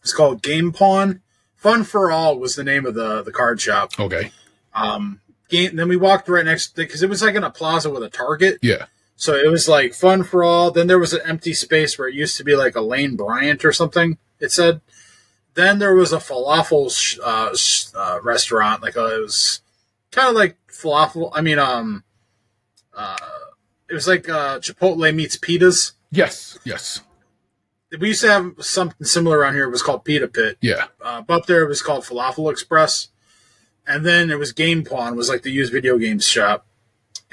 [0.02, 1.22] It's called Game Pawn.
[1.54, 3.92] Fun for All was the name of the the card shop.
[4.00, 4.32] Okay.
[4.74, 5.76] Um, game.
[5.76, 8.58] Then we walked right next because it was like in a plaza with a Target.
[8.62, 8.86] Yeah.
[9.14, 10.72] So it was like fun for all.
[10.72, 13.64] Then there was an empty space where it used to be like a Lane Bryant
[13.64, 14.18] or something.
[14.40, 14.80] It said.
[15.54, 18.82] Then there was a falafel sh- uh, sh- uh, restaurant.
[18.82, 19.60] Like uh, it was
[20.10, 21.30] kind of like falafel.
[21.32, 22.02] I mean, um,
[22.92, 23.16] uh,
[23.88, 25.92] it was like uh, Chipotle meets pitas.
[26.10, 26.58] Yes.
[26.64, 27.02] Yes.
[27.98, 29.64] We used to have something similar around here.
[29.64, 30.58] It was called Pita Pit.
[30.60, 30.86] Yeah.
[31.04, 33.08] Uh, up there it was called Falafel Express,
[33.86, 36.66] and then it was Game Pawn was like the used video games shop,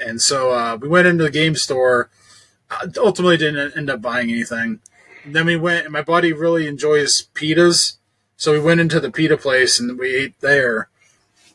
[0.00, 2.10] and so uh, we went into the game store.
[2.70, 4.80] Uh, ultimately, didn't end up buying anything.
[5.24, 7.96] And then we went, and my buddy really enjoys pitas,
[8.36, 10.88] so we went into the pita place and we ate there.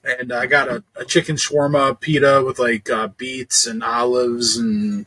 [0.03, 5.05] And I got a, a chicken shawarma pita with like uh, beets and olives and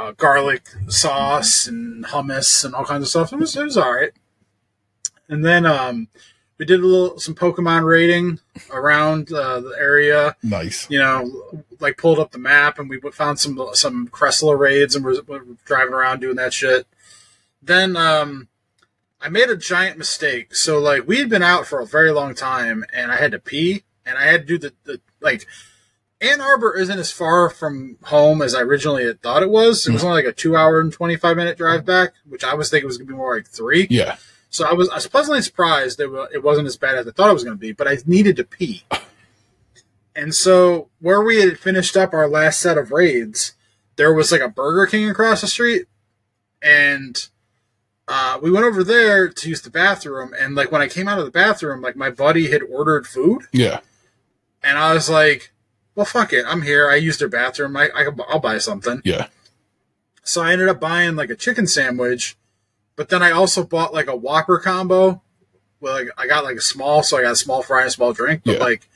[0.00, 3.32] uh, garlic sauce and hummus and all kinds of stuff.
[3.32, 4.12] It was it was all right.
[5.28, 6.08] And then um,
[6.58, 8.40] we did a little some Pokemon raiding
[8.72, 10.36] around uh, the area.
[10.42, 10.88] Nice.
[10.90, 15.04] You know, like pulled up the map and we found some some Cresselia raids and
[15.04, 16.86] we're, we're driving around doing that shit.
[17.62, 18.48] Then um,
[19.20, 20.54] I made a giant mistake.
[20.54, 23.38] So like we had been out for a very long time and I had to
[23.38, 25.46] pee and I had to do the, the like
[26.20, 29.86] Ann Arbor isn't as far from home as I originally had thought it was.
[29.86, 32.54] It was only like a two hour and twenty five minute drive back, which I
[32.54, 33.86] was thinking was gonna be more like three.
[33.88, 34.16] Yeah.
[34.50, 37.30] So I was I was pleasantly surprised that it wasn't as bad as I thought
[37.30, 38.84] it was going to be, but I needed to pee.
[40.16, 43.54] And so where we had finished up our last set of raids,
[43.94, 45.86] there was like a Burger King across the street,
[46.60, 47.28] and
[48.08, 50.34] uh, we went over there to use the bathroom.
[50.38, 53.42] And like when I came out of the bathroom, like my buddy had ordered food,
[53.52, 53.80] Yeah.
[54.64, 55.52] and I was like,
[56.00, 56.90] "Well, fuck it, I'm here.
[56.90, 57.76] I used their bathroom.
[57.76, 59.26] I, I I'll buy something." Yeah.
[60.22, 62.36] So I ended up buying like a chicken sandwich,
[62.96, 65.22] but then I also bought like a Whopper combo.
[65.80, 67.90] Well, like I got like a small, so I got a small fry and a
[67.90, 68.42] small drink.
[68.44, 68.64] But Yeah.
[68.64, 68.88] like,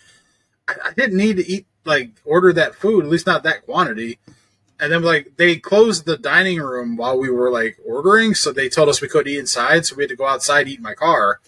[0.68, 4.18] I, I didn't need to eat like order that food, at least not that quantity.
[4.80, 8.68] And then like they closed the dining room while we were like ordering, so they
[8.68, 10.94] told us we couldn't eat inside, so we had to go outside eat in my
[10.94, 11.40] car.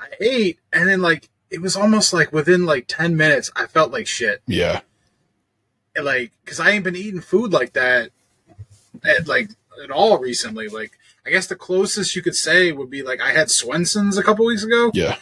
[0.00, 3.92] I ate, and then like it was almost like within like ten minutes, I felt
[3.92, 4.80] like shit Yeah.
[5.94, 8.10] and, like because I ain't been eating food like that
[9.04, 9.50] at like
[9.84, 10.68] at all recently.
[10.68, 10.92] Like
[11.26, 14.44] I guess the closest you could say would be like I had Swenson's a couple
[14.46, 15.16] weeks ago, Yeah.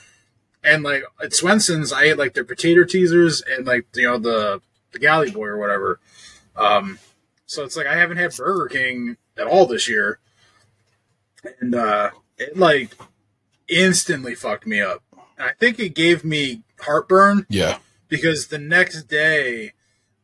[0.64, 4.60] and like at Swenson's I ate like their potato teasers and like you know the
[4.92, 6.00] the galley boy or whatever.
[6.56, 6.98] Um,
[7.46, 10.18] so it's like I haven't had Burger King at all this year,
[11.60, 12.94] and uh, it like
[13.68, 15.02] instantly fucked me up.
[15.42, 17.78] I think it gave me heartburn Yeah.
[18.08, 19.72] because the next day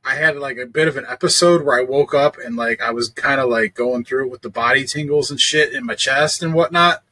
[0.04, 2.90] I had like a bit of an episode where I woke up and like I
[2.92, 5.94] was kind of like going through it with the body tingles and shit in my
[5.94, 7.02] chest and whatnot,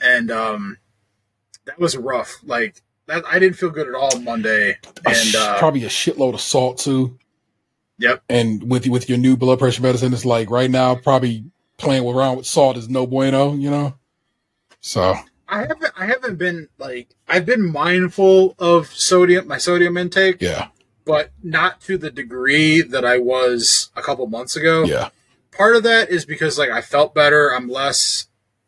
[0.00, 0.78] and um,
[1.66, 2.36] that was rough.
[2.44, 6.40] Like that, I didn't feel good at all Monday, and uh, probably a shitload of
[6.40, 7.18] salt too.
[7.98, 11.44] yep, And with with your new blood pressure medicine, it's like right now probably
[11.76, 13.52] playing around with salt is no bueno.
[13.54, 13.94] You know.
[14.80, 15.14] So
[15.54, 20.68] I haven't I haven't been like I've been mindful of sodium my sodium intake, yeah.
[21.04, 24.82] but not to the degree that I was a couple months ago.
[24.82, 25.10] Yeah.
[25.52, 27.50] part of that is because like I felt better.
[27.54, 28.26] I'm less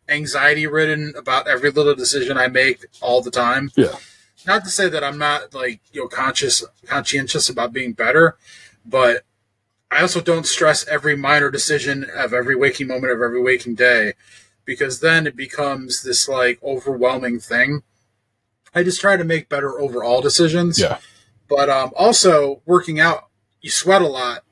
[0.09, 3.73] anxiety ridden about every little decision I make all the time.
[3.77, 3.97] Yeah.
[4.47, 8.37] Not to say that I'm not like you know conscious conscientious about being better,
[8.85, 9.25] but
[9.91, 14.13] I also don't stress every minor decision of every waking moment of every waking day
[14.67, 17.83] because then it becomes this like overwhelming thing.
[18.75, 20.79] I just try to make better overall decisions.
[20.79, 20.99] Yeah.
[21.49, 23.29] But um, also working out,
[23.63, 24.43] you sweat a lot,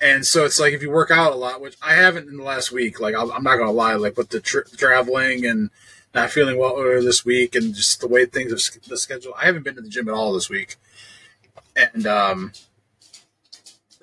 [0.00, 2.42] and so it's like if you work out a lot, which I haven't in the
[2.42, 2.98] last week.
[2.98, 5.70] Like I'm I'm not gonna lie, like with the tra- traveling and
[6.14, 9.34] not feeling well earlier this week, and just the way things have the schedule.
[9.40, 10.76] I haven't been to the gym at all this week,
[11.76, 12.52] and um,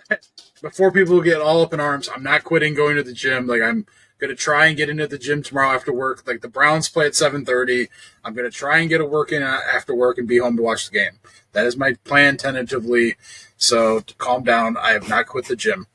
[0.61, 3.47] before people get all up in arms, I'm not quitting going to the gym.
[3.47, 3.87] Like I'm
[4.21, 6.23] gonna try and get into the gym tomorrow after work.
[6.25, 7.89] Like the Browns play at seven thirty.
[8.23, 10.63] I'm gonna try and get a work in uh, after work and be home to
[10.63, 11.19] watch the game.
[11.53, 13.15] That is my plan tentatively.
[13.57, 15.87] So to calm down, I have not quit the gym.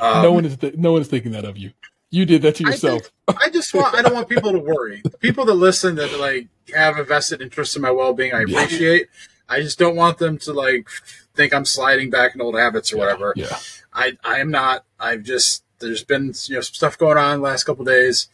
[0.00, 1.72] Um, no one is th- no one is thinking that of you.
[2.10, 3.10] You did that to I yourself.
[3.28, 5.02] I just want I don't want people to worry.
[5.20, 8.62] People that listen that like have a vested interest in my well being, I Yeah.
[8.62, 9.08] appreciate.
[9.48, 10.88] I just don't want them to like
[11.34, 13.32] think I'm sliding back in old habits or whatever.
[13.36, 13.58] Yeah.
[13.92, 14.84] I I am not.
[14.98, 18.28] I've just there's been you know some stuff going on the last couple days.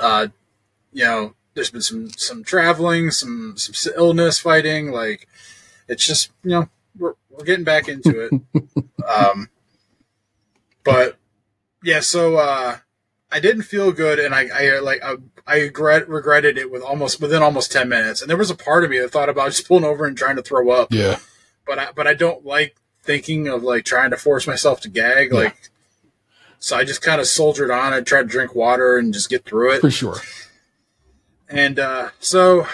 [0.00, 0.28] Uh,
[0.92, 4.90] you know, there's been some some traveling, some some illness fighting.
[4.90, 5.28] Like
[5.88, 6.68] it's just you know
[6.98, 8.84] we're we're getting back into it.
[9.08, 9.48] um,
[10.84, 11.16] but
[11.82, 12.78] yeah, so uh,
[13.30, 15.16] I didn't feel good, and I I like I,
[15.46, 18.20] I regret, regretted it with almost within almost ten minutes.
[18.20, 20.36] And there was a part of me that thought about just pulling over and trying
[20.36, 21.18] to throw up Yeah.
[21.66, 25.32] but I, but I don't like thinking of like trying to force myself to gag.
[25.32, 25.70] Like,
[26.64, 27.92] so I just kind of soldiered on.
[27.92, 29.80] I tried to drink water and just get through it.
[29.82, 30.16] For sure.
[31.46, 32.66] And uh, so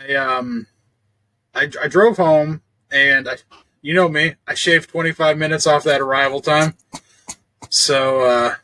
[0.00, 0.68] I um
[1.54, 3.36] I, I drove home and I
[3.82, 6.78] you know me I shaved 25 minutes off that arrival time.
[7.68, 8.54] So uh,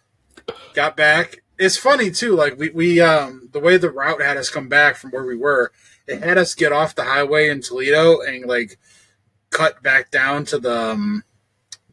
[0.72, 1.42] got back.
[1.58, 2.34] It's funny too.
[2.34, 5.36] Like we we um the way the route had us come back from where we
[5.36, 5.70] were,
[6.06, 8.78] it had us get off the highway in Toledo and like
[9.50, 11.24] cut back down to the um,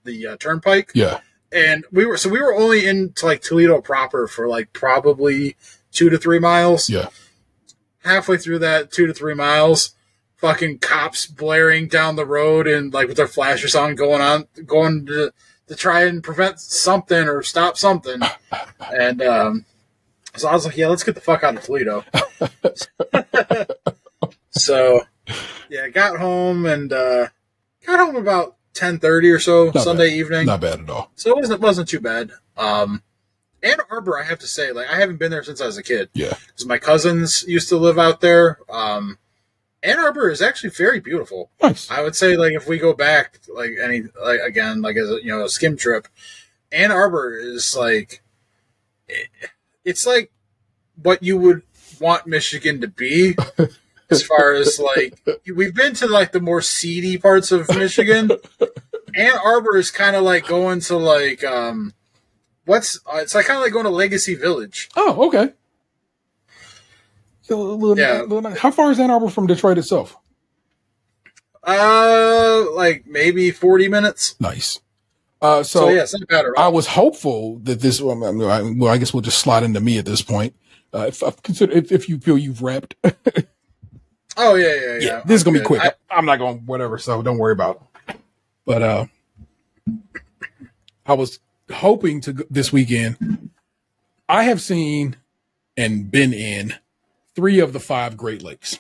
[0.05, 1.19] the uh, turnpike Yeah.
[1.51, 5.55] And we were so we were only into like Toledo proper for like probably
[5.91, 6.89] two to three miles.
[6.89, 7.09] Yeah.
[8.03, 9.95] Halfway through that two to three miles,
[10.37, 15.05] fucking cops blaring down the road and like with their flashers on, going on, going
[15.07, 15.33] to
[15.67, 18.21] to try and prevent something or stop something.
[18.91, 19.65] And um,
[20.35, 22.03] so I was like, yeah, let's get the fuck out of Toledo.
[24.49, 25.01] so
[25.69, 27.27] yeah, got home and uh,
[27.85, 29.83] got home about ten thirty or so bad.
[29.83, 30.45] Sunday evening.
[30.45, 31.11] Not bad at all.
[31.15, 32.31] So it wasn't wasn't too bad.
[32.57, 33.03] Um,
[33.61, 35.83] Ann Arbor, I have to say, like I haven't been there since I was a
[35.83, 36.33] kid Yeah.
[36.47, 38.59] because my cousins used to live out there.
[38.69, 39.17] Um,
[39.83, 41.51] Ann Arbor is actually very beautiful.
[41.61, 41.89] Nice.
[41.91, 45.15] I would say, like if we go back, like any, like again, like as a,
[45.23, 46.07] you know, a skim trip,
[46.71, 48.21] Ann Arbor is like,
[49.07, 49.27] it-
[49.85, 50.31] it's like
[51.01, 51.63] what you would
[51.99, 53.35] want Michigan to be.
[54.11, 55.19] As far as like
[55.55, 58.31] we've been to like the more seedy parts of Michigan,
[59.15, 61.93] Ann Arbor is kind of like going to like um,
[62.65, 64.89] what's uh, it's like kind of like going to Legacy Village.
[64.95, 65.53] Oh, okay.
[67.41, 68.21] So, little- Yeah.
[68.21, 70.15] little- how far is Ann Arbor from Detroit itself?
[71.63, 74.35] Uh, like maybe forty minutes.
[74.39, 74.79] Nice.
[75.41, 78.01] Uh, So, so yeah, it's not bad I was hopeful that this.
[78.01, 80.55] Well, I, mean, well, I guess we'll just slide into me at this point.
[80.93, 82.95] Uh, if consider if, if you feel you've wrapped,
[84.39, 84.97] oh yeah, yeah, yeah.
[84.99, 85.81] yeah, this is gonna be quick.
[85.81, 87.81] I- I, am not going to, whatever, so don't worry about.
[88.07, 88.15] It.
[88.65, 89.05] But uh,
[91.05, 91.39] I was
[91.71, 93.51] hoping to this weekend.
[94.27, 95.17] I have seen
[95.77, 96.75] and been in
[97.35, 98.79] three of the five Great Lakes.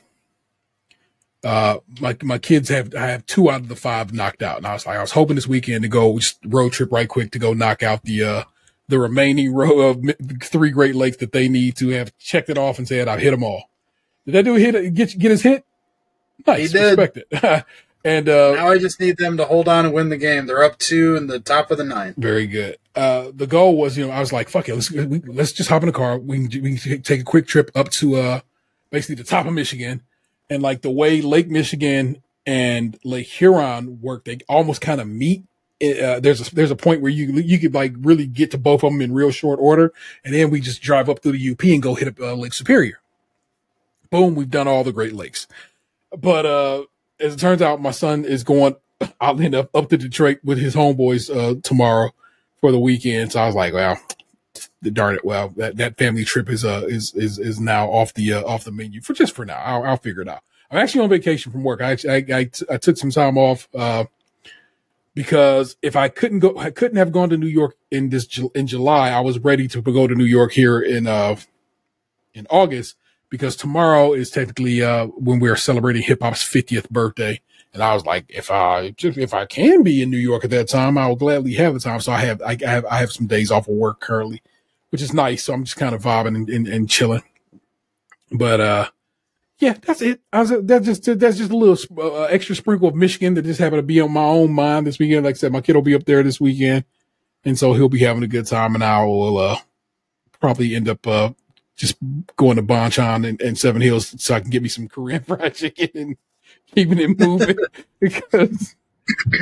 [1.43, 4.67] Uh, my my kids have I have two out of the five knocked out, and
[4.67, 7.31] I was like I was hoping this weekend to go just road trip right quick
[7.31, 8.43] to go knock out the uh
[8.89, 10.03] the remaining row of
[10.43, 13.31] three Great Lakes that they need to have checked it off and said I've hit
[13.31, 13.68] them all.
[14.31, 14.93] Did that do a hit?
[14.93, 15.65] Get get his hit?
[16.45, 16.97] Nice, He did.
[16.99, 17.65] respect it.
[18.05, 20.45] and uh, now I just need them to hold on and win the game.
[20.45, 22.15] They're up two in the top of the ninth.
[22.17, 22.77] Very good.
[22.95, 25.69] Uh, the goal was, you know, I was like, fuck it, let's we, let's just
[25.69, 26.19] hop in the car.
[26.19, 28.39] We can we can take a quick trip up to uh
[28.91, 30.03] basically the top of Michigan,
[30.49, 35.43] and like the way Lake Michigan and Lake Huron work, they almost kind of meet.
[35.81, 38.83] Uh, there's a there's a point where you you could like really get to both
[38.83, 39.91] of them in real short order,
[40.23, 42.53] and then we just drive up through the UP and go hit up uh, Lake
[42.53, 42.99] Superior.
[44.11, 45.47] Boom, we've done all the Great Lakes.
[46.17, 46.83] But uh,
[47.19, 48.75] as it turns out, my son is going.
[49.21, 52.11] I'll end up to Detroit with his homeboys uh, tomorrow
[52.59, 53.31] for the weekend.
[53.31, 53.99] So I was like, well,
[54.83, 55.23] darn it.
[55.23, 58.63] Well, that, that family trip is, uh, is, is, is now off the, uh, off
[58.63, 59.57] the menu for just for now.
[59.57, 60.41] I'll, I'll figure it out.
[60.71, 61.81] I'm actually on vacation from work.
[61.81, 64.05] I I, I, t- I took some time off, uh,
[65.15, 68.67] because if I couldn't go, I couldn't have gone to New York in this, in
[68.67, 71.37] July, I was ready to go to New York here in, uh,
[72.33, 72.95] in August
[73.29, 77.41] because tomorrow is technically, uh, when we're celebrating hip hop's 50th birthday.
[77.73, 80.49] And I was like, if I just if I can be in New York at
[80.49, 81.99] that time, I will gladly have the time.
[81.99, 84.41] So I have I, I have I have some days off of work currently,
[84.89, 85.43] which is nice.
[85.43, 87.21] So I'm just kind of vibing and, and, and chilling.
[88.31, 88.89] But uh,
[89.59, 90.21] yeah, that's it.
[90.31, 93.59] I was that's just that's just a little uh, extra sprinkle of Michigan that just
[93.59, 95.25] happened to be on my own mind this weekend.
[95.25, 96.85] Like I said, my kid will be up there this weekend,
[97.43, 99.57] and so he'll be having a good time, and I will uh,
[100.39, 101.31] probably end up uh,
[101.79, 101.95] just
[102.35, 105.55] going to Bonchon and, and Seven Hills so I can get me some Korean fried
[105.55, 106.17] chicken and
[106.75, 107.57] keeping it moving
[107.99, 108.75] because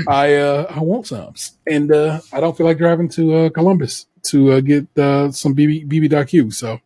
[0.07, 1.33] I uh I want some
[1.65, 5.55] and uh I don't feel like driving to uh Columbus to uh, get uh, some
[5.55, 6.51] BB BB.Q.
[6.51, 6.79] So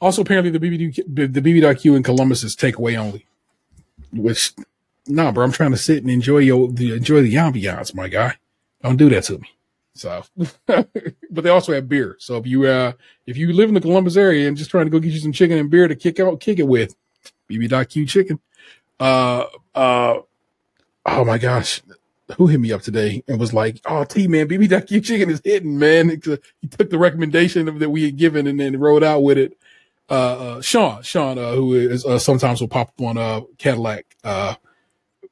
[0.00, 3.26] also apparently the BB the BB.Q in Columbus is takeaway only.
[4.12, 4.52] Which
[5.06, 8.36] nah, bro, I'm trying to sit and enjoy your enjoy the ambiance, my guy.
[8.82, 9.48] Don't do that to me.
[10.00, 10.24] So,
[10.66, 10.88] but
[11.44, 12.16] they also have beer.
[12.18, 12.92] So if you uh
[13.26, 15.32] if you live in the Columbus area and just trying to go get you some
[15.32, 16.96] chicken and beer to kick out kick it with,
[17.50, 18.40] BB.Q chicken.
[18.98, 19.44] Uh
[19.74, 20.20] uh
[21.04, 21.82] oh my gosh.
[22.36, 25.78] Who hit me up today and was like, "Oh, T man, BB.Q chicken is hitting,
[25.78, 26.08] man."
[26.60, 29.58] He took the recommendation that we had given and then rode out with it.
[30.08, 34.16] Uh, uh Sean, Sean, uh, who is uh, sometimes will pop up on uh Cadillac,
[34.24, 34.54] uh,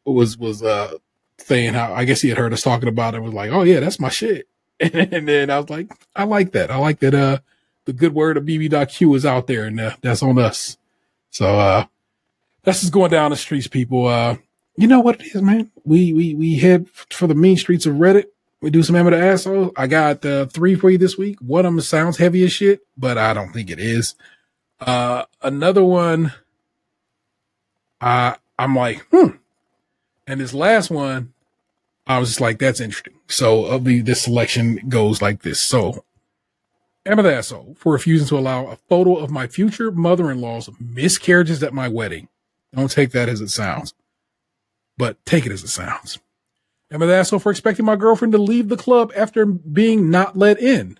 [0.04, 0.94] was was uh
[1.38, 3.22] saying how I guess he had heard us talking about it.
[3.22, 4.48] Was like, "Oh yeah, that's my shit."
[4.92, 6.70] And then I was like, I like that.
[6.70, 7.14] I like that.
[7.14, 7.38] Uh,
[7.84, 10.76] the good word of BB.Q is out there and uh, that's on us.
[11.30, 11.86] So, uh,
[12.62, 14.06] that's just going down the streets, people.
[14.06, 14.36] Uh,
[14.76, 15.70] you know what it is, man.
[15.84, 18.26] We, we, we head for the mean streets of Reddit.
[18.60, 19.72] We do some the asshole.
[19.76, 21.38] I got, uh, three for you this week.
[21.40, 24.14] One of them sounds heavy as shit, but I don't think it is.
[24.80, 26.32] Uh, another one,
[28.00, 29.36] uh, I'm like, hmm.
[30.26, 31.32] And this last one,
[32.06, 33.17] I was just like, that's interesting.
[33.28, 35.60] So of the this selection goes like this.
[35.60, 36.04] So
[37.06, 41.74] am the asshole for refusing to allow a photo of my future mother-in-law's miscarriages at
[41.74, 42.28] my wedding?
[42.74, 43.94] Don't take that as it sounds,
[44.96, 46.18] but take it as it sounds.
[46.90, 50.58] Am the asshole for expecting my girlfriend to leave the club after being not let
[50.58, 50.98] in?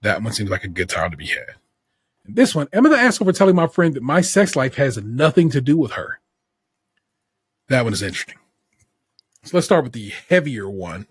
[0.00, 1.56] That one seems like a good time to be had.
[2.24, 4.96] This one, am I the asshole for telling my friend that my sex life has
[4.96, 6.20] nothing to do with her?
[7.68, 8.36] That one is interesting.
[9.44, 11.06] So let's start with the heavier one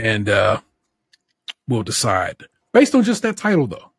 [0.00, 0.60] and uh,
[1.68, 3.92] we'll decide based on just that title, though.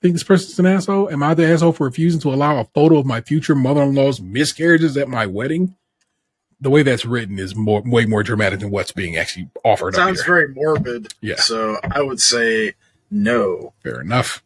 [0.00, 1.10] Think this person's an asshole?
[1.10, 4.96] Am I the asshole for refusing to allow a photo of my future mother-in-law's miscarriages
[4.96, 5.76] at my wedding?
[6.60, 9.94] The way that's written is more, way more dramatic than what's being actually offered.
[9.94, 11.14] Sounds very morbid.
[11.20, 11.36] Yeah.
[11.36, 12.74] So I would say
[13.10, 13.74] no.
[13.82, 14.42] Fair enough.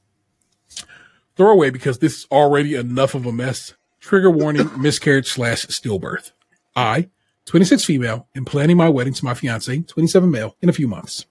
[1.37, 3.75] Throw away because this is already enough of a mess.
[4.01, 6.33] Trigger warning: miscarriage slash stillbirth.
[6.75, 7.09] I
[7.47, 11.27] 26 female, and planning my wedding to my fiance, 27 male, in a few months.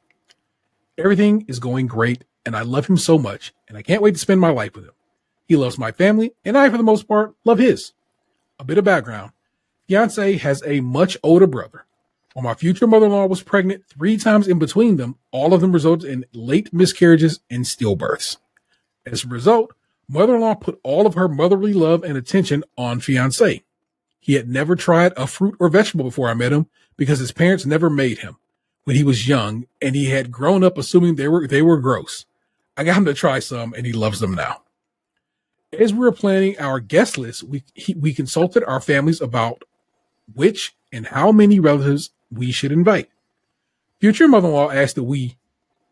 [0.98, 4.20] Everything is going great, and I love him so much, and I can't wait to
[4.20, 4.94] spend my life with him.
[5.46, 7.92] He loves my family, and I, for the most part, love his.
[8.60, 9.32] A bit of background.
[9.90, 11.86] Fiance has a much older brother.
[12.34, 16.10] While my future mother-in-law was pregnant three times in between them, all of them resulted
[16.10, 18.38] in late miscarriages and stillbirths.
[19.06, 19.74] As a result,
[20.08, 23.64] mother-in-law put all of her motherly love and attention on fiance.
[24.26, 26.66] He had never tried a fruit or vegetable before I met him
[26.98, 28.38] because his parents never made him
[28.84, 32.26] when he was young and he had grown up assuming they were, they were gross.
[32.76, 34.64] I got him to try some and he loves them now.
[35.72, 39.62] As we were planning our guest list, we, he, we consulted our families about
[40.34, 43.10] which and how many relatives we should invite.
[44.00, 45.38] Future mother-in-law asked that we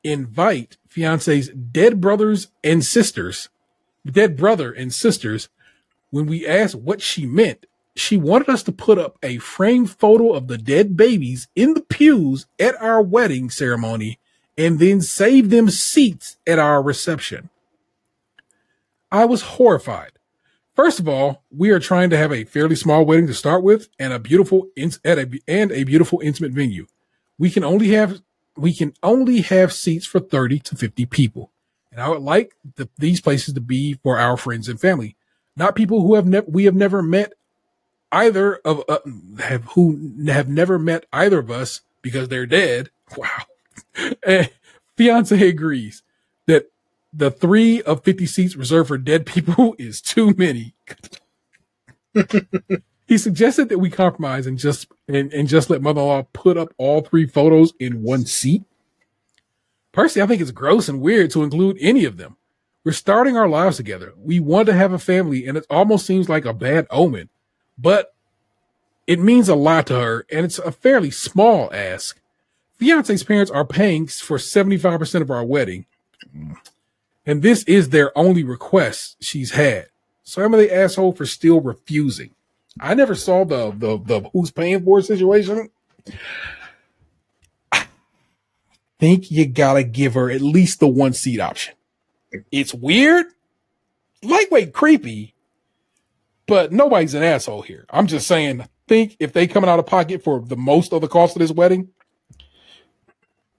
[0.03, 3.49] invite fiance's dead brothers and sisters,
[4.03, 5.49] dead brother and sisters.
[6.09, 10.33] When we asked what she meant, she wanted us to put up a framed photo
[10.33, 14.19] of the dead babies in the pews at our wedding ceremony
[14.57, 17.49] and then save them seats at our reception.
[19.11, 20.11] I was horrified.
[20.75, 23.89] First of all, we are trying to have a fairly small wedding to start with
[23.99, 24.69] and a beautiful
[25.05, 26.87] at a, and a beautiful intimate venue.
[27.37, 28.21] We can only have
[28.55, 31.51] we can only have seats for 30 to 50 people.
[31.91, 35.15] And I would like the, these places to be for our friends and family,
[35.55, 37.33] not people who have never we have never met
[38.13, 38.99] either of uh,
[39.39, 42.89] have who have never met either of us because they're dead.
[43.15, 43.43] Wow.
[44.25, 44.49] and
[44.97, 46.01] fiance agrees
[46.47, 46.71] that
[47.13, 50.73] the three of 50 seats reserved for dead people is too many.
[53.05, 57.01] he suggested that we compromise and just and, and just let mother-in-law put up all
[57.01, 58.63] three photos in one seat.
[59.91, 62.37] Personally, I think it's gross and weird to include any of them.
[62.83, 64.13] We're starting our lives together.
[64.17, 67.29] We want to have a family, and it almost seems like a bad omen
[67.77, 68.13] but
[69.07, 72.19] it means a lot to her, and it's a fairly small ask.
[72.75, 75.85] Fiance's parents are paying for 75% of our wedding,
[77.25, 79.87] and this is their only request she's had.
[80.23, 82.31] So I'm the asshole for still refusing?
[82.79, 85.69] I never saw the the the who's paying for situation.
[87.71, 87.87] I
[88.99, 91.75] think you gotta give her at least the one seat option.
[92.51, 93.27] It's weird,
[94.23, 95.32] lightweight creepy,
[96.47, 97.85] but nobody's an asshole here.
[97.89, 101.07] I'm just saying, think if they coming out of pocket for the most of the
[101.07, 101.89] cost of this wedding,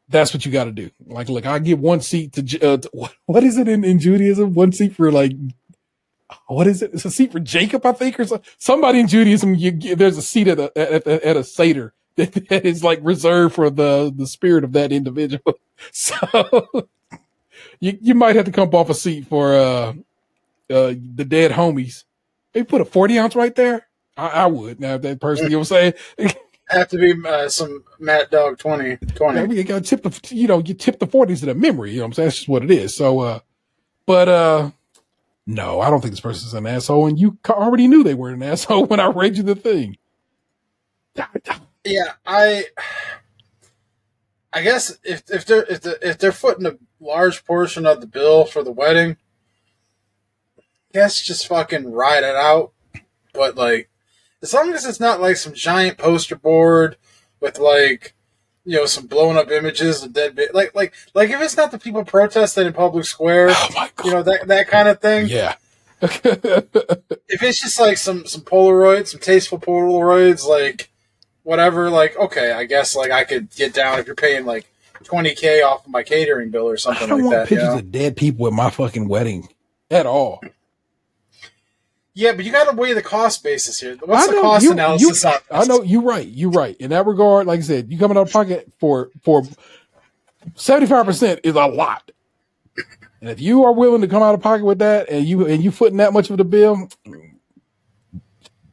[0.09, 0.90] that's what you got to do.
[1.06, 4.55] Like, look, I get one seat to, uh, to, what is it in, in Judaism?
[4.55, 5.32] One seat for like,
[6.47, 6.93] what is it?
[6.93, 9.55] It's a seat for Jacob, I think, or so, somebody in Judaism.
[9.55, 13.01] You, there's a seat at a at, a, at a seder that, that is like
[13.02, 15.43] reserved for the the spirit of that individual.
[15.90, 16.15] So
[17.81, 19.93] you, you might have to come off a seat for uh
[20.70, 22.05] uh the dead homies.
[22.55, 23.86] They put a 40 ounce right there.
[24.16, 26.35] I, I would now if that person, you know what I'm saying?
[26.68, 28.97] Have to be uh, some Mad Dog 20.
[28.97, 29.47] 20.
[29.47, 31.98] mean, you gotta tip the you know, you tip the 40s to the memory, you
[31.98, 32.26] know what I'm saying?
[32.26, 32.97] That's just what it is.
[32.97, 33.40] So uh
[34.06, 34.70] but uh
[35.47, 38.43] no, I don't think this person's an asshole, and you already knew they were an
[38.43, 39.98] asshole when I read you the thing.
[41.85, 42.64] Yeah, I
[44.52, 48.06] I guess if if they're if, the, if they're footing a large portion of the
[48.06, 49.16] bill for the wedding,
[50.94, 52.72] guess just fucking ride it out.
[53.34, 53.90] But like,
[54.42, 56.96] as long as it's not like some giant poster board
[57.40, 58.14] with like,
[58.64, 61.78] you know, some blown up images of dead, like like like if it's not the
[61.78, 65.26] people protesting in public square, Oh you know that that kind of thing.
[65.28, 65.56] yeah.
[67.26, 70.90] If it's just like some some Polaroids, some tasteful Polaroids, like
[71.42, 74.66] whatever, like okay, I guess like I could get down if you're paying like
[75.02, 77.50] twenty k off of my catering bill or I something don't like want that.
[77.50, 77.78] you pictures know?
[77.80, 79.48] of dead people at my fucking wedding
[79.90, 80.40] at all.
[82.16, 83.97] Yeah, but you got to weigh the cost basis here.
[84.05, 85.43] What's I the cost you- analysis you- on this?
[85.51, 86.27] I know you're right.
[86.28, 86.77] You're right.
[86.77, 89.43] In that regard, like I said, you coming out of pocket for for
[90.55, 92.11] seventy five percent is a lot.
[93.20, 95.65] And if you are willing to come out of pocket with that, and you and
[95.65, 96.89] you footing that much of the bill,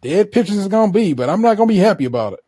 [0.02, 1.14] dead pictures is gonna be.
[1.14, 2.40] But I'm not gonna be happy about it.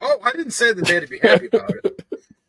[0.00, 2.06] Oh, I didn't say that they had to be happy about it.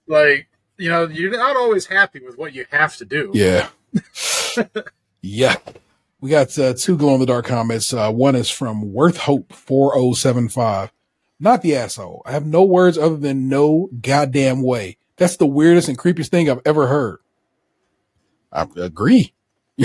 [0.08, 0.48] Like,
[0.78, 3.32] you know, you're not always happy with what you have to do.
[3.34, 3.70] Yeah.
[5.22, 5.56] yeah.
[6.22, 7.92] We got uh, two glow in the dark comments.
[7.92, 10.92] Uh, one is from Worth Hope 4075.
[11.40, 12.22] Not the asshole.
[12.26, 14.98] I have no words other than no goddamn way.
[15.18, 17.18] That's the weirdest and creepiest thing I've ever heard.
[18.54, 19.34] I agree.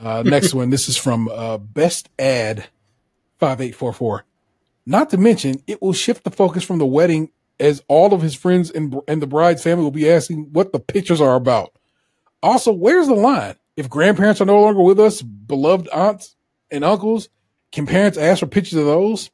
[0.00, 0.70] uh, next one.
[0.70, 2.66] This is from uh, Best Ad
[3.38, 4.24] 5844.
[4.86, 8.34] Not to mention, it will shift the focus from the wedding as all of his
[8.34, 11.72] friends and, and the bride's family will be asking what the pictures are about.
[12.42, 13.54] Also, where's the line?
[13.78, 16.34] If grandparents are no longer with us, beloved aunts
[16.68, 17.28] and uncles,
[17.70, 19.30] can parents ask for pictures of those?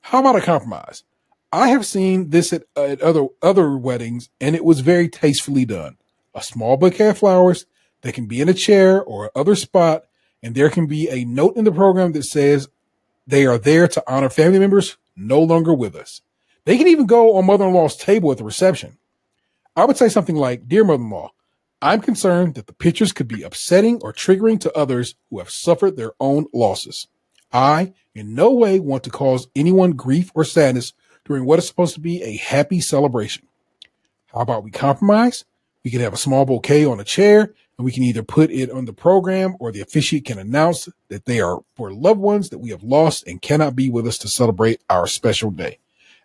[0.00, 1.04] How about a compromise?
[1.52, 5.98] I have seen this at, at other other weddings, and it was very tastefully done.
[6.34, 7.66] A small bouquet of flowers
[8.00, 10.04] that can be in a chair or other spot,
[10.42, 12.70] and there can be a note in the program that says
[13.26, 16.22] they are there to honor family members no longer with us.
[16.64, 18.96] They can even go on mother-in-law's table at the reception.
[19.76, 21.32] I would say something like, "Dear mother-in-law,
[21.82, 25.96] I'm concerned that the pictures could be upsetting or triggering to others who have suffered
[25.96, 27.08] their own losses.
[27.52, 30.92] I, in no way, want to cause anyone grief or sadness
[31.24, 33.48] during what is supposed to be a happy celebration.
[34.26, 35.44] How about we compromise?
[35.84, 38.70] We can have a small bouquet on a chair, and we can either put it
[38.70, 42.58] on the program or the officiant can announce that they are for loved ones that
[42.58, 45.78] we have lost and cannot be with us to celebrate our special day.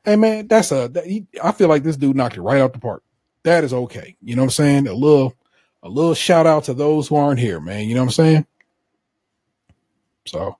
[0.06, 2.74] Hey man, that's a, that, he, I feel like this dude knocked it right out
[2.74, 3.02] the park.
[3.42, 4.16] That is okay.
[4.22, 4.88] You know what I'm saying?
[4.88, 5.34] A little,
[5.88, 7.88] a little shout out to those who aren't here, man.
[7.88, 8.46] You know what I'm saying?
[10.26, 10.58] So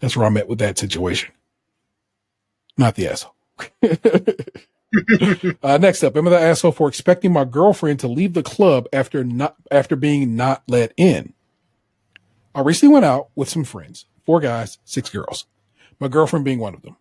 [0.00, 1.32] that's where I'm at with that situation.
[2.76, 3.34] Not the asshole.
[5.62, 8.86] uh, next up, am I the asshole for expecting my girlfriend to leave the club
[8.92, 11.34] after not after being not let in?
[12.54, 15.46] I recently went out with some friends, four guys, six girls,
[15.98, 16.96] my girlfriend being one of them.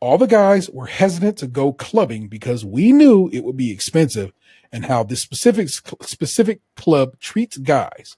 [0.00, 4.32] All the guys were hesitant to go clubbing because we knew it would be expensive
[4.72, 8.16] and how this specific specific club treats guys.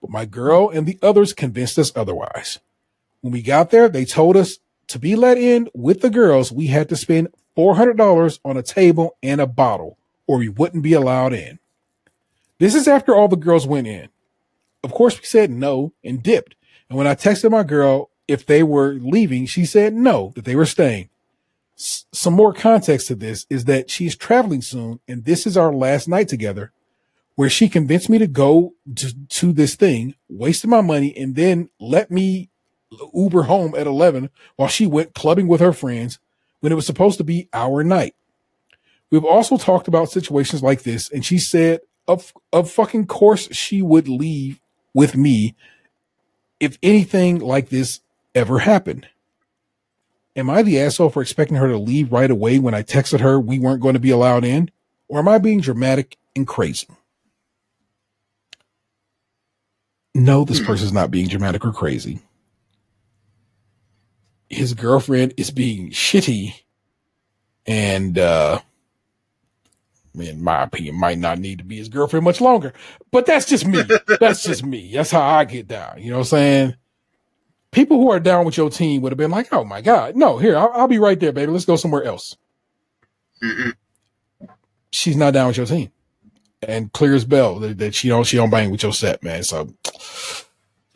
[0.00, 2.60] But my girl and the others convinced us otherwise.
[3.20, 6.68] When we got there, they told us to be let in with the girls, we
[6.68, 11.32] had to spend $400 on a table and a bottle, or we wouldn't be allowed
[11.32, 11.58] in.
[12.58, 14.08] This is after all the girls went in.
[14.82, 16.54] Of course, we said no and dipped.
[16.88, 20.56] And when I texted my girl if they were leaving, she said no, that they
[20.56, 21.08] were staying.
[21.78, 26.08] Some more context to this is that she's traveling soon, and this is our last
[26.08, 26.72] night together,
[27.36, 31.70] where she convinced me to go to, to this thing, wasted my money, and then
[31.78, 32.50] let me
[33.14, 36.18] Uber home at 11 while she went clubbing with her friends
[36.60, 38.14] when it was supposed to be our night.
[39.10, 43.82] We've also talked about situations like this, and she said, of, of fucking course she
[43.82, 44.60] would leave
[44.94, 45.54] with me
[46.58, 48.00] if anything like this
[48.34, 49.06] ever happened.
[50.38, 53.40] Am I the asshole for expecting her to leave right away when I texted her
[53.40, 54.70] we weren't going to be allowed in?
[55.08, 56.86] Or am I being dramatic and crazy?
[60.14, 62.20] No, this person's not being dramatic or crazy.
[64.48, 66.54] His girlfriend is being shitty
[67.66, 68.60] and uh
[70.14, 72.72] in my opinion might not need to be his girlfriend much longer.
[73.10, 73.82] But that's just me.
[74.20, 74.92] that's just me.
[74.92, 76.00] That's how I get down.
[76.00, 76.74] You know what I'm saying?
[77.72, 80.38] People who are down with your team would have been like, "Oh my god, no!
[80.38, 81.52] Here, I'll, I'll be right there, baby.
[81.52, 82.36] Let's go somewhere else."
[83.42, 83.74] Mm-mm.
[84.90, 85.90] She's not down with your team.
[86.62, 89.42] and clear as bell that, that she don't she don't bang with your set, man.
[89.44, 89.72] So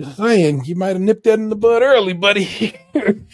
[0.01, 2.75] just saying, you might have nipped that in the bud early, buddy.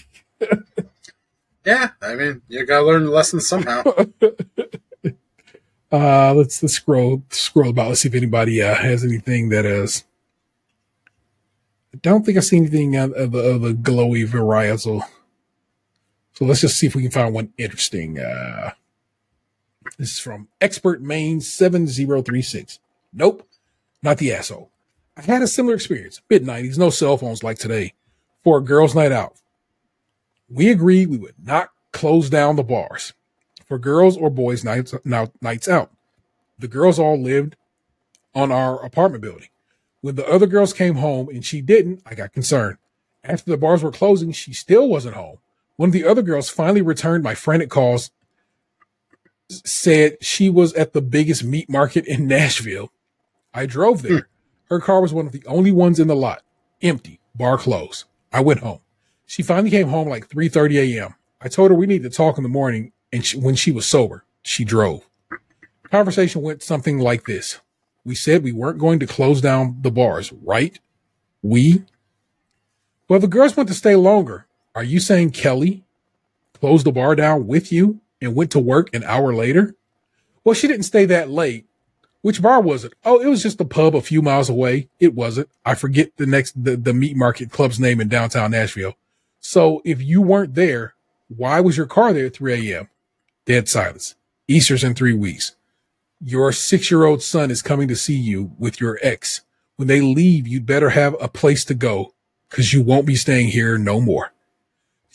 [1.64, 3.82] Yeah, I mean, you gotta learn the lesson somehow.
[5.92, 7.88] uh let's let's scroll scroll about.
[7.88, 10.04] Let's see if anybody uh, has anything that is.
[12.02, 15.02] Don't think I see anything of, of, of the glowy varietal.
[16.34, 18.18] So let's just see if we can find one interesting.
[18.18, 18.72] Uh,
[19.98, 22.78] this is from Expert Main 7036.
[23.12, 23.48] Nope,
[24.02, 24.70] not the asshole.
[25.16, 26.20] I've had a similar experience.
[26.30, 27.94] Mid 90s, no cell phones like today.
[28.44, 29.34] For a girls' night out.
[30.48, 33.12] We agreed we would not close down the bars
[33.66, 35.90] for girls or boys' nights, nights out.
[36.58, 37.56] The girls all lived
[38.34, 39.48] on our apartment building.
[40.00, 42.78] When the other girls came home and she didn't, I got concerned.
[43.24, 45.38] After the bars were closing, she still wasn't home.
[45.76, 48.10] One of the other girls finally returned my frantic calls,
[49.48, 52.92] said she was at the biggest meat market in Nashville.
[53.52, 54.28] I drove there.
[54.68, 56.42] Her car was one of the only ones in the lot,
[56.82, 58.04] empty, bar closed.
[58.32, 58.80] I went home.
[59.24, 61.14] She finally came home like 3:30 a.m.
[61.40, 63.86] I told her we need to talk in the morning, and she, when she was
[63.86, 65.08] sober, she drove.
[65.90, 67.60] Conversation went something like this:
[68.08, 70.80] We said we weren't going to close down the bars, right?
[71.42, 71.84] We.
[73.06, 74.46] Well, the girls went to stay longer.
[74.74, 75.84] Are you saying Kelly
[76.58, 79.74] closed the bar down with you and went to work an hour later?
[80.42, 81.66] Well, she didn't stay that late.
[82.22, 82.94] Which bar was it?
[83.04, 84.88] Oh, it was just a pub a few miles away.
[84.98, 85.50] It wasn't.
[85.66, 88.94] I forget the next the, the meat market club's name in downtown Nashville.
[89.38, 90.94] So if you weren't there,
[91.28, 92.88] why was your car there at 3 a.m.?
[93.44, 94.14] Dead silence.
[94.48, 95.56] Easter's in three weeks.
[96.20, 99.42] Your six year old son is coming to see you with your ex.
[99.76, 102.12] When they leave, you'd better have a place to go
[102.50, 104.32] because you won't be staying here no more.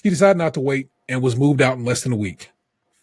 [0.02, 2.52] She decided not to wait and was moved out in less than a week.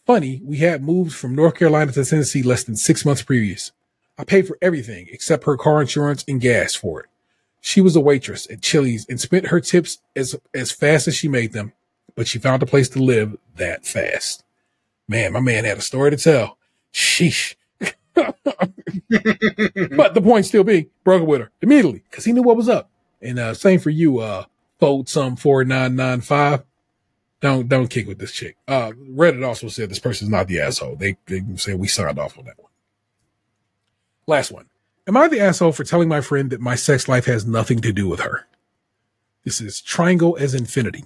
[0.07, 3.73] Funny, we had moved from North Carolina to Tennessee less than six months previous.
[4.17, 7.07] I paid for everything except her car insurance and gas for it.
[7.61, 11.29] She was a waitress at Chili's and spent her tips as as fast as she
[11.29, 11.75] made them,
[12.15, 14.43] but she found a place to live that fast.
[15.07, 16.57] Man, my man had a story to tell.
[16.95, 17.55] Sheesh.
[19.97, 22.69] but the point still being, broke it with her immediately because he knew what was
[22.69, 22.91] up.
[23.23, 24.45] And uh, same for you, uh,
[24.79, 26.65] fold some four nine nine five.
[27.41, 28.57] Don't don't kick with this chick.
[28.69, 30.97] Uh, Reddit also said this person's not the asshole.
[30.97, 32.71] They they said we signed off on that one.
[34.27, 34.67] Last one.
[35.07, 37.93] Am I the asshole for telling my friend that my sex life has nothing to
[37.93, 38.47] do with her?
[39.45, 41.05] This is triangle as infinity.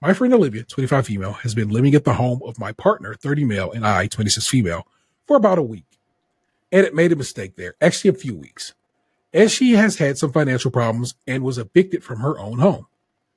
[0.00, 3.44] My friend Olivia, 25 female, has been living at the home of my partner, 30
[3.44, 4.86] male, and I, 26 female,
[5.26, 5.93] for about a week.
[6.74, 8.74] And it made a mistake there, actually a few weeks,
[9.32, 12.88] as she has had some financial problems and was evicted from her own home.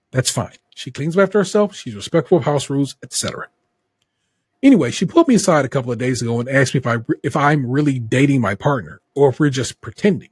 [0.10, 0.56] That's fine.
[0.74, 3.50] She cleans up after herself, she's respectful of house rules, etc.
[4.64, 6.98] Anyway, she pulled me aside a couple of days ago and asked me if I
[7.22, 10.30] if I'm really dating my partner or if we're just pretending.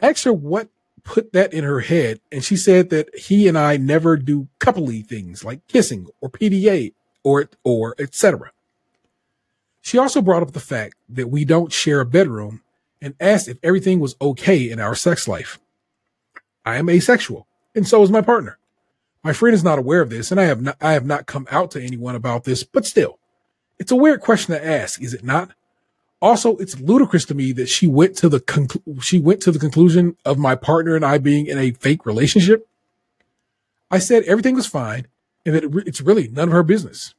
[0.00, 0.68] I asked her what
[1.02, 5.04] put that in her head, and she said that he and I never do coupley
[5.04, 6.92] things like kissing or PDA
[7.24, 8.52] or or etc.
[9.90, 12.62] She also brought up the fact that we don't share a bedroom
[13.02, 15.58] and asked if everything was okay in our sex life.
[16.64, 18.56] I am asexual, and so is my partner.
[19.24, 21.48] My friend is not aware of this, and I have not, I have not come
[21.50, 23.18] out to anyone about this, but still,
[23.80, 25.54] it's a weird question to ask, is it not?
[26.22, 30.16] Also, it's ludicrous to me that she went to the she went to the conclusion
[30.24, 32.68] of my partner and I being in a fake relationship.
[33.90, 35.08] I said everything was fine
[35.44, 37.12] and that it re- it's really none of her business.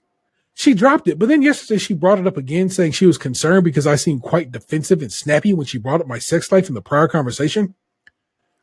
[0.62, 3.64] She dropped it, but then yesterday she brought it up again, saying she was concerned
[3.64, 6.76] because I seemed quite defensive and snappy when she brought up my sex life in
[6.76, 7.74] the prior conversation.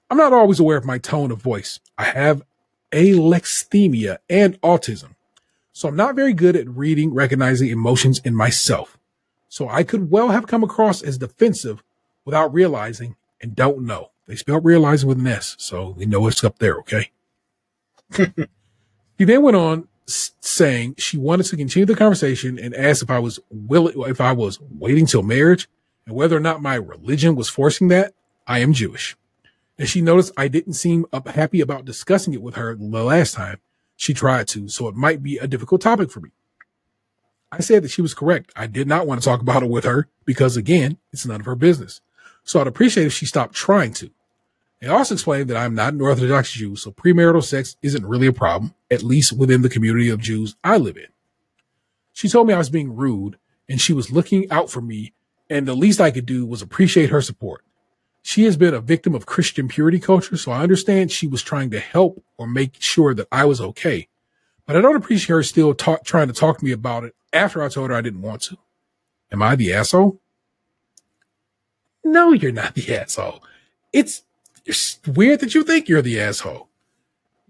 [0.08, 1.80] I'm not always aware of my tone of voice.
[1.98, 2.44] I have
[2.92, 5.16] alexithymia and autism.
[5.72, 8.96] So I'm not very good at reading, recognizing emotions in myself.
[9.48, 11.82] So I could well have come across as defensive
[12.24, 14.12] without realizing and don't know.
[14.28, 17.10] They spell realizing with an S, so we know it's up there, okay?
[19.18, 23.18] he then went on saying she wanted to continue the conversation and asked if I
[23.18, 25.68] was willing, if I was waiting till marriage
[26.06, 28.14] and whether or not my religion was forcing that.
[28.46, 29.16] I am Jewish.
[29.78, 33.60] And she noticed I didn't seem happy about discussing it with her the last time
[33.94, 36.30] she tried to, so it might be a difficult topic for me.
[37.52, 38.52] I said that she was correct.
[38.56, 41.46] I did not want to talk about it with her because, again, it's none of
[41.46, 42.00] her business.
[42.44, 44.10] So I'd appreciate if she stopped trying to.
[44.82, 48.32] I also explained that I'm not an Orthodox Jew, so premarital sex isn't really a
[48.32, 51.08] problem, at least within the community of Jews I live in.
[52.12, 53.38] She told me I was being rude
[53.68, 55.12] and she was looking out for me,
[55.50, 57.64] and the least I could do was appreciate her support.
[58.22, 61.70] She has been a victim of Christian purity culture, so I understand she was trying
[61.70, 64.08] to help or make sure that I was okay.
[64.66, 67.68] But I don't appreciate her still trying to talk to me about it after I
[67.68, 68.58] told her I didn't want to.
[69.32, 70.20] Am I the asshole?
[72.04, 73.42] No, you're not the asshole.
[73.92, 74.22] It's,
[74.68, 76.68] it's weird that you think you're the asshole.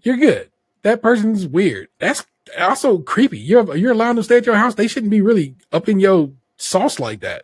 [0.01, 0.49] You're good.
[0.81, 1.89] That person's weird.
[1.99, 2.25] That's
[2.57, 3.37] also creepy.
[3.37, 4.75] You're you're allowing them to stay at your house.
[4.75, 7.43] They shouldn't be really up in your sauce like that.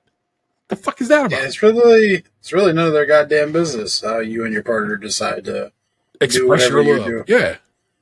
[0.70, 1.38] The fuck is that about?
[1.38, 4.96] Yeah, it's really it's really none of their goddamn business how you and your partner
[4.98, 5.72] decide to
[6.22, 7.06] Express your love.
[7.06, 7.24] do.
[7.28, 7.58] Yeah.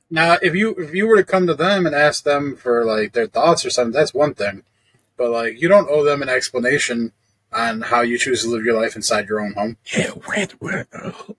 [0.08, 3.12] Now, if you if you were to come to them and ask them for like
[3.12, 4.62] their thoughts or something, that's one thing.
[5.16, 7.12] But like, you don't owe them an explanation
[7.54, 9.76] on how you choose to live your life inside your own home.
[9.96, 10.88] Yeah, rant, rant.
[10.92, 11.34] Oh,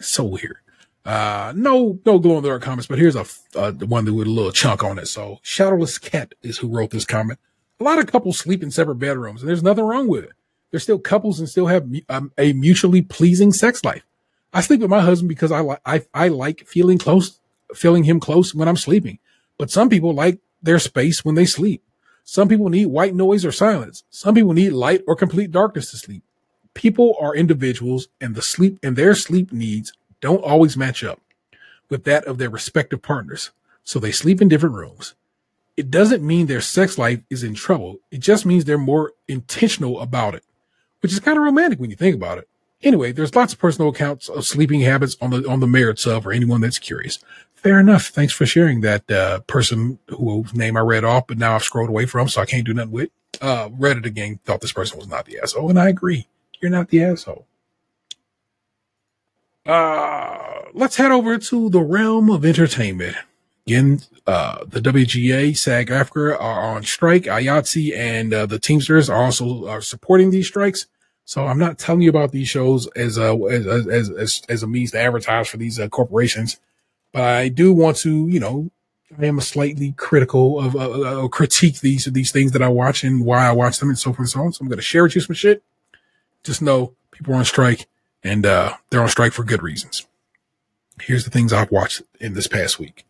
[0.00, 0.58] so weird.
[1.04, 3.24] Uh, no, no glow in the dark comments, but here's a
[3.56, 5.06] uh, the one that with a little chunk on it.
[5.06, 7.38] So, Shadowless Cat is who wrote this comment.
[7.80, 10.32] A lot of couples sleep in separate bedrooms, and there's nothing wrong with it.
[10.70, 14.04] They're still couples and still have um, a mutually pleasing sex life.
[14.52, 17.40] I sleep with my husband because I like I, I like feeling close,
[17.74, 19.18] feeling him close when I'm sleeping.
[19.56, 21.82] But some people like their space when they sleep.
[22.30, 24.04] Some people need white noise or silence.
[24.10, 26.22] Some people need light or complete darkness to sleep.
[26.74, 31.22] People are individuals and the sleep and their sleep needs don't always match up
[31.88, 33.50] with that of their respective partners.
[33.82, 35.14] So they sleep in different rooms.
[35.78, 37.96] It doesn't mean their sex life is in trouble.
[38.10, 40.44] It just means they're more intentional about it,
[41.00, 42.48] which is kind of romantic when you think about it.
[42.82, 46.24] Anyway, there's lots of personal accounts of sleeping habits on the on the merits of
[46.24, 47.20] for anyone that's curious.
[47.62, 48.06] Fair enough.
[48.06, 51.88] Thanks for sharing that uh, person whose name I read off, but now I've scrolled
[51.88, 53.10] away from, so I can't do nothing with.
[53.40, 56.28] Uh, Reddit again, thought this person was not the asshole, and I agree.
[56.60, 57.46] You're not the asshole.
[59.66, 63.16] Uh, let's head over to the realm of entertainment.
[63.66, 67.24] Again, uh, the WGA, SAG AFTRA are on strike.
[67.24, 70.86] IATSE and uh, the Teamsters are also are supporting these strikes.
[71.24, 74.66] So I'm not telling you about these shows as a as as as, as a
[74.68, 76.58] means to advertise for these uh, corporations,
[77.12, 78.70] but I do want to, you know,
[79.18, 83.04] I am a slightly critical of uh, uh, critique these these things that I watch
[83.04, 84.52] and why I watch them and so forth and so on.
[84.52, 85.62] So I'm going to share with you some shit.
[86.44, 87.86] Just know people are on strike
[88.22, 90.06] and uh, they're on strike for good reasons.
[91.00, 93.06] Here's the things I've watched in this past week.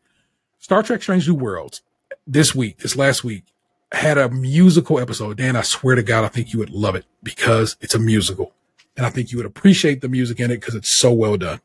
[0.58, 1.82] Star Trek Strange New Worlds
[2.26, 3.44] this week, this last week,
[3.92, 5.38] had a musical episode.
[5.38, 8.52] Dan, I swear to God, I think you would love it because it's a musical.
[8.96, 11.60] And I think you would appreciate the music in it because it's so well done.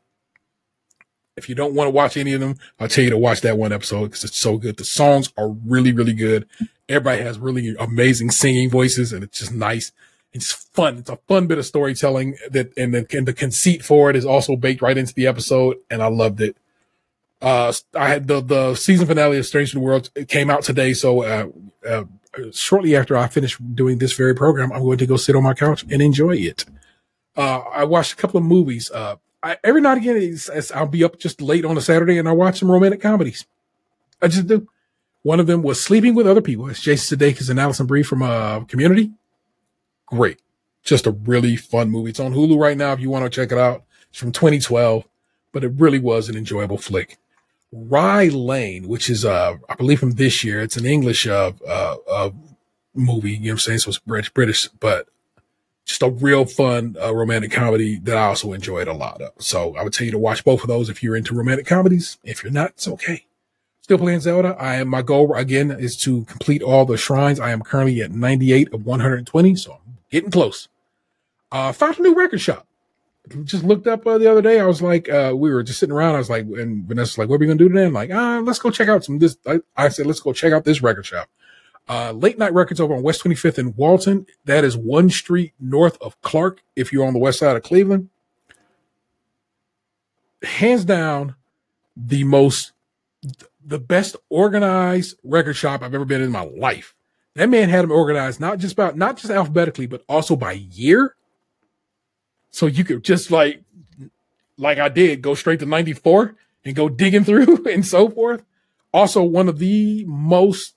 [1.36, 3.58] If you don't want to watch any of them, I'll tell you to watch that
[3.58, 4.76] one episode because it's so good.
[4.76, 6.46] The songs are really, really good.
[6.88, 9.90] Everybody has really amazing singing voices and it's just nice.
[10.32, 10.98] It's fun.
[10.98, 14.24] It's a fun bit of storytelling that, and the, and the conceit for it is
[14.24, 15.76] also baked right into the episode.
[15.90, 16.56] And I loved it.
[17.42, 20.10] Uh, I had the, the season finale of Strange New Worlds.
[20.14, 20.94] It came out today.
[20.94, 21.46] So, uh,
[21.86, 22.04] uh,
[22.52, 25.54] shortly after I finish doing this very program, I'm going to go sit on my
[25.54, 26.64] couch and enjoy it.
[27.36, 28.90] Uh, I watched a couple of movies.
[28.90, 32.16] Uh, I, every night again, it's, it's, I'll be up just late on a Saturday
[32.16, 33.44] and I watch some romantic comedies.
[34.22, 34.66] I just do.
[35.22, 36.68] One of them was Sleeping with Other People.
[36.68, 39.12] It's Jason Sudeikis and Alison Brie from uh, Community.
[40.06, 40.40] Great.
[40.82, 42.10] Just a really fun movie.
[42.10, 43.84] It's on Hulu right now if you want to check it out.
[44.10, 45.04] It's from 2012,
[45.52, 47.18] but it really was an enjoyable flick.
[47.70, 51.96] Rye Lane, which is, uh, I believe from this year, it's an English, uh, uh,
[52.10, 52.30] uh
[52.94, 53.32] movie.
[53.32, 53.78] You know what I'm saying?
[53.80, 55.08] So it's British, British, but
[55.84, 59.32] just a real fun, uh, romantic comedy that I also enjoyed a lot of.
[59.38, 62.18] So I would tell you to watch both of those if you're into romantic comedies.
[62.24, 63.26] If you're not, it's okay.
[63.82, 64.56] Still playing Zelda.
[64.58, 67.38] I am, my goal again is to complete all the shrines.
[67.38, 69.56] I am currently at 98 of 120.
[69.56, 70.68] So I'm getting close.
[71.52, 72.66] Uh, found a new record shop
[73.44, 74.60] just looked up uh, the other day.
[74.60, 76.14] I was like, uh, we were just sitting around.
[76.14, 77.86] I was like, and Vanessa's like, what are we gonna do today?
[77.86, 79.36] I'm like, ah, let's go check out some this.
[79.46, 81.28] I, I said, let's go check out this record shop.
[81.88, 84.26] Uh, Late Nite records over on West 25th in Walton.
[84.44, 86.62] That is one street north of Clark.
[86.74, 88.08] If you're on the west side of Cleveland,
[90.42, 91.36] hands down,
[91.96, 92.72] the most,
[93.64, 96.94] the best organized record shop I've ever been in my life.
[97.34, 101.16] That man had them organized not just about not just alphabetically, but also by year.
[102.50, 103.62] So you could just like,
[104.56, 108.44] like I did, go straight to 94 and go digging through and so forth.
[108.92, 110.74] Also, one of the most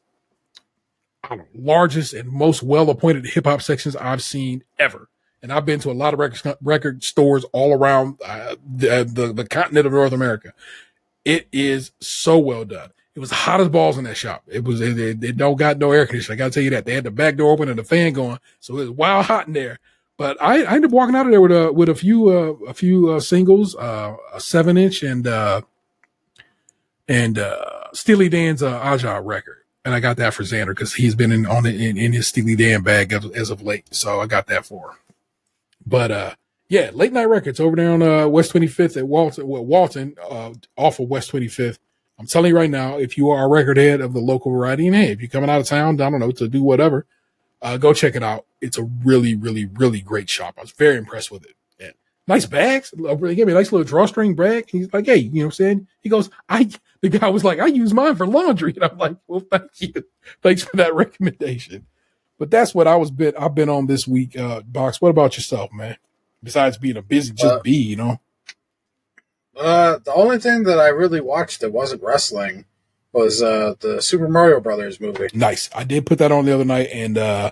[1.54, 5.10] largest and most well appointed hip hop sections I've seen ever.
[5.42, 9.34] And I've been to a lot of record, record stores all around uh, the, the,
[9.34, 10.54] the continent of North America.
[11.24, 12.90] It is so well done.
[13.14, 14.44] It was hot as balls in that shop.
[14.48, 16.38] It was, it don't got no air conditioning.
[16.38, 16.86] I gotta tell you that.
[16.86, 18.40] They had the back door open and the fan going.
[18.60, 19.80] So it was wild hot in there.
[20.18, 22.54] But I, I ended up walking out of there with a with a few uh,
[22.68, 25.62] a few uh, singles, uh, a seven inch and uh,
[27.08, 31.16] and uh, Steely Dan's uh, Aja record, and I got that for Xander because he's
[31.16, 34.20] been in on it in, in his Steely Dan bag as, as of late, so
[34.20, 34.98] I got that for him.
[35.86, 36.36] But uh,
[36.68, 40.16] yeah, Late Nite records over there on uh, West Twenty Fifth at Walton, well, Walton,
[40.30, 41.80] uh, off of West Twenty Fifth.
[42.20, 44.88] I'm telling you right now, if you are a record head of the local variety,
[44.88, 47.06] and hey, if you're coming out of town, I don't know to do whatever,
[47.62, 48.46] uh, go check it out.
[48.60, 50.56] it's a really, really, really great shop.
[50.58, 51.56] I was very impressed with it.
[52.28, 52.94] Nice bags.
[52.98, 54.66] They gave me a nice little drawstring bag.
[54.70, 55.88] He's like, hey, you know what I'm saying?
[56.02, 56.70] He goes, I,
[57.02, 58.74] the guy was like, I use mine for laundry.
[58.76, 59.94] And I'm like, well, thank you.
[60.42, 61.86] Thanks for that recommendation.
[62.38, 65.00] But that's what I was bit, I've been on this week, uh, box.
[65.02, 65.96] What about yourself, man?
[66.44, 68.20] Besides being a busy, just Uh, be, you know?
[69.56, 72.66] Uh, the only thing that I really watched that wasn't wrestling
[73.12, 75.30] was uh, the Super Mario Brothers movie.
[75.34, 75.70] Nice.
[75.74, 77.52] I did put that on the other night and, uh,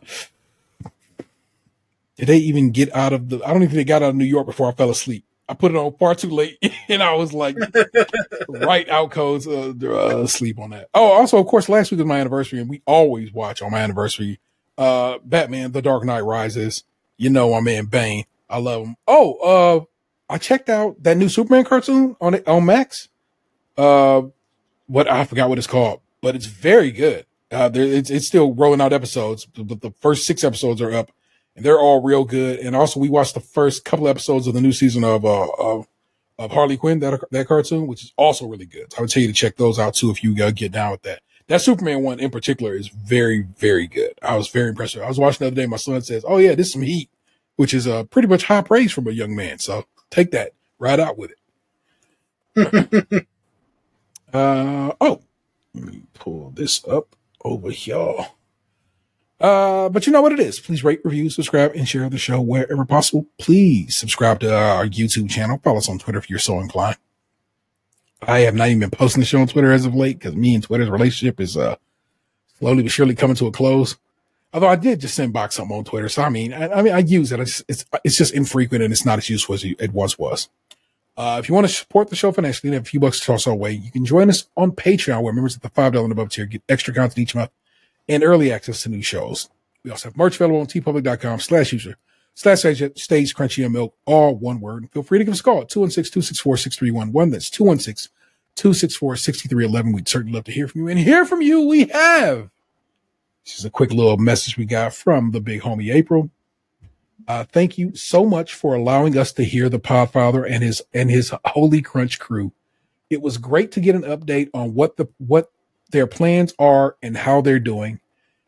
[2.17, 4.15] did they even get out of the, I don't even think they got out of
[4.15, 5.25] New York before I fell asleep.
[5.47, 6.57] I put it on far too late
[6.89, 7.55] and I was like,
[8.49, 10.89] right out codes, uh, uh, sleep on that.
[10.93, 13.79] Oh, also, of course, last week was my anniversary and we always watch on my
[13.79, 14.39] anniversary,
[14.77, 16.83] uh, Batman, The Dark Knight Rises.
[17.17, 18.25] You know, my man Bane.
[18.49, 18.95] I love him.
[19.07, 19.87] Oh,
[20.29, 23.09] uh, I checked out that new Superman cartoon on it, on Max.
[23.77, 24.23] Uh,
[24.87, 27.25] what I forgot what it's called, but it's very good.
[27.51, 31.11] Uh, there, it's, it's still rolling out episodes, but the first six episodes are up
[31.55, 32.59] and they're all real good.
[32.59, 35.87] And also we watched the first couple episodes of the new season of, uh, of,
[36.37, 38.91] of Harley Quinn, that, that cartoon, which is also really good.
[38.91, 40.91] So I would tell you to check those out too if you uh, get down
[40.91, 41.21] with that.
[41.47, 44.13] That Superman one in particular is very, very good.
[44.21, 44.97] I was very impressed.
[44.97, 45.67] I was watching the other day.
[45.67, 47.09] My son says, Oh yeah, this is some heat,
[47.55, 49.59] which is uh, pretty much high praise from a young man.
[49.59, 51.37] So take that right out with it.
[54.33, 55.21] uh, oh,
[55.73, 58.15] let me pull this up over here.
[59.39, 60.59] Uh, but you know what it is.
[60.59, 63.25] Please rate, review, subscribe, and share the show wherever possible.
[63.37, 65.59] Please subscribe to our YouTube channel.
[65.63, 66.97] Follow us on Twitter if you're so inclined.
[68.21, 70.55] I have not even been posting the show on Twitter as of late because me
[70.55, 71.75] and Twitter's relationship is uh
[72.57, 73.97] slowly but surely coming to a close.
[74.53, 76.93] Although I did just send box something on Twitter, so I mean, I, I mean,
[76.93, 77.41] I use it.
[77.41, 80.47] It's, it's it's just infrequent and it's not as useful as it once was.
[81.17, 83.25] Uh, if you want to support the show financially and have a few bucks to
[83.25, 86.05] toss our way, you can join us on Patreon, where members at the five dollar
[86.05, 87.51] and above tier get extra content each month
[88.07, 89.49] and early access to new shows.
[89.83, 91.97] We also have merch available on teepublic.com slash user
[92.35, 94.89] slash stage, crunchy and milk, all one word.
[94.91, 97.31] Feel free to give us a call at 216-264-6311.
[97.31, 97.49] That's
[98.57, 99.93] 216-264-6311.
[99.93, 100.89] We'd certainly love to hear from you.
[100.89, 102.51] And hear from you we have.
[103.43, 106.29] This is a quick little message we got from the big homie April.
[107.27, 111.09] Uh, thank you so much for allowing us to hear the Podfather and his and
[111.09, 112.51] his Holy Crunch crew.
[113.09, 115.51] It was great to get an update on what the what
[115.91, 117.99] their plans are and how they're doing.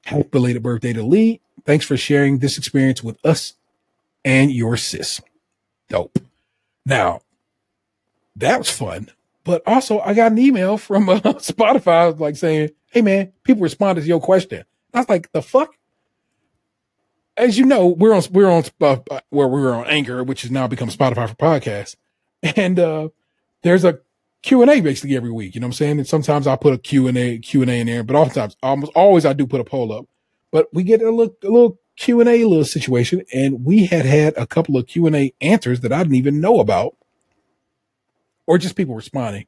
[0.05, 1.41] Happy belated birthday to Lee.
[1.65, 3.53] Thanks for sharing this experience with us
[4.23, 5.22] and your sis.
[5.89, 6.19] Dope.
[6.85, 7.22] Now,
[8.35, 9.09] that was fun.
[9.43, 14.01] But also, I got an email from uh, Spotify like saying, "Hey man, people responded
[14.01, 15.73] to your question." I was like, "The fuck."
[17.38, 18.97] As you know, we're on we're on uh,
[19.30, 21.95] where we were on Anchor, which has now become Spotify for podcasts,
[22.57, 23.09] and uh,
[23.64, 23.99] there's a
[24.48, 25.56] Q and A basically every week.
[25.56, 25.98] You know what I'm saying?
[25.98, 28.56] And sometimes I put a Q and A Q and A in there, but oftentimes,
[28.64, 30.06] almost always, I do put a poll up.
[30.52, 34.06] But we get a little a little Q and A little situation, and we had
[34.06, 36.95] had a couple of Q and A answers that I didn't even know about,
[38.45, 39.48] or just people responding.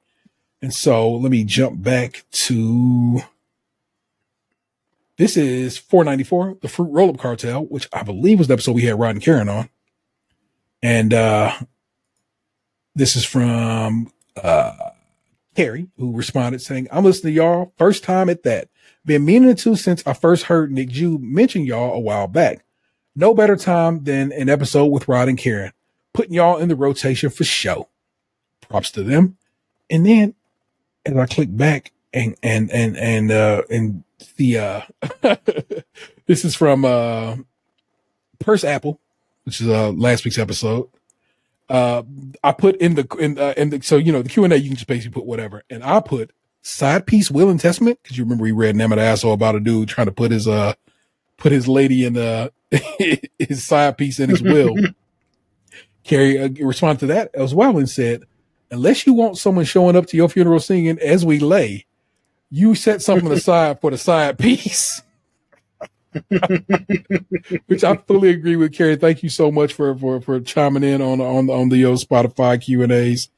[0.62, 3.22] And so let me jump back to
[5.16, 8.82] this is 494, the Fruit Roll Up Cartel, which I believe was the episode we
[8.82, 9.70] had Rod and Karen on.
[10.84, 11.54] And uh
[12.96, 14.12] this is from
[14.44, 14.92] uh
[15.56, 18.70] Carrie, who responded saying, I'm listening to y'all first time at that.
[19.06, 22.64] Been meaning to since I first heard Nick Jew mention y'all a while back.
[23.16, 25.74] No better time than an episode with Rod and Karen,
[26.14, 27.90] putting y'all in the rotation for show.
[28.62, 29.38] Props to them.
[29.90, 30.36] And then
[31.06, 34.04] as I click back and and and and uh and
[34.38, 34.82] the uh
[36.26, 37.36] this is from uh
[38.40, 39.00] Purse Apple,
[39.44, 40.90] which is uh last week's episode.
[41.70, 42.04] Uh
[42.44, 44.60] I put in the in uh in the so you know the Q and A
[44.60, 45.64] you can just basically put whatever.
[45.70, 46.32] And I put
[46.62, 49.60] side piece will and testament because you remember we read Name of asshole about a
[49.60, 50.74] dude trying to put his uh
[51.38, 52.52] put his lady in the
[53.40, 54.76] his side piece in his will.
[56.04, 58.24] Carrie uh, responded to that as well and said,
[58.72, 61.86] unless you want someone showing up to your funeral singing as we lay,
[62.50, 65.02] you set something aside for the side piece.
[67.68, 68.96] Which I fully agree with, Carrie.
[68.96, 72.62] Thank you so much for for for chiming in on on on the uh, Spotify
[72.62, 73.30] Q and A's.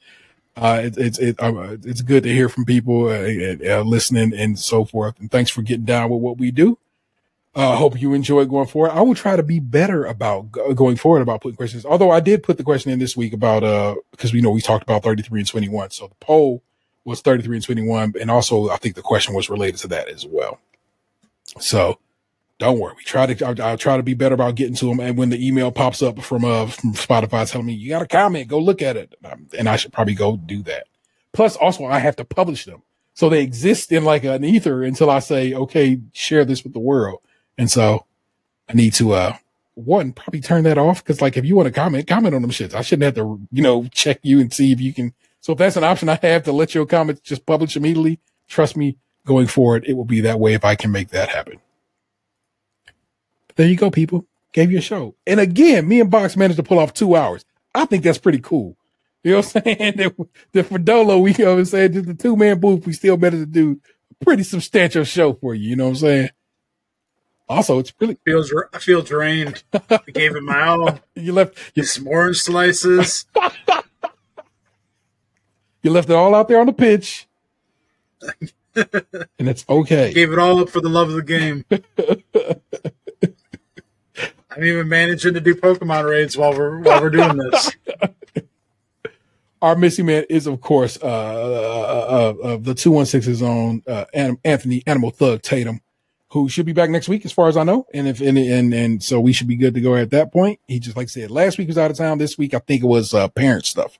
[0.55, 4.57] Uh, it, it's it, uh, it's good to hear from people uh, uh, listening and
[4.59, 5.19] so forth.
[5.19, 6.77] And thanks for getting down with what we do.
[7.53, 8.91] I uh, hope you enjoy going forward.
[8.91, 11.85] I will try to be better about go- going forward about putting questions.
[11.85, 14.61] Although I did put the question in this week about uh because we know we
[14.61, 15.89] talked about 33 and 21.
[15.91, 16.63] So the poll
[17.03, 20.25] was 33 and 21, and also I think the question was related to that as
[20.25, 20.59] well.
[21.59, 21.99] So
[22.61, 22.93] don't worry.
[22.95, 24.99] We try to I'll, I'll try to be better about getting to them.
[24.99, 28.07] And when the email pops up from uh from Spotify telling me you got a
[28.07, 30.85] comment, go look at it, Um, and I should probably go do that.
[31.33, 32.83] Plus, also I have to publish them,
[33.15, 36.79] so they exist in like an ether until I say okay, share this with the
[36.79, 37.19] world.
[37.57, 38.05] And so
[38.69, 39.37] I need to uh
[39.73, 42.51] one, probably turn that off because, like, if you want to comment, comment on them
[42.51, 42.75] shits.
[42.75, 45.13] I shouldn't have to, you know, check you and see if you can.
[45.39, 48.77] So if that's an option I have to let your comments just publish immediately, trust
[48.77, 51.59] me, going forward, it will be that way if I can make that happen.
[53.55, 54.25] There you go, people.
[54.53, 55.15] Gave you a show.
[55.25, 57.45] And again, me and Box managed to pull off two hours.
[57.73, 58.75] I think that's pretty cool.
[59.23, 59.97] You know what I'm saying?
[59.97, 63.17] that, that for Dolo, we you know saying just the two man booth, we still
[63.17, 63.79] managed to do
[64.19, 65.69] a pretty substantial show for you.
[65.69, 66.29] You know what I'm saying?
[67.47, 69.63] Also, it's really feels I feel drained.
[69.73, 70.99] I gave it my all.
[71.15, 73.25] You left you, some orange slices.
[75.83, 77.27] you left it all out there on the pitch.
[78.25, 80.13] and it's okay.
[80.13, 81.65] Gave it all up for the love of the game.
[84.51, 87.71] I'm even managing to do Pokemon raids while we're while we're doing this.
[89.61, 93.83] Our missing man is, of course, uh, uh, uh, uh the two one six's own
[93.87, 95.81] uh, Anthony Animal Thug Tatum,
[96.29, 97.85] who should be back next week, as far as I know.
[97.93, 100.59] And if and and, and so we should be good to go at that point.
[100.67, 102.17] He just like I said, last week was out of town.
[102.17, 103.97] This week, I think it was uh, parent stuff.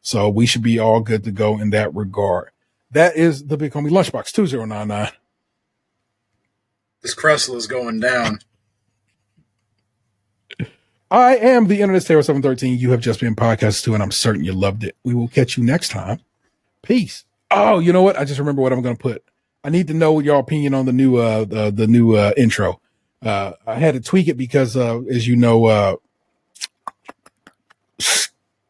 [0.00, 2.50] So we should be all good to go in that regard.
[2.90, 5.12] That is the big homie lunchbox two zero nine nine.
[7.02, 8.40] This Cresselia is going down.
[11.12, 12.78] I am the Internet Terror 713.
[12.78, 14.96] You have just been podcast two, and I'm certain you loved it.
[15.04, 16.20] We will catch you next time.
[16.80, 17.26] Peace.
[17.50, 18.18] Oh, you know what?
[18.18, 19.22] I just remember what I'm going to put.
[19.62, 22.80] I need to know your opinion on the new, uh, the, the new, uh, intro.
[23.20, 25.96] Uh, I had to tweak it because, uh, as you know, uh,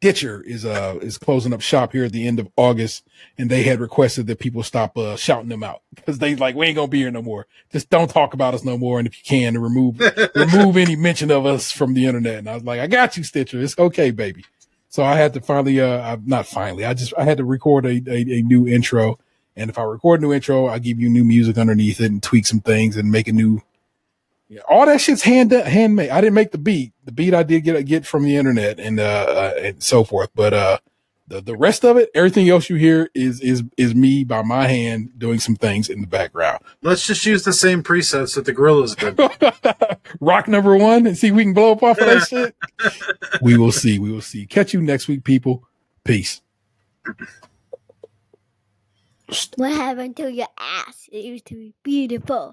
[0.02, 3.06] Stitcher is uh is closing up shop here at the end of August,
[3.38, 6.66] and they had requested that people stop uh shouting them out because they like we
[6.66, 7.46] ain't gonna be here no more.
[7.70, 10.00] Just don't talk about us no more, and if you can, remove
[10.34, 12.38] remove any mention of us from the internet.
[12.38, 13.60] And I was like, I got you, Stitcher.
[13.60, 14.44] It's okay, baby.
[14.88, 18.02] So I had to finally, uh, not finally, I just I had to record a,
[18.08, 19.20] a, a new intro,
[19.54, 22.20] and if I record a new intro, I give you new music underneath it and
[22.20, 23.62] tweak some things and make a new
[24.52, 26.10] yeah, all that shit's hand handmade.
[26.10, 26.92] I didn't make the beat.
[27.06, 30.28] The beat I did get get from the internet and uh, uh, and so forth.
[30.34, 30.78] But uh,
[31.26, 34.66] the the rest of it, everything else you hear is is is me by my
[34.66, 36.62] hand doing some things in the background.
[36.82, 39.98] Let's just use the same presets that the Gorillaz did.
[40.20, 42.54] Rock number one and see if we can blow up off of that shit.
[43.40, 43.98] We will see.
[43.98, 44.44] We will see.
[44.44, 45.64] Catch you next week, people.
[46.04, 46.42] Peace.
[49.56, 51.08] What happened to your ass?
[51.10, 52.50] It used to be beautiful.